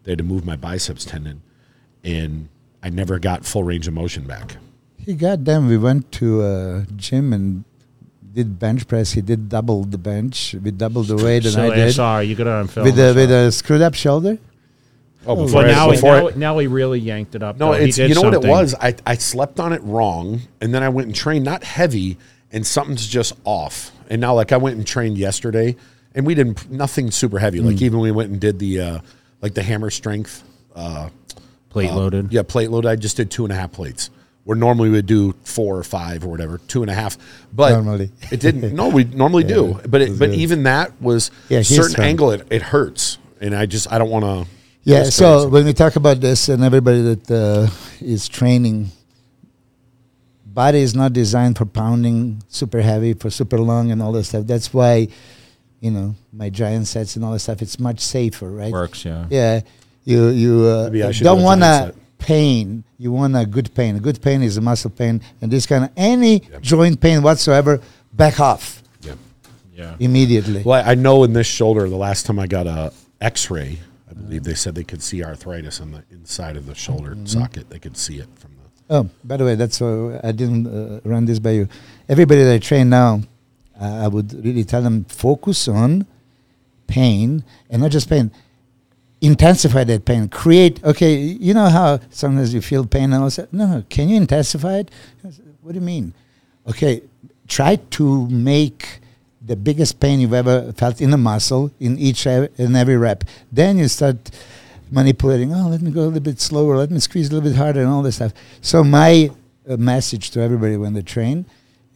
[0.09, 1.43] they had to move my biceps tendon,
[2.03, 2.49] and
[2.81, 4.57] I never got full range of motion back.
[4.97, 5.67] He got them.
[5.67, 7.63] we went to a gym and
[8.33, 9.11] did bench press.
[9.11, 10.55] He did double the bench.
[10.63, 12.85] We doubled the weight, and so I did saw you got it on film.
[12.85, 14.39] with I a with a screwed up shoulder.
[15.27, 17.59] Oh, Well, before I- now, he, before I- now, now he really yanked it up.
[17.59, 17.79] No, though.
[17.79, 18.73] He it's did you know what it was.
[18.81, 22.17] I, I slept on it wrong, and then I went and trained not heavy,
[22.51, 23.91] and something's just off.
[24.09, 25.75] And now, like I went and trained yesterday,
[26.15, 27.59] and we didn't nothing super heavy.
[27.59, 27.67] Hmm.
[27.67, 28.99] Like even we went and did the uh,
[29.41, 30.43] like the hammer strength.
[30.75, 31.09] Uh,
[31.69, 32.33] Plate loaded.
[32.33, 32.85] yeah, plate load.
[32.87, 34.09] I just did two and a half plates.
[34.43, 37.15] Where normally we would do four or five or whatever, two and a half.
[37.53, 38.09] But Normally.
[38.31, 38.73] it didn't.
[38.73, 39.79] No, we normally do.
[39.87, 42.07] But it, but even that was Yeah, certain strong.
[42.07, 42.31] angle.
[42.31, 44.47] It, it hurts, and I just I don't want to.
[44.83, 45.03] Yeah.
[45.03, 47.67] So when we talk about this, and everybody that uh,
[48.03, 48.89] is training,
[50.45, 54.47] body is not designed for pounding super heavy for super long and all that stuff.
[54.47, 55.09] That's why,
[55.79, 57.61] you know, my giant sets and all that stuff.
[57.61, 58.71] It's much safer, right?
[58.71, 59.25] Works, yeah.
[59.29, 59.61] Yeah.
[60.03, 62.83] You you uh, Maybe I should don't want giant a pain.
[62.97, 63.95] You want a good pain.
[63.95, 67.81] A good pain is a muscle pain, and this kind of any joint pain whatsoever,
[68.13, 69.13] back off yeah.
[69.73, 69.95] Yeah.
[69.99, 70.63] immediately.
[70.63, 73.79] Well, I know in this shoulder, the last time I got a X-ray,
[74.09, 77.69] I believe they said they could see arthritis on the inside of the shoulder socket.
[77.69, 78.95] They could see it from the.
[78.95, 81.67] Oh, by the way, that's uh, I didn't uh, run this by you.
[82.07, 83.21] Everybody that I train now,
[83.79, 86.05] uh, I would really tell them focus on
[86.87, 88.31] pain and not just pain.
[89.21, 90.29] intensify that pain.
[90.29, 90.83] Create.
[90.83, 93.51] Okay, you know how sometimes you feel pain and all that.
[93.51, 93.83] No.
[93.89, 94.91] Can you intensify it?
[95.61, 96.13] What do you mean?
[96.67, 97.01] Okay,
[97.47, 98.99] try to make
[99.45, 103.23] the biggest pain you've ever felt in a muscle in each in every rep.
[103.51, 104.17] Then you start
[104.91, 105.53] manipulating.
[105.53, 106.77] Oh, let me go a little bit slower.
[106.77, 108.33] Let me squeeze a little bit harder, and all this stuff.
[108.61, 109.31] So my
[109.67, 111.45] uh, message to everybody when they train: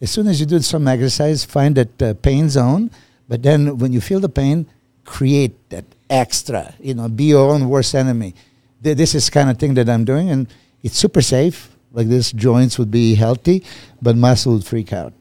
[0.04, 2.90] as soon as you do some exercise, find that uh, pain zone.
[3.26, 4.66] But then when you feel the pain,
[5.04, 6.74] create that extra.
[6.78, 8.34] You know, be your own worst enemy.
[8.82, 10.46] Th- This is kind of thing that I'm doing, and
[10.82, 11.70] it's super safe.
[11.90, 13.64] Like this, joints would be healthy,
[14.02, 15.12] but muscle would freak out.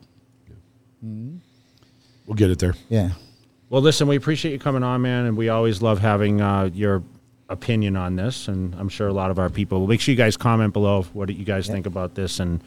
[1.01, 2.75] We'll get it there.
[2.89, 3.11] Yeah.
[3.69, 7.03] Well, listen, we appreciate you coming on, man, and we always love having uh, your
[7.49, 8.47] opinion on this.
[8.47, 11.03] And I'm sure a lot of our people will make sure you guys comment below
[11.13, 12.61] what you guys think about this and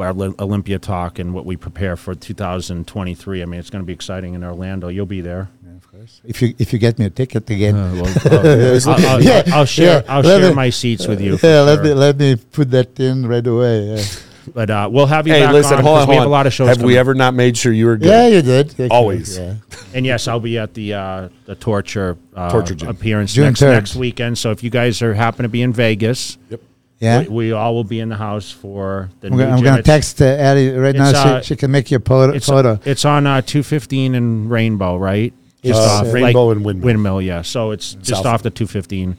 [0.00, 3.42] our Olympia talk and what we prepare for 2023.
[3.42, 4.88] I mean, it's going to be exciting in Orlando.
[4.88, 5.48] You'll be there.
[5.76, 6.20] of course.
[6.24, 8.14] If you if you get me a ticket again, Uh, well,
[8.88, 10.02] I'll, I'll- Yeah, I'll share.
[10.04, 11.36] yeah, I'll share me- my seats with you.
[11.38, 11.84] for yeah, let sure.
[11.84, 13.94] me let me put that in right away.
[13.96, 14.02] Yeah,
[14.54, 16.26] But uh, we'll have you Hey, back listen, on hold 'cause on, we hold have
[16.26, 16.26] on.
[16.28, 16.68] a lot of shows.
[16.68, 18.08] Have we ever not made sure you were good?
[18.08, 18.70] yeah, you did.
[18.72, 18.96] Thank you.
[18.96, 19.36] Always.
[19.36, 19.56] Yeah.
[19.92, 22.88] And yes, I'll be at the uh, the torture uh, Torture gym.
[22.88, 23.72] appearance June next 3rd.
[23.72, 24.38] next weekend.
[24.38, 26.60] So if you guys are happen to be in Vegas, Yep.
[27.00, 27.20] Yeah.
[27.22, 29.82] we, we all will be in the house for the I'm, new gonna, I'm gonna
[29.82, 31.10] text uh, Addie right now.
[31.10, 32.34] it's, uh, she, she can make your photo.
[32.34, 32.80] It's, photo.
[32.84, 35.32] it's on uh, 215 and Rainbow, right?
[35.62, 36.86] It's, Uh, uh, Rainbow and Windmill.
[36.86, 37.42] Windmill, yeah.
[37.42, 38.26] So it's just South.
[38.26, 39.16] off the 215.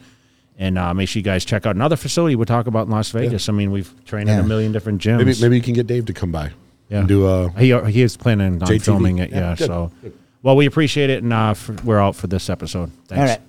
[0.58, 3.10] And uh, make sure you guys check out another facility we'll talk about in Las
[3.12, 3.48] Vegas.
[3.48, 5.16] I mean, we've trained in a million different gyms.
[5.24, 6.50] Maybe maybe you can get Dave to come by.
[6.90, 6.98] Yeah.
[6.98, 8.82] And do a He, he is planning on JTV.
[8.84, 9.66] filming it, Yeah, yeah.
[9.66, 9.90] so,
[10.42, 12.90] well, we appreciate it, and uh, for, we're out for this episode.
[13.06, 13.20] Thanks.
[13.20, 13.40] All right.